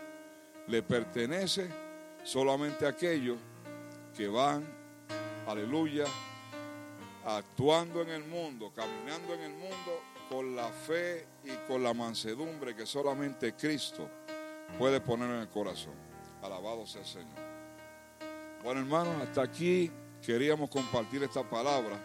le 0.69 0.83
pertenece 0.83 1.69
solamente 2.23 2.87
aquellos 2.87 3.39
que 4.17 4.29
van, 4.29 4.65
aleluya, 5.47 6.05
actuando 7.25 8.03
en 8.03 8.11
el 8.11 8.25
mundo, 8.25 8.73
caminando 8.75 9.35
en 9.35 9.41
el 9.41 9.53
mundo 9.53 10.03
con 10.29 10.55
la 10.55 10.69
fe 10.69 11.27
y 11.45 11.51
con 11.69 11.83
la 11.83 11.93
mansedumbre 11.93 12.75
que 12.75 12.87
solamente 12.87 13.55
Cristo 13.55 14.09
puede 14.79 15.01
poner 15.01 15.31
en 15.31 15.37
el 15.37 15.49
corazón. 15.49 15.95
Alabado 16.43 16.87
sea 16.87 17.01
el 17.01 17.07
Señor. 17.07 17.45
Bueno, 18.63 18.81
hermanos, 18.81 19.23
hasta 19.23 19.43
aquí 19.43 19.91
queríamos 20.25 20.71
compartir 20.71 21.23
esta 21.23 21.43
palabra 21.43 21.99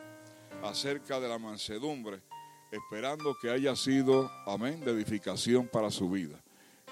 acerca 0.64 1.20
de 1.20 1.28
la 1.28 1.38
mansedumbre, 1.38 2.22
esperando 2.72 3.36
que 3.41 3.49
haya 3.49 3.76
sido, 3.76 4.32
amén, 4.45 4.80
de 4.82 4.91
edificación 4.91 5.67
para 5.67 5.89
su 5.91 6.09
vida 6.09 6.39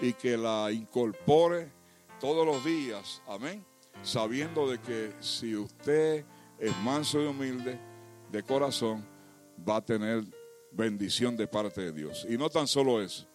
y 0.02 0.14
que 0.14 0.38
la 0.38 0.72
incorpore 0.72 1.72
todos 2.20 2.46
los 2.46 2.64
días, 2.64 3.22
amén, 3.28 3.64
sabiendo 4.02 4.70
de 4.70 4.80
que 4.80 5.14
si 5.20 5.56
usted 5.56 6.26
es 6.60 6.78
manso 6.78 7.22
y 7.22 7.28
humilde 7.28 7.80
de 8.32 8.44
corazón, 8.44 9.06
va 9.68 9.78
a 9.78 9.86
tener 9.86 10.24
bendición 10.72 11.36
de 11.36 11.48
parte 11.48 11.82
de 11.82 11.92
Dios. 11.92 12.26
Y 12.30 12.38
no 12.38 12.50
tan 12.50 12.68
solo 12.68 13.02
eso, 13.02 13.28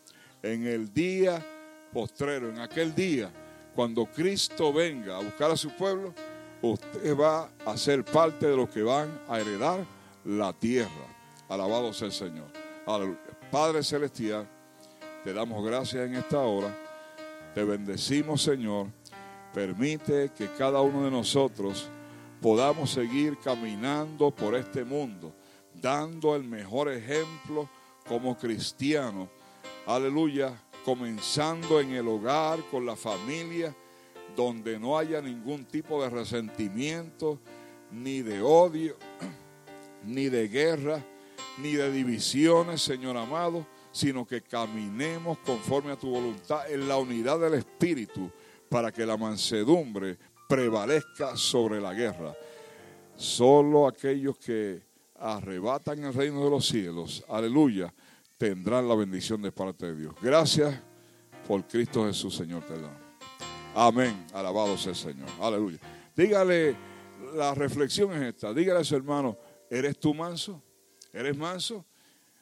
en 0.42 0.66
el 0.66 0.92
día 0.92 1.44
postrero, 1.92 2.48
en 2.48 2.58
aquel 2.58 2.94
día, 2.94 3.30
cuando 3.74 4.06
Cristo 4.06 4.72
venga 4.72 5.16
a 5.16 5.22
buscar 5.22 5.50
a 5.50 5.56
su 5.56 5.70
pueblo, 5.70 6.14
usted 6.60 7.16
va 7.16 7.50
a 7.64 7.76
ser 7.76 8.04
parte 8.04 8.46
de 8.46 8.56
los 8.56 8.68
que 8.68 8.82
van 8.82 9.20
a 9.28 9.40
heredar 9.40 9.84
la 10.24 10.52
tierra. 10.52 11.11
Alabado 11.52 11.92
sea 11.92 12.06
el 12.06 12.14
Señor. 12.14 12.46
Padre 13.50 13.82
Celestial, 13.82 14.48
te 15.22 15.34
damos 15.34 15.62
gracias 15.62 16.06
en 16.06 16.14
esta 16.14 16.38
hora. 16.38 16.74
Te 17.54 17.62
bendecimos, 17.62 18.40
Señor. 18.40 18.86
Permite 19.52 20.30
que 20.30 20.48
cada 20.56 20.80
uno 20.80 21.04
de 21.04 21.10
nosotros 21.10 21.90
podamos 22.40 22.90
seguir 22.90 23.36
caminando 23.36 24.30
por 24.30 24.54
este 24.54 24.82
mundo, 24.82 25.34
dando 25.74 26.34
el 26.34 26.44
mejor 26.44 26.90
ejemplo 26.90 27.68
como 28.08 28.38
cristiano. 28.38 29.28
Aleluya. 29.86 30.58
Comenzando 30.86 31.80
en 31.80 31.92
el 31.92 32.08
hogar, 32.08 32.60
con 32.70 32.86
la 32.86 32.96
familia, 32.96 33.76
donde 34.34 34.80
no 34.80 34.96
haya 34.96 35.20
ningún 35.20 35.66
tipo 35.66 36.02
de 36.02 36.08
resentimiento, 36.08 37.38
ni 37.90 38.22
de 38.22 38.40
odio, 38.40 38.96
ni 40.02 40.30
de 40.30 40.48
guerra, 40.48 41.04
ni 41.58 41.72
de 41.72 41.90
divisiones, 41.92 42.82
Señor 42.82 43.16
amado, 43.16 43.66
sino 43.92 44.26
que 44.26 44.40
caminemos 44.40 45.38
conforme 45.38 45.92
a 45.92 45.96
tu 45.96 46.10
voluntad 46.10 46.70
en 46.70 46.88
la 46.88 46.96
unidad 46.96 47.38
del 47.38 47.54
Espíritu 47.54 48.30
para 48.68 48.90
que 48.90 49.04
la 49.04 49.16
mansedumbre 49.16 50.18
prevalezca 50.48 51.36
sobre 51.36 51.80
la 51.80 51.92
guerra. 51.92 52.34
Solo 53.14 53.86
aquellos 53.86 54.38
que 54.38 54.82
arrebatan 55.16 56.02
el 56.04 56.14
reino 56.14 56.42
de 56.44 56.50
los 56.50 56.66
cielos, 56.66 57.24
aleluya, 57.28 57.92
tendrán 58.38 58.88
la 58.88 58.94
bendición 58.94 59.42
de 59.42 59.52
parte 59.52 59.86
de 59.86 59.96
Dios. 59.96 60.14
Gracias 60.20 60.74
por 61.46 61.66
Cristo 61.66 62.06
Jesús, 62.06 62.34
Señor, 62.34 62.64
te 62.64 62.74
damos. 62.74 63.02
Amén. 63.74 64.26
Alabado 64.32 64.76
sea 64.76 64.90
el 64.90 64.96
Señor. 64.96 65.28
Aleluya. 65.40 65.78
Dígale, 66.16 66.76
la 67.34 67.54
reflexión 67.54 68.12
es 68.12 68.22
esta. 68.22 68.52
Dígale 68.52 68.80
a 68.80 68.84
su 68.84 68.96
hermano, 68.96 69.38
¿eres 69.70 69.98
tú 69.98 70.14
manso? 70.14 70.62
¿Eres 71.12 71.36
manso? 71.36 71.84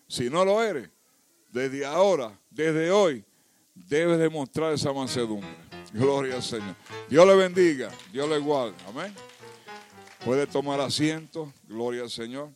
Si 0.06 0.30
no 0.30 0.44
lo 0.44 0.62
eres, 0.62 0.88
desde 1.50 1.84
ahora, 1.84 2.38
desde 2.50 2.90
hoy, 2.90 3.24
debes 3.74 4.18
demostrar 4.18 4.72
esa 4.72 4.92
mansedumbre. 4.92 5.48
Gloria 5.92 6.36
al 6.36 6.42
Señor. 6.42 6.76
Dios 7.08 7.26
le 7.26 7.34
bendiga, 7.34 7.90
Dios 8.12 8.28
le 8.28 8.38
guarde. 8.38 8.74
Amén. 8.86 9.12
Puede 10.24 10.46
tomar 10.46 10.80
asiento, 10.80 11.52
gloria 11.66 12.02
al 12.02 12.10
Señor. 12.10 12.50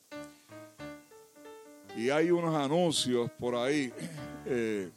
Y 1.96 2.10
hay 2.10 2.30
unos 2.30 2.54
anuncios 2.54 3.30
por 3.38 3.54
ahí. 3.56 3.92
Eh, 4.46 4.90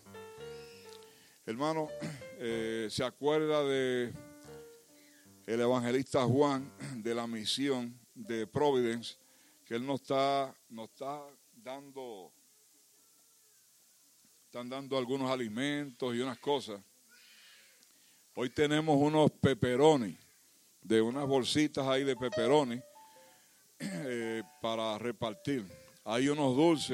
hermano, 1.45 1.87
eh, 2.37 2.89
se 2.91 3.01
acuerda 3.01 3.63
de 3.63 4.11
el 5.45 5.61
evangelista 5.61 6.25
Juan 6.25 6.69
de 6.97 7.15
la 7.15 7.25
misión 7.27 7.97
de 8.13 8.45
Providence, 8.45 9.15
que 9.67 9.75
él 9.75 9.85
nos 9.85 9.99
está, 10.01 10.55
nos 10.69 10.89
está 10.89 11.21
dando, 11.51 12.31
están 14.45 14.69
dando 14.69 14.97
algunos 14.97 15.29
alimentos 15.29 16.15
y 16.15 16.21
unas 16.21 16.39
cosas. 16.39 16.81
Hoy 18.35 18.49
tenemos 18.49 18.95
unos 18.95 19.29
peperones, 19.29 20.15
de 20.81 21.01
unas 21.01 21.27
bolsitas 21.27 21.85
ahí 21.85 22.05
de 22.05 22.15
peperones 22.15 22.81
eh, 23.79 24.41
para 24.61 24.97
repartir. 24.97 25.65
Hay 26.05 26.29
unos 26.29 26.55
dulces 26.55 26.91